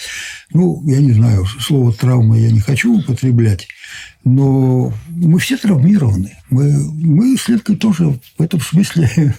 ну, 0.53 0.81
я 0.85 0.99
не 0.99 1.11
знаю, 1.13 1.45
слово 1.59 1.93
травма 1.93 2.37
я 2.37 2.51
не 2.51 2.59
хочу 2.59 2.99
употреблять, 2.99 3.67
но 4.25 4.91
мы 5.07 5.37
все 5.39 5.55
травмированы. 5.55 6.35
Мы, 6.49 6.73
мы 6.93 7.37
следовательно, 7.37 7.77
тоже 7.77 8.19
в 8.37 8.41
этом 8.41 8.59
смысле 8.59 9.35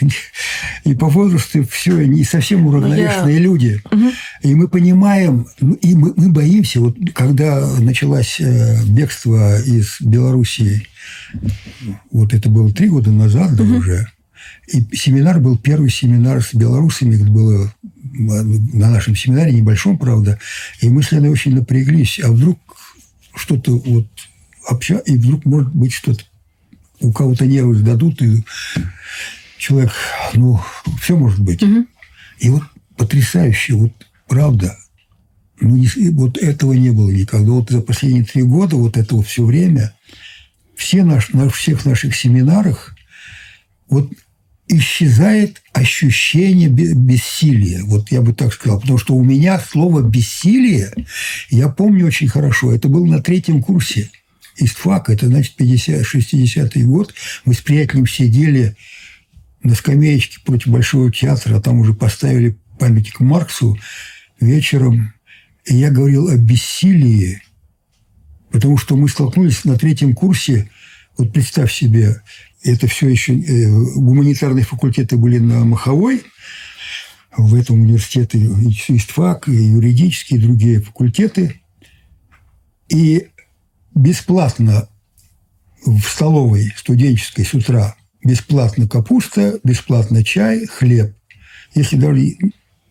и 0.84 0.94
по 0.94 1.08
возрасту 1.08 1.66
все 1.66 2.06
не 2.06 2.22
совсем 2.22 2.66
уравновешенные 2.66 3.38
yeah. 3.38 3.42
люди. 3.42 3.82
Угу. 3.90 4.10
И 4.42 4.54
мы 4.54 4.68
понимаем, 4.68 5.46
ну, 5.60 5.72
и 5.74 5.94
мы, 5.94 6.12
мы 6.14 6.28
боимся, 6.28 6.80
вот 6.80 6.96
когда 7.14 7.66
началось 7.78 8.38
э, 8.38 8.84
бегство 8.84 9.60
из 9.62 9.96
Белоруссии, 10.00 10.86
вот 12.10 12.34
это 12.34 12.50
было 12.50 12.70
три 12.70 12.88
года 12.88 13.10
назад 13.10 13.56
да, 13.56 13.64
угу. 13.64 13.76
уже, 13.76 14.06
и 14.68 14.94
семинар 14.94 15.40
был 15.40 15.56
первый 15.56 15.90
семинар 15.90 16.42
с 16.42 16.52
белорусами, 16.52 17.14
это 17.14 17.24
было 17.24 17.72
на 18.12 18.90
нашем 18.90 19.16
семинаре, 19.16 19.54
небольшом, 19.54 19.96
правда, 19.96 20.38
и 20.82 20.90
мы 20.90 21.02
с 21.02 21.12
Леной 21.12 21.30
очень 21.30 21.54
напряглись. 21.54 22.20
А 22.22 22.30
вдруг 22.30 22.58
что-то 23.34 23.72
вот 23.76 24.06
обща, 24.68 24.98
и 24.98 25.16
вдруг 25.16 25.44
может 25.44 25.74
быть 25.74 25.92
что-то 25.92 26.24
у 27.00 27.12
кого-то 27.12 27.46
нервы 27.46 27.74
сдадут, 27.74 28.22
и 28.22 28.44
человек, 29.58 29.92
ну, 30.34 30.60
все 31.00 31.16
может 31.16 31.40
быть. 31.40 31.62
Угу. 31.62 31.86
И 32.38 32.48
вот 32.50 32.62
потрясающе, 32.96 33.74
вот 33.74 33.92
правда, 34.28 34.76
ну, 35.60 35.76
не, 35.76 35.88
вот 36.10 36.38
этого 36.38 36.72
не 36.72 36.90
было 36.90 37.10
никогда. 37.10 37.52
Вот 37.52 37.70
за 37.70 37.80
последние 37.80 38.24
три 38.24 38.42
года, 38.42 38.76
вот 38.76 38.96
этого 38.96 39.22
все 39.22 39.44
время, 39.44 39.94
все 40.76 41.04
наш, 41.04 41.30
на 41.30 41.48
всех 41.50 41.84
наших 41.84 42.14
семинарах 42.16 42.94
вот 43.88 44.10
исчезает 44.68 45.62
ощущение 45.72 46.68
бессилия. 46.68 47.82
Вот 47.84 48.10
я 48.10 48.22
бы 48.22 48.32
так 48.32 48.52
сказал. 48.52 48.80
Потому 48.80 48.98
что 48.98 49.14
у 49.14 49.24
меня 49.24 49.58
слово 49.58 50.02
«бессилие» 50.02 50.92
я 51.50 51.68
помню 51.68 52.06
очень 52.06 52.28
хорошо. 52.28 52.72
Это 52.72 52.88
было 52.88 53.04
на 53.04 53.22
третьем 53.22 53.62
курсе 53.62 54.10
истфака. 54.56 55.12
Это, 55.12 55.26
значит, 55.26 55.60
50-60-й 55.60 56.82
год. 56.84 57.14
Мы 57.44 57.54
с 57.54 57.60
приятелем 57.60 58.06
сидели 58.06 58.76
на 59.62 59.74
скамеечке 59.74 60.38
против 60.44 60.68
Большого 60.68 61.12
театра, 61.12 61.56
а 61.56 61.60
там 61.60 61.78
уже 61.78 61.94
поставили 61.94 62.56
памятник 62.78 63.20
Марксу 63.20 63.78
вечером. 64.40 65.12
И 65.64 65.76
я 65.76 65.90
говорил 65.90 66.28
о 66.28 66.36
бессилии, 66.36 67.42
потому 68.50 68.76
что 68.76 68.96
мы 68.96 69.08
столкнулись 69.08 69.64
на 69.64 69.78
третьем 69.78 70.14
курсе. 70.14 70.68
Вот 71.16 71.32
представь 71.32 71.72
себе, 71.72 72.20
это 72.62 72.86
все 72.86 73.08
еще 73.08 73.34
э, 73.34 73.68
гуманитарные 73.96 74.64
факультеты 74.64 75.16
были 75.16 75.38
на 75.38 75.64
Маховой, 75.64 76.22
в 77.36 77.54
этом 77.54 77.82
университете 77.82 78.38
и 78.38 78.96
ИСТФАК, 78.96 79.48
и 79.48 79.52
юридические, 79.52 80.38
и 80.38 80.42
другие 80.42 80.80
факультеты. 80.80 81.60
И 82.88 83.28
бесплатно 83.94 84.88
в 85.84 86.02
столовой 86.02 86.72
студенческой 86.76 87.44
с 87.44 87.54
утра 87.54 87.96
бесплатно 88.22 88.86
капуста, 88.88 89.58
бесплатно 89.64 90.22
чай, 90.22 90.66
хлеб. 90.66 91.14
Если 91.74 91.96
даже 91.96 92.36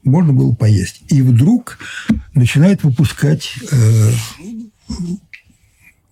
можно 0.03 0.33
было 0.33 0.53
поесть. 0.53 1.03
И 1.09 1.21
вдруг 1.21 1.77
начинает 2.33 2.83
выпускать 2.83 3.53
э, 3.71 4.11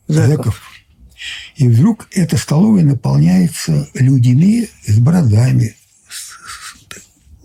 зэков. 0.07 0.68
И 1.60 1.68
вдруг 1.68 2.07
эта 2.14 2.38
столовая 2.38 2.86
наполняется 2.86 3.89
людьми 3.93 4.70
с 4.88 4.97
бородами. 4.97 5.76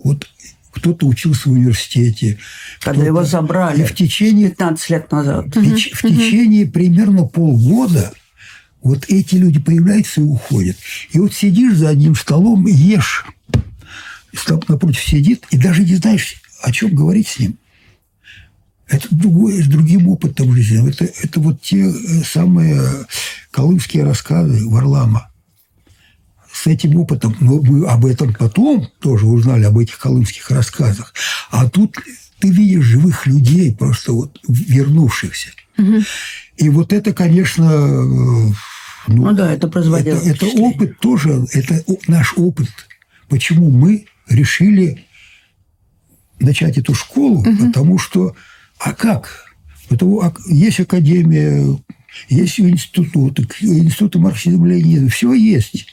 Вот 0.01 0.29
кто-то 0.71 1.05
учился 1.05 1.49
в 1.49 1.51
университете. 1.51 2.39
Когда 2.79 3.03
его 3.03 3.25
забрали 3.25 3.81
и 3.81 3.85
в 3.85 3.93
течение, 3.93 4.51
15 4.51 4.89
лет 4.89 5.11
назад. 5.11 5.53
В, 5.53 5.57
угу. 5.57 5.75
в 5.75 6.01
течение 6.01 6.65
примерно 6.65 7.25
полгода 7.25 8.13
вот 8.81 9.03
эти 9.09 9.35
люди 9.35 9.59
появляются 9.59 10.21
и 10.21 10.23
уходят. 10.23 10.77
И 11.11 11.19
вот 11.19 11.33
сидишь 11.33 11.75
за 11.75 11.89
одним 11.89 12.15
столом, 12.15 12.67
ешь. 12.67 13.25
Стол 14.33 14.63
напротив 14.69 15.03
сидит, 15.03 15.43
и 15.51 15.57
даже 15.57 15.83
не 15.83 15.95
знаешь, 15.95 16.35
о 16.61 16.71
чем 16.71 16.95
говорить 16.95 17.27
с 17.27 17.39
ним. 17.39 17.57
Это 18.87 19.07
другое, 19.09 19.63
с 19.63 19.67
другим 19.67 20.07
опытом 20.09 20.53
жизни. 20.53 20.87
Это, 20.89 21.05
это 21.05 21.39
вот 21.39 21.61
те 21.61 21.79
э, 21.79 22.23
самые 22.23 22.81
колымские 23.51 24.03
рассказы 24.03 24.67
Варлама. 24.67 25.31
С 26.51 26.67
этим 26.67 26.95
опытом, 26.97 27.35
но 27.41 27.61
мы 27.61 27.85
об 27.87 28.05
этом 28.05 28.33
потом 28.33 28.87
тоже 29.01 29.25
узнали, 29.25 29.63
об 29.65 29.77
этих 29.77 29.97
колымских 29.97 30.49
рассказах. 30.51 31.13
А 31.49 31.67
тут 31.67 31.97
ты 32.39 32.49
видишь 32.49 32.85
живых 32.85 33.25
людей, 33.25 33.75
просто 33.75 34.13
вот 34.13 34.39
вернувшихся. 34.47 35.49
Угу. 35.77 36.03
И 36.57 36.69
вот 36.69 36.93
это, 36.93 37.13
конечно... 37.13 37.63
Э, 37.63 38.53
ну, 39.07 39.25
ну 39.25 39.33
да, 39.33 39.51
это 39.51 39.67
производило 39.67 40.17
Это, 40.17 40.45
это 40.45 40.45
опыт 40.45 40.99
тоже, 40.99 41.45
это 41.51 41.83
наш 42.07 42.33
опыт. 42.37 42.69
Почему 43.29 43.69
мы 43.69 44.05
решили 44.29 45.05
начать 46.39 46.77
эту 46.77 46.93
школу, 46.93 47.39
угу. 47.39 47.57
потому 47.57 47.97
что 47.97 48.35
а 48.79 48.93
как? 48.93 49.45
Это, 49.89 50.05
есть 50.47 50.79
академия, 50.79 51.77
есть 52.29 52.59
институты, 52.59 53.47
институты 53.61 54.19
марксизма-ленинизма, 54.19 55.09
все 55.09 55.33
есть. 55.33 55.87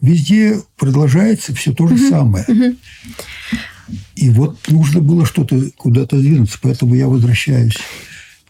Везде 0.00 0.60
продолжается 0.76 1.54
все 1.54 1.72
то 1.72 1.86
же 1.86 1.94
угу, 1.94 2.08
самое. 2.08 2.44
Угу. 2.48 2.76
И 4.16 4.30
вот 4.30 4.58
нужно 4.68 5.00
было 5.00 5.24
что-то 5.24 5.70
куда-то 5.76 6.18
двинуться, 6.18 6.58
поэтому 6.60 6.94
я 6.94 7.06
возвращаюсь. 7.06 7.76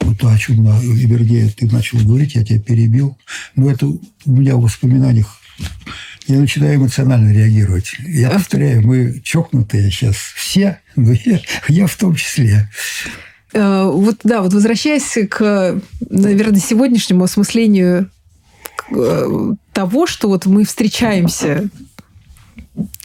Вот 0.01 0.19
то, 0.19 0.29
о 0.29 0.39
чем, 0.39 0.65
вернее, 0.81 1.49
ты 1.51 1.71
начал 1.71 1.99
говорить, 1.99 2.35
я 2.35 2.45
тебя 2.45 2.59
перебил. 2.59 3.17
Но 3.55 3.71
это 3.71 3.87
у 3.87 4.01
меня 4.27 4.57
в 4.57 4.63
воспоминаниях 4.63 5.39
я 6.29 6.39
начинаю 6.39 6.77
эмоционально 6.77 7.33
реагировать. 7.33 7.93
Я 8.07 8.31
повторяю, 8.31 8.87
мы 8.87 9.21
чокнутые 9.25 9.91
сейчас 9.91 10.17
все, 10.17 10.79
но 10.97 11.13
я, 11.13 11.41
я 11.69 11.87
в 11.87 11.97
том 11.97 12.15
числе. 12.15 12.71
Э, 13.53 13.85
вот 13.85 14.17
да, 14.25 14.43
вот 14.43 14.53
возвращаясь 14.53 15.17
к, 15.29 15.81
наверное, 16.09 16.61
сегодняшнему 16.61 17.25
осмыслению 17.25 18.11
э, 18.91 19.53
того, 19.73 20.07
что 20.07 20.29
вот 20.29 20.47
мы 20.47 20.65
встречаемся 20.65 21.69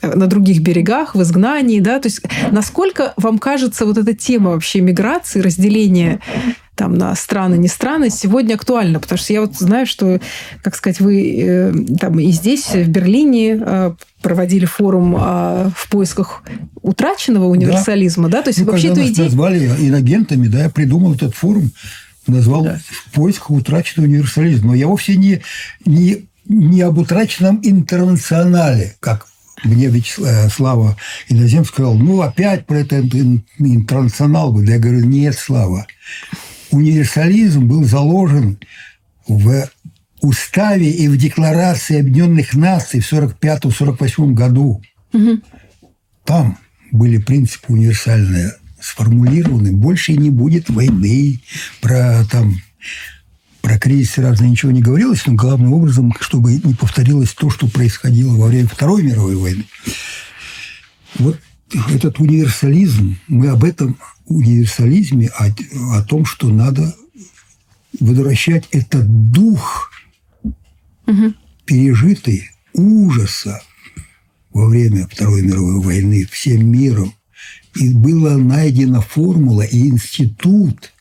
на 0.01 0.27
других 0.27 0.61
берегах, 0.61 1.15
в 1.15 1.21
изгнании, 1.21 1.79
да, 1.79 1.99
то 1.99 2.07
есть 2.07 2.21
насколько 2.51 3.13
вам 3.17 3.37
кажется 3.37 3.85
вот 3.85 3.97
эта 3.97 4.13
тема 4.13 4.51
вообще 4.51 4.79
миграции, 4.79 5.41
разделения 5.41 6.21
там 6.77 6.93
на 6.93 7.13
страны, 7.15 7.55
не 7.55 7.67
страны, 7.67 8.09
сегодня 8.09 8.53
актуальна, 8.53 8.99
потому 8.99 9.17
что 9.17 9.33
я 9.33 9.41
вот 9.41 9.55
знаю, 9.55 9.85
что, 9.85 10.21
как 10.61 10.75
сказать, 10.75 10.99
вы 10.99 11.41
э, 11.41 11.73
там 11.99 12.19
и 12.19 12.31
здесь, 12.31 12.67
в 12.67 12.87
Берлине 12.87 13.59
э, 13.59 13.93
проводили 14.21 14.65
форум 14.65 15.15
э, 15.15 15.69
в 15.75 15.89
поисках 15.89 16.43
утраченного 16.81 17.45
универсализма, 17.45 18.29
да, 18.29 18.37
да? 18.37 18.43
то 18.43 18.49
есть 18.49 18.59
ну, 18.59 18.71
вообще 18.71 18.89
нас 18.89 18.99
идея... 18.99 19.25
назвали 19.25 19.67
инагентами, 19.87 20.47
да, 20.47 20.63
я 20.63 20.69
придумал 20.69 21.15
этот 21.15 21.35
форум, 21.35 21.71
назвал 22.27 22.63
да. 22.63 22.79
в 22.89 23.11
поисках 23.13 23.51
утраченного 23.51 24.07
универсализма. 24.07 24.69
Но 24.69 24.75
я 24.75 24.87
вовсе 24.87 25.15
не, 25.15 25.41
не 25.85 26.27
не 26.49 26.81
об 26.81 26.97
утраченном 26.97 27.59
интернационале, 27.63 28.95
как 28.99 29.27
мне 29.63 29.87
э, 29.87 30.93
Инозем 31.29 31.65
сказал, 31.65 31.95
ну, 31.95 32.21
опять 32.21 32.65
про 32.65 32.79
это 32.79 32.99
интернационал. 32.99 34.59
Я 34.61 34.79
говорю, 34.79 35.05
нет, 35.05 35.35
Слава. 35.37 35.87
Универсализм 36.71 37.67
был 37.67 37.83
заложен 37.83 38.59
в 39.27 39.69
уставе 40.21 40.89
и 40.91 41.07
в 41.07 41.17
Декларации 41.17 41.99
Объединенных 41.99 42.53
Наций 42.53 43.01
в 43.01 43.13
1945-1948 43.13 44.33
году. 44.33 44.81
Угу. 45.13 45.41
Там 46.25 46.57
были 46.91 47.17
принципы 47.17 47.73
универсальные 47.73 48.53
сформулированы. 48.81 49.71
Больше 49.71 50.13
не 50.13 50.29
будет 50.29 50.69
войны, 50.69 51.41
про 51.81 52.23
там 52.25 52.55
про 53.61 53.77
кризис 53.79 54.17
разные 54.17 54.51
ничего 54.51 54.71
не 54.71 54.81
говорилось, 54.81 55.25
но 55.25 55.33
главным 55.33 55.73
образом, 55.73 56.13
чтобы 56.21 56.53
не 56.53 56.73
повторилось 56.73 57.33
то, 57.33 57.49
что 57.49 57.67
происходило 57.67 58.33
во 58.37 58.47
время 58.47 58.69
Второй 58.69 59.03
мировой 59.03 59.35
войны. 59.35 59.65
Вот 61.15 61.37
этот 61.89 62.19
универсализм, 62.19 63.17
мы 63.27 63.49
об 63.49 63.63
этом 63.63 63.97
универсализме, 64.25 65.29
о, 65.29 65.47
о 65.97 66.03
том, 66.03 66.25
что 66.25 66.49
надо 66.49 66.95
возвращать 67.99 68.67
этот 68.71 69.31
дух, 69.31 69.91
угу. 71.05 71.33
пережитый 71.65 72.49
ужаса 72.73 73.61
во 74.51 74.67
время 74.67 75.07
Второй 75.07 75.41
мировой 75.41 75.81
войны 75.81 76.27
всем 76.31 76.69
миром. 76.71 77.13
И 77.75 77.93
была 77.93 78.37
найдена 78.37 79.01
формула 79.01 79.61
и 79.61 79.87
институт 79.87 80.93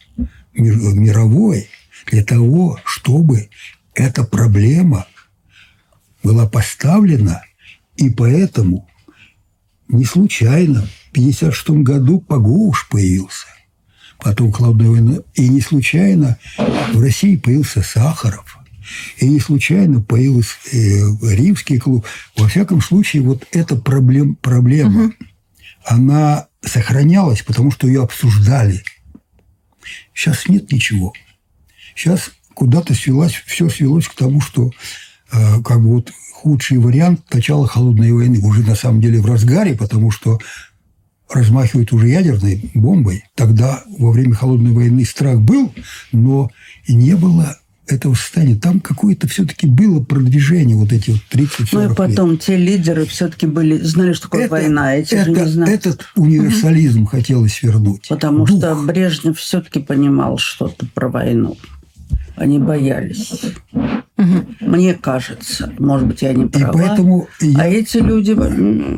мировой– 0.55 1.69
для 2.07 2.25
того, 2.25 2.79
чтобы 2.85 3.49
эта 3.95 4.25
проблема 4.25 5.07
была 6.23 6.49
поставлена, 6.49 7.43
и 7.97 8.11
поэтому 8.11 8.89
не 9.89 10.05
случайно 10.05 10.83
в 11.13 11.19
1956 11.19 11.71
году 11.83 12.21
Пагуш 12.21 12.89
появился, 12.89 13.47
потом 14.19 14.53
холодная 14.53 14.91
война, 14.91 15.19
и 15.35 15.49
не 15.49 15.61
случайно 15.61 16.39
в 16.93 17.01
России 17.01 17.37
появился 17.37 17.83
Сахаров, 17.83 18.59
и 19.19 19.29
не 19.29 19.41
случайно 19.41 20.01
появился 20.01 20.57
э, 20.73 21.01
римский 21.23 21.79
клуб. 21.79 22.05
Во 22.37 22.49
всяком 22.49 22.81
случае, 22.81 23.23
вот 23.23 23.47
эта 23.53 23.77
проблем, 23.77 24.37
проблема, 24.37 25.07
угу. 25.07 25.15
она 25.85 26.47
сохранялась, 26.63 27.43
потому 27.43 27.71
что 27.71 27.87
ее 27.87 28.03
обсуждали. 28.03 28.83
Сейчас 30.15 30.49
нет 30.49 30.71
ничего. 30.73 31.13
Сейчас 31.95 32.31
куда-то 32.55 32.95
свелось, 32.95 33.35
все 33.47 33.69
свелось 33.69 34.09
к 34.09 34.15
тому, 34.15 34.41
что 34.41 34.71
как 35.31 35.81
бы 35.83 35.95
вот 35.95 36.13
худший 36.33 36.79
вариант 36.79 37.23
начала 37.33 37.67
холодной 37.67 38.13
войны 38.13 38.41
уже 38.45 38.63
на 38.63 38.75
самом 38.75 39.01
деле 39.01 39.21
в 39.21 39.27
разгаре, 39.27 39.75
потому 39.75 40.11
что 40.11 40.39
размахивают 41.31 41.93
уже 41.93 42.09
ядерной 42.09 42.71
бомбой. 42.75 43.25
Тогда 43.35 43.83
во 43.99 44.13
время 44.13 44.35
холодной 44.35 44.73
войны 44.73 45.05
страх 45.05 45.41
был, 45.41 45.73
но 46.13 46.51
не 46.87 47.17
было 47.17 47.59
этого 47.89 48.15
состояния. 48.15 48.57
Там 48.57 48.81
какое-то 48.81 49.29
все-таки 49.29 49.67
было 49.67 50.03
продвижение, 50.03 50.77
вот 50.77 50.93
эти 50.93 51.11
вот 51.11 51.23
30 51.31 51.73
Ну 51.73 51.91
и 51.91 51.95
потом 51.95 52.33
лет. 52.33 52.41
те 52.41 52.57
лидеры 52.57 53.07
все-таки 53.07 53.47
были, 53.47 53.79
знали, 53.79 54.13
что 54.13 54.25
такое 54.25 54.47
это, 54.47 54.51
война, 54.53 54.89
а 54.91 54.95
эти 54.95 55.15
это, 55.15 55.25
же 55.25 55.31
не 55.33 55.47
знали. 55.47 55.73
Этот 55.73 56.07
универсализм 56.17 57.03
угу. 57.03 57.11
хотелось 57.11 57.63
вернуть. 57.63 58.09
Потому 58.09 58.45
Дух. 58.45 58.59
что 58.59 58.75
Брежнев 58.75 59.39
все-таки 59.39 59.81
понимал 59.81 60.39
что-то 60.39 60.87
про 60.95 61.09
войну. 61.09 61.57
Они 62.37 62.59
боялись. 62.59 63.33
Угу. 64.19 64.69
Мне 64.73 64.95
кажется, 64.95 65.73
может 65.79 66.07
быть, 66.07 66.23
я 66.23 66.33
не 66.33 66.47
права. 66.47 66.71
И 66.71 66.73
поэтому 66.73 67.29
я... 67.41 67.61
А 67.61 67.67
эти 67.67 67.99
люди, 67.99 68.35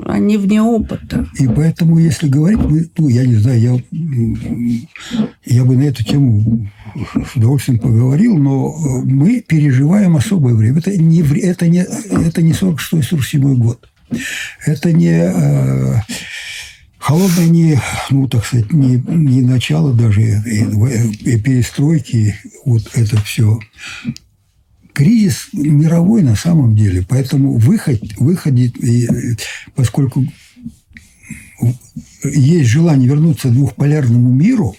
они 0.08 0.36
вне 0.36 0.62
опыта. 0.62 1.26
И 1.38 1.48
поэтому, 1.48 1.98
если 1.98 2.28
говорить, 2.28 2.58
мы, 2.58 2.88
ну, 2.96 3.08
я 3.08 3.26
не 3.26 3.34
знаю, 3.34 3.60
я, 3.60 3.72
я 5.44 5.64
бы 5.64 5.76
на 5.76 5.82
эту 5.82 6.04
тему 6.04 6.70
с 7.14 7.36
удовольствием 7.36 7.80
поговорил, 7.80 8.38
но 8.38 8.74
мы 9.04 9.40
переживаем 9.40 10.16
особое 10.16 10.54
время. 10.54 10.78
Это 10.78 10.96
не, 10.96 11.22
это 11.40 11.66
не, 11.66 11.80
это 11.80 12.42
не 12.42 12.52
46-47 12.52 13.54
год. 13.56 13.88
Это 14.64 14.92
не 14.92 15.10
э, 15.10 16.00
Холодное 16.98 17.46
не, 17.46 17.80
ну, 18.10 18.28
так 18.28 18.44
сказать, 18.44 18.72
не, 18.72 19.02
не 19.06 19.40
начало 19.40 19.94
даже 19.94 20.20
и, 20.20 20.62
и 20.62 21.40
перестройки, 21.40 22.34
вот 22.64 22.82
это 22.94 23.16
все. 23.22 23.58
Кризис 24.98 25.50
мировой 25.52 26.22
на 26.22 26.34
самом 26.34 26.74
деле, 26.74 27.06
поэтому 27.08 27.56
выход, 27.56 28.02
выходит, 28.16 28.76
и, 28.82 29.08
поскольку 29.76 30.26
есть 32.24 32.68
желание 32.68 33.08
вернуться 33.08 33.46
к 33.46 33.52
двухполярному 33.52 34.28
миру, 34.32 34.74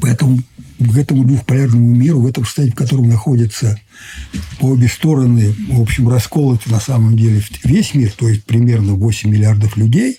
поэтому 0.00 0.38
к 0.78 0.96
этому 0.96 1.24
двухполярному 1.24 1.92
миру, 1.92 2.20
в 2.20 2.26
этом 2.28 2.44
состоянии, 2.44 2.70
в 2.70 2.76
котором 2.76 3.08
находятся 3.08 3.80
по 4.60 4.66
обе 4.66 4.86
стороны, 4.86 5.52
в 5.70 5.80
общем, 5.80 6.08
расколоты 6.08 6.70
на 6.70 6.78
самом 6.78 7.16
деле 7.16 7.42
весь 7.64 7.94
мир, 7.94 8.12
то 8.12 8.28
есть 8.28 8.44
примерно 8.44 8.94
8 8.94 9.28
миллиардов 9.28 9.76
людей, 9.76 10.18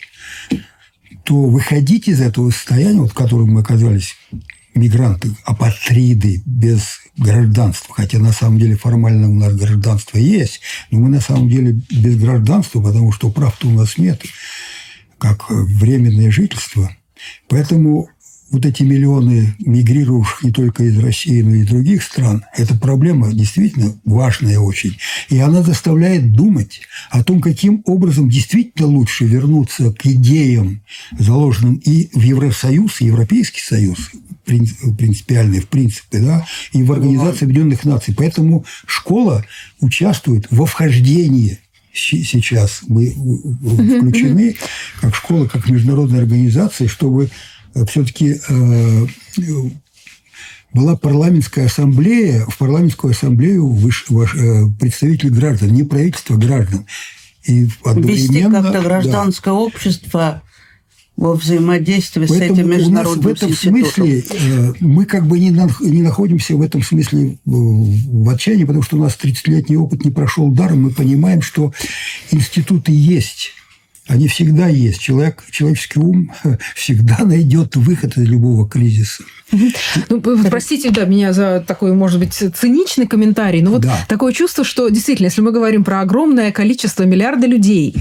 то 1.24 1.46
выходить 1.46 2.10
из 2.10 2.20
этого 2.20 2.52
состояния, 2.52 3.00
вот 3.00 3.12
в 3.12 3.16
котором 3.16 3.54
мы 3.54 3.62
оказались, 3.62 4.18
мигранты, 4.76 5.32
апатриды, 5.46 6.44
без 6.46 7.00
гражданства, 7.18 7.96
хотя 7.96 8.20
на 8.20 8.34
самом 8.34 8.60
деле 8.60 8.76
формально 8.76 9.30
у 9.30 9.34
нас 9.34 9.56
гражданство 9.56 10.18
есть, 10.18 10.62
но 10.92 11.00
мы 11.00 11.10
на 11.10 11.22
самом 11.22 11.50
деле 11.50 11.80
без 11.90 12.18
гражданства, 12.18 12.82
потому 12.82 13.12
что 13.12 13.32
прав-то 13.32 13.68
у 13.68 13.72
нас 13.72 13.98
нет, 13.98 14.22
как 15.18 15.50
временное 15.50 16.30
жительство. 16.30 16.96
Поэтому 17.48 18.10
вот 18.56 18.66
эти 18.66 18.84
миллионы 18.84 19.54
мигрирующих 19.60 20.44
не 20.44 20.52
только 20.52 20.86
из 20.86 20.98
России, 20.98 21.42
но 21.42 21.56
и 21.56 21.60
из 21.60 21.68
других 21.68 22.02
стран, 22.04 22.46
это 22.56 22.74
проблема 22.76 23.34
действительно 23.34 23.94
важная 24.06 24.60
очень. 24.60 24.98
И 25.30 25.38
она 25.40 25.62
заставляет 25.62 26.32
думать 26.32 26.80
о 27.10 27.22
том, 27.22 27.42
каким 27.42 27.82
образом 27.86 28.30
действительно 28.30 28.88
лучше 28.88 29.26
вернуться 29.26 29.92
к 29.92 30.06
идеям, 30.06 30.82
заложенным 31.20 31.76
и 31.76 32.10
в 32.18 32.22
Евросоюз, 32.22 33.02
и 33.02 33.08
Европейский 33.08 33.62
Союз, 33.62 34.12
принципиальные 34.46 35.60
в 35.60 35.68
принципе, 35.68 36.20
да, 36.20 36.46
и 36.72 36.82
в 36.82 36.94
Организации 36.94 37.44
Объединенных 37.44 37.84
Наций. 37.84 38.14
Поэтому 38.16 38.64
школа 38.88 39.44
участвует 39.82 40.48
во 40.50 40.66
вхождении 40.66 41.60
сейчас 41.94 42.82
мы 42.88 43.12
включены 43.12 44.56
как 45.00 45.16
школа, 45.16 45.46
как 45.48 45.70
международная 45.70 46.20
организация, 46.20 46.88
чтобы 46.88 47.30
все-таки 47.86 48.40
э, 48.48 49.06
была 50.74 50.96
парламентская 50.96 51.66
ассамблея, 51.66 52.46
в 52.46 52.58
парламентскую 52.58 53.12
ассамблею 53.12 53.68
выш, 53.68 54.06
ваш, 54.10 54.36
э, 54.36 54.66
представители 54.80 55.30
граждан, 55.30 55.74
не 55.74 55.84
правительство, 55.84 56.36
граждан. 56.36 56.86
И 57.46 57.70
Вести 57.86 58.42
как-то 58.44 58.82
гражданское 58.82 59.52
да. 59.52 59.54
общество 59.54 60.42
во 61.16 61.34
взаимодействии 61.34 62.26
Поэтому 62.26 62.56
с 62.56 62.60
этим 62.60 62.70
международным 62.70 63.26
у 63.26 63.30
нас 63.30 63.40
в 63.40 63.44
этом 63.44 63.52
институтом. 63.52 63.92
смысле 63.92 64.24
э, 64.30 64.74
мы 64.82 65.06
как 65.06 65.26
бы 65.28 65.40
не, 65.40 65.50
не 65.50 66.02
находимся 66.02 66.56
в 66.56 66.62
этом 66.62 66.84
смысле 66.84 67.38
в 67.46 68.30
отчаянии, 68.30 68.66
потому 68.66 68.84
что 68.84 68.98
у 68.98 69.02
нас 69.02 69.18
30-летний 69.22 69.78
опыт 69.78 70.04
не 70.04 70.12
прошел 70.12 70.50
даром. 70.50 70.84
Мы 70.84 70.90
понимаем, 70.90 71.42
что 71.42 71.74
институты 72.32 72.92
есть 72.92 73.52
они 74.08 74.28
всегда 74.28 74.68
есть. 74.68 75.02
Человек, 75.02 75.44
человеческий 75.52 76.00
ум 76.00 76.32
всегда 76.76 77.20
найдет 77.24 77.76
выход 77.76 78.18
из 78.18 78.28
любого 78.28 78.68
кризиса. 78.68 79.24
Ну, 80.10 80.22
простите, 80.50 80.90
да, 80.90 81.06
меня 81.06 81.32
за 81.32 81.64
такой, 81.66 81.94
может 81.94 82.20
быть, 82.20 82.34
циничный 82.34 83.08
комментарий, 83.08 83.62
но 83.62 83.72
вот 83.72 83.82
да. 83.82 83.98
такое 84.08 84.34
чувство, 84.34 84.64
что 84.64 84.90
действительно, 84.90 85.28
если 85.28 85.42
мы 85.42 85.52
говорим 85.52 85.84
про 85.84 86.02
огромное 86.02 86.52
количество 86.52 87.04
миллиарда 87.04 87.48
людей, 87.48 87.96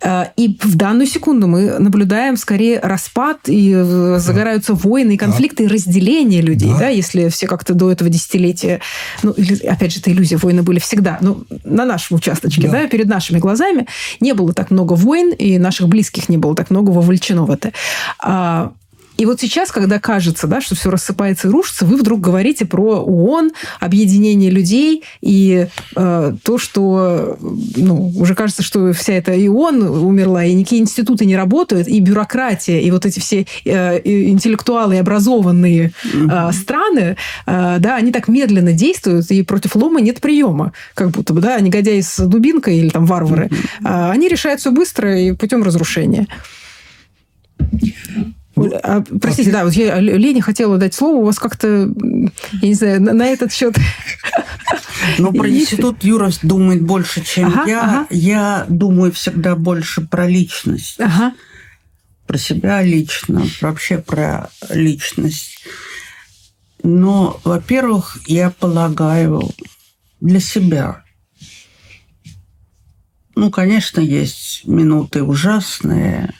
э, 0.00 0.24
и 0.36 0.58
в 0.60 0.76
данную 0.76 1.06
секунду 1.06 1.46
мы 1.46 1.78
наблюдаем 1.78 2.36
скорее 2.36 2.80
распад, 2.80 3.38
и 3.46 3.72
э, 3.74 4.18
загораются 4.18 4.74
да. 4.74 4.80
войны, 4.82 5.12
и 5.12 5.16
конфликты, 5.16 5.64
да. 5.64 5.64
и 5.64 5.72
разделение 5.72 6.42
людей, 6.42 6.70
да. 6.70 6.78
да, 6.78 6.88
если 6.88 7.28
все 7.28 7.46
как-то 7.46 7.74
до 7.74 7.90
этого 7.90 8.10
десятилетия, 8.10 8.80
ну, 9.22 9.34
опять 9.68 9.92
же, 9.92 10.00
это 10.00 10.10
иллюзия, 10.10 10.36
войны 10.36 10.62
были 10.62 10.80
всегда, 10.80 11.18
но 11.20 11.42
на 11.64 11.84
нашем 11.84 12.16
участочке, 12.16 12.62
да. 12.62 12.82
да, 12.82 12.88
перед 12.88 13.06
нашими 13.06 13.38
глазами 13.38 13.86
не 14.20 14.34
было 14.34 14.52
так 14.52 14.70
много 14.70 14.94
войн, 14.94 15.32
и 15.32 15.47
наших 15.56 15.88
близких 15.88 16.28
не 16.28 16.36
было 16.36 16.54
так 16.54 16.70
много 16.70 16.90
вовлечено 16.90 17.44
в 17.44 17.50
это. 17.50 17.72
А 18.18 18.72
И 19.18 19.26
вот 19.26 19.40
сейчас, 19.40 19.72
когда 19.72 19.98
кажется, 19.98 20.46
да, 20.46 20.60
что 20.60 20.76
все 20.76 20.90
рассыпается 20.90 21.48
и 21.48 21.50
рушится, 21.50 21.84
вы 21.84 21.96
вдруг 21.96 22.20
говорите 22.20 22.64
про 22.64 23.00
ООН, 23.00 23.50
объединение 23.80 24.48
людей 24.48 25.02
и 25.20 25.66
э, 25.96 26.32
то, 26.42 26.58
что 26.58 27.36
ну, 27.40 28.12
уже 28.16 28.36
кажется, 28.36 28.62
что 28.62 28.92
вся 28.92 29.14
эта 29.14 29.32
и 29.32 29.48
ООН 29.48 29.82
умерла, 29.82 30.44
и 30.44 30.54
никакие 30.54 30.80
институты 30.80 31.26
не 31.26 31.36
работают, 31.36 31.88
и 31.88 31.98
бюрократия, 31.98 32.80
и 32.80 32.90
вот 32.92 33.06
эти 33.06 33.18
все 33.18 33.44
э, 33.64 34.00
интеллектуалы 34.04 34.94
и 34.94 34.98
образованные 34.98 35.92
э, 36.14 36.52
страны, 36.52 37.16
э, 37.46 37.76
да, 37.80 37.96
они 37.96 38.12
так 38.12 38.28
медленно 38.28 38.72
действуют, 38.72 39.32
и 39.32 39.42
против 39.42 39.74
лома 39.74 40.00
нет 40.00 40.20
приема, 40.20 40.72
как 40.94 41.10
будто 41.10 41.34
бы, 41.34 41.40
да, 41.40 41.58
негодяи 41.58 42.00
с 42.00 42.24
дубинкой 42.24 42.78
или 42.78 42.90
там 42.90 43.04
варвары, 43.04 43.50
э, 43.50 44.10
они 44.10 44.28
решают 44.28 44.60
все 44.60 44.70
быстро 44.70 45.20
и 45.20 45.32
путем 45.32 45.64
разрушения. 45.64 46.28
А, 48.82 49.02
простите, 49.20 49.50
да, 49.50 49.64
вот 49.64 49.72
я 49.74 49.98
Лене 50.00 50.42
хотела 50.42 50.78
дать 50.78 50.94
слово, 50.94 51.16
у 51.16 51.24
вас 51.24 51.38
как-то, 51.38 51.66
я 51.66 52.68
не 52.68 52.74
знаю, 52.74 53.02
на, 53.02 53.12
на 53.12 53.26
этот 53.26 53.52
счет... 53.52 53.76
Ну, 55.18 55.32
про 55.32 55.48
институт 55.48 56.04
Юра 56.04 56.30
думает 56.42 56.82
больше, 56.82 57.24
чем 57.24 57.48
ага, 57.48 57.64
я. 57.66 57.82
Ага. 57.82 58.06
Я 58.10 58.66
думаю 58.68 59.12
всегда 59.12 59.56
больше 59.56 60.02
про 60.02 60.28
личность. 60.28 61.00
Ага. 61.00 61.34
Про 62.26 62.36
себя 62.36 62.82
лично, 62.82 63.46
вообще 63.60 63.98
про 63.98 64.50
личность. 64.68 65.64
Но, 66.82 67.40
во-первых, 67.44 68.18
я 68.26 68.50
полагаю 68.50 69.50
для 70.20 70.40
себя. 70.40 71.04
Ну, 73.34 73.50
конечно, 73.50 74.00
есть 74.00 74.62
минуты 74.66 75.22
ужасные, 75.22 76.34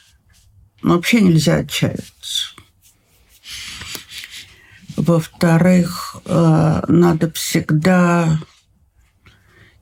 но 0.83 0.95
вообще 0.95 1.20
нельзя 1.20 1.57
отчаиваться. 1.57 2.55
Во-вторых, 4.97 6.16
э, 6.24 6.83
надо 6.89 7.31
всегда 7.33 8.41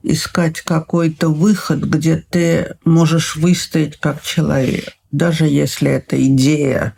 искать 0.03 0.61
какой-то 0.61 1.29
выход, 1.29 1.79
где 1.79 2.17
ты 2.17 2.77
можешь 2.85 3.35
выстоять 3.35 3.99
как 3.99 4.21
человек, 4.21 4.93
даже 5.11 5.45
если 5.45 5.91
это 5.91 6.23
идея, 6.23 6.93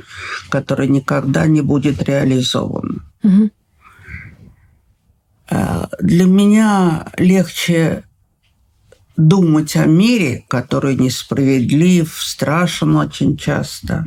которая 0.49 0.87
никогда 0.87 1.47
не 1.47 1.61
будет 1.61 2.03
реализована. 2.03 3.03
Угу. 3.23 3.49
Для 6.01 6.25
меня 6.25 7.07
легче 7.17 8.03
думать 9.19 9.75
о 9.75 9.85
мире, 9.85 10.45
который 10.47 10.95
несправедлив, 10.95 12.11
страшен 12.21 12.95
очень 12.95 13.37
часто, 13.37 14.05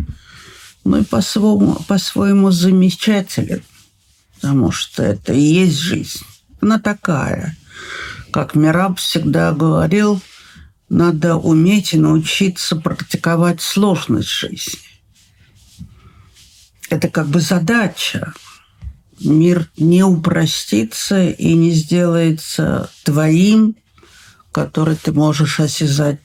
ну 0.84 0.98
и 0.98 1.04
по-своему, 1.04 1.74
по-своему 1.86 2.50
замечателен, 2.50 3.62
потому 4.34 4.72
что 4.72 5.02
это 5.02 5.32
и 5.32 5.40
есть 5.40 5.78
жизнь. 5.78 6.24
Она 6.60 6.78
такая. 6.78 7.56
Как 8.32 8.54
Мираб 8.54 8.98
всегда 8.98 9.52
говорил, 9.52 10.20
надо 10.88 11.36
уметь 11.36 11.92
и 11.92 11.98
научиться 11.98 12.76
практиковать 12.76 13.60
сложность 13.60 14.30
жизни. 14.30 14.80
Это 16.88 17.08
как 17.08 17.28
бы 17.28 17.40
задача. 17.40 18.32
Мир 19.20 19.70
не 19.76 20.02
упростится 20.02 21.28
и 21.30 21.52
не 21.54 21.72
сделается 21.72 22.90
твоим, 23.04 23.76
который 24.52 24.96
ты 24.96 25.12
можешь 25.12 25.58
осязать. 25.58 26.20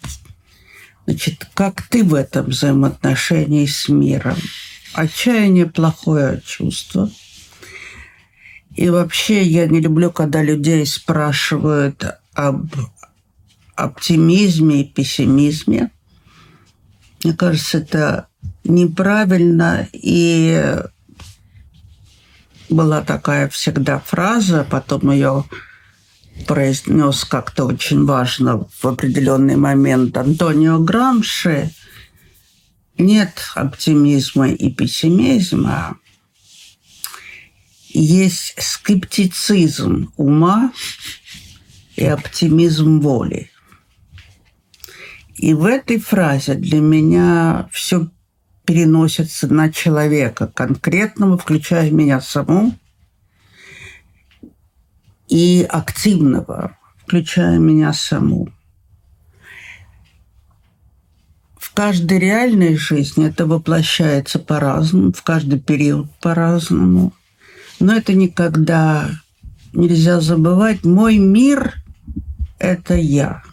Значит, 1.05 1.47
как 1.53 1.83
ты 1.83 2.03
в 2.03 2.13
этом 2.13 2.47
взаимоотношении 2.47 3.65
с 3.65 3.87
миром? 3.87 4.35
Отчаяние– 4.93 5.65
плохое 5.67 6.41
чувство. 6.45 7.09
И 8.75 8.89
вообще 8.89 9.41
я 9.43 9.67
не 9.67 9.79
люблю, 9.79 10.11
когда 10.11 10.43
людей 10.43 10.85
спрашивают 10.85 12.03
об 12.33 12.67
оптимизме 13.75 14.81
и 14.81 14.87
пессимизме. 14.87 15.91
Мне 17.23 17.33
кажется, 17.33 17.79
это 17.79 18.27
неправильно. 18.63 19.87
И 19.93 20.77
была 22.69 23.01
такая 23.01 23.49
всегда 23.49 23.99
фраза, 23.99 24.67
потом 24.69 25.11
ее 25.11 25.45
произнес 26.45 27.23
как-то 27.25 27.65
очень 27.65 28.05
важно 28.05 28.67
в 28.81 28.85
определенный 28.85 29.55
момент 29.55 30.17
Антонио 30.17 30.79
Грамши, 30.79 31.71
нет 32.97 33.41
оптимизма 33.55 34.49
и 34.49 34.71
пессимизма, 34.71 35.97
есть 37.89 38.55
скептицизм 38.57 40.11
ума 40.17 40.71
и 41.95 42.05
оптимизм 42.05 42.99
воли. 42.99 43.49
И 45.35 45.53
в 45.53 45.65
этой 45.65 45.99
фразе 45.99 46.55
для 46.55 46.79
меня 46.79 47.69
все 47.71 48.09
переносится 48.65 49.47
на 49.47 49.71
человека 49.71 50.47
конкретного, 50.47 51.37
включая 51.37 51.89
меня 51.91 52.19
саму, 52.19 52.77
и 55.27 55.65
активного, 55.69 56.77
включая 56.97 57.57
меня 57.57 57.93
саму. 57.93 58.49
В 61.57 61.73
каждой 61.73 62.19
реальной 62.19 62.75
жизни 62.75 63.27
это 63.27 63.45
воплощается 63.45 64.39
по-разному, 64.39 65.11
в 65.11 65.21
каждый 65.21 65.59
период 65.59 66.07
по-разному. 66.21 67.13
Но 67.79 67.93
это 67.93 68.13
никогда 68.13 69.09
нельзя 69.73 70.19
забывать. 70.19 70.83
Мой 70.83 71.17
мир– 71.17 71.75
это 72.59 72.95
я. 72.95 73.43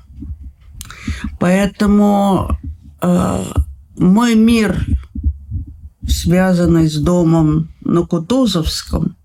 Поэтому 1.39 2.57
э, 3.03 3.45
мой 3.99 4.35
мир, 4.35 4.87
связанный 6.09 6.89
с 6.89 6.97
домом 6.97 7.75
на 7.83 8.07
Кутузовском– 8.07 9.17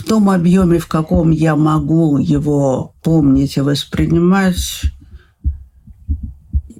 в 0.00 0.04
том 0.04 0.30
объеме, 0.30 0.78
в 0.78 0.86
каком 0.86 1.30
я 1.30 1.56
могу 1.56 2.16
его 2.16 2.94
помнить 3.02 3.58
и 3.58 3.60
воспринимать, 3.60 4.84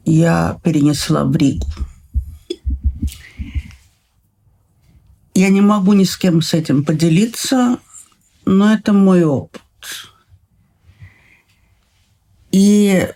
я 0.06 0.58
перенесла 0.64 1.24
в 1.24 1.36
Ригу. 1.36 1.66
Я 5.34 5.50
не 5.50 5.60
могу 5.60 5.92
ни 5.92 6.04
с 6.04 6.16
кем 6.16 6.40
с 6.40 6.54
этим 6.54 6.82
поделиться, 6.82 7.78
но 8.46 8.72
это 8.72 8.94
мой 8.94 9.22
опыт. 9.24 9.60
И 12.52 13.06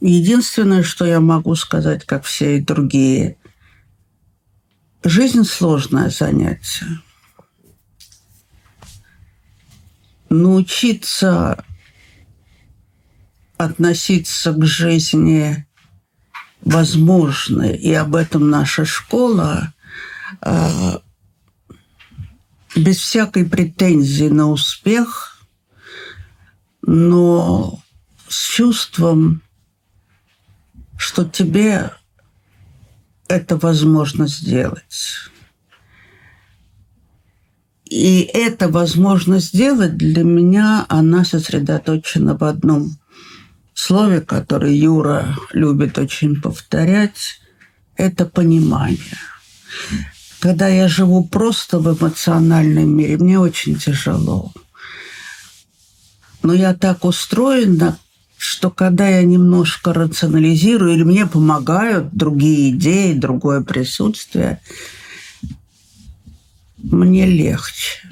единственное, 0.00 0.82
что 0.82 1.06
я 1.06 1.20
могу 1.20 1.54
сказать, 1.54 2.04
как 2.04 2.24
все 2.24 2.58
и 2.58 2.60
другие, 2.60 3.36
жизнь 5.04 5.44
сложное 5.44 6.10
занятие. 6.10 7.02
Научиться 10.30 11.64
относиться 13.56 14.52
к 14.52 14.64
жизни 14.64 15.66
возможно, 16.62 17.62
и 17.62 17.92
об 17.92 18.14
этом 18.14 18.50
наша 18.50 18.84
школа, 18.84 19.72
э, 20.42 20.98
без 22.76 22.98
всякой 22.98 23.46
претензии 23.46 24.28
на 24.28 24.48
успех, 24.48 25.42
но 26.82 27.80
с 28.28 28.48
чувством, 28.48 29.42
что 30.96 31.24
тебе 31.24 31.92
это 33.28 33.56
возможно 33.56 34.26
сделать. 34.26 35.30
И 37.90 38.20
эта 38.34 38.68
возможность 38.68 39.48
сделать 39.48 39.96
для 39.96 40.22
меня, 40.22 40.84
она 40.88 41.24
сосредоточена 41.24 42.36
в 42.36 42.44
одном 42.44 42.98
слове, 43.72 44.20
которое 44.20 44.74
Юра 44.74 45.34
любит 45.52 45.96
очень 45.96 46.38
повторять, 46.40 47.40
это 47.96 48.26
понимание. 48.26 48.98
Когда 50.40 50.68
я 50.68 50.86
живу 50.86 51.24
просто 51.24 51.78
в 51.78 51.98
эмоциональном 51.98 52.94
мире, 52.94 53.16
мне 53.16 53.38
очень 53.38 53.76
тяжело. 53.76 54.52
Но 56.42 56.52
я 56.52 56.74
так 56.74 57.06
устроена, 57.06 57.98
что 58.36 58.70
когда 58.70 59.08
я 59.08 59.22
немножко 59.22 59.94
рационализирую 59.94 60.92
или 60.92 61.04
мне 61.04 61.26
помогают 61.26 62.12
другие 62.12 62.70
идеи, 62.70 63.14
другое 63.14 63.62
присутствие– 63.62 64.60
мне 66.82 67.26
легче. 67.26 68.08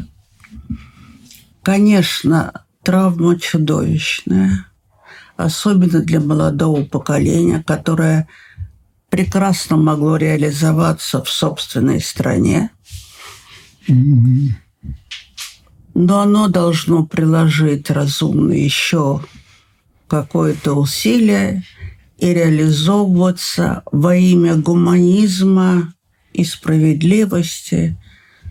Конечно, 1.63 2.65
травма 2.83 3.39
чудовищная, 3.39 4.67
особенно 5.37 6.01
для 6.01 6.21
молодого 6.21 6.85
поколения, 6.85 7.63
которое 7.67 8.29
прекрасно 9.11 9.77
могло 9.77 10.17
реализоваться 10.17 11.23
в 11.23 11.29
собственной 11.29 12.01
стране, 12.01 12.71
но 15.95 16.21
оно 16.21 16.49
должно 16.49 17.07
приложить 17.07 17.91
разумно 17.91 18.53
еще 18.53 19.25
какое-то 20.09 20.75
усилие 20.75 21.65
и 22.19 22.33
реализовываться 22.33 23.83
во 23.91 24.15
имя 24.15 24.57
гуманизма 24.57 25.93
и 26.33 26.45
справедливости 26.45 27.97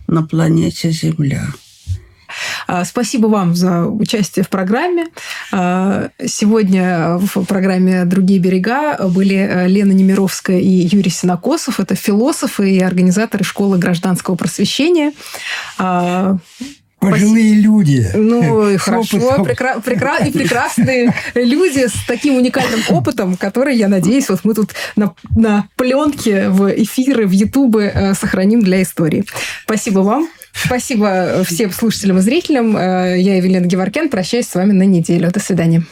на 0.06 0.22
планете 0.22 0.90
Земля. 0.90 1.46
А, 2.66 2.84
спасибо 2.84 3.26
вам 3.28 3.54
за 3.54 3.86
участие 3.86 4.44
в 4.44 4.48
программе. 4.48 5.06
А, 5.52 6.08
сегодня 6.24 7.18
в 7.18 7.44
программе 7.44 8.04
«Другие 8.04 8.40
берега» 8.40 8.98
были 9.08 9.36
э, 9.36 9.68
Лена 9.68 9.92
Немировская 9.92 10.58
и 10.58 10.68
Юрий 10.68 11.10
Синокосов. 11.10 11.80
Это 11.80 11.94
философы 11.94 12.70
и 12.70 12.80
организаторы 12.80 13.44
школы 13.44 13.78
гражданского 13.78 14.34
просвещения. 14.34 15.12
Пожилые 17.10 17.54
люди. 17.54 18.06
Ну, 18.14 18.68
и 18.70 18.76
хорошо. 18.76 19.18
Прекра- 19.44 19.82
прекра- 19.82 20.26
и 20.26 20.30
прекрасные 20.30 21.14
люди 21.34 21.86
с 21.86 21.94
таким 22.06 22.36
уникальным 22.36 22.80
опытом, 22.90 23.36
который, 23.36 23.76
я 23.76 23.88
надеюсь, 23.88 24.28
вот 24.28 24.40
мы 24.44 24.54
тут 24.54 24.70
на, 24.96 25.14
на 25.36 25.68
пленке 25.76 26.48
в 26.48 26.70
эфиры, 26.82 27.26
в 27.26 27.32
Ютубы 27.32 27.84
э, 27.92 28.14
сохраним 28.14 28.60
для 28.62 28.82
истории. 28.82 29.24
Спасибо 29.64 30.00
вам. 30.00 30.28
Спасибо 30.52 31.44
всем 31.46 31.70
слушателям 31.70 32.18
и 32.18 32.20
зрителям. 32.22 32.76
Э, 32.76 33.16
я 33.18 33.36
Евелина 33.36 33.66
Геворкян. 33.66 34.08
Прощаюсь 34.08 34.48
с 34.48 34.54
вами 34.54 34.72
на 34.72 34.84
неделю. 34.84 35.30
До 35.30 35.40
свидания. 35.40 35.82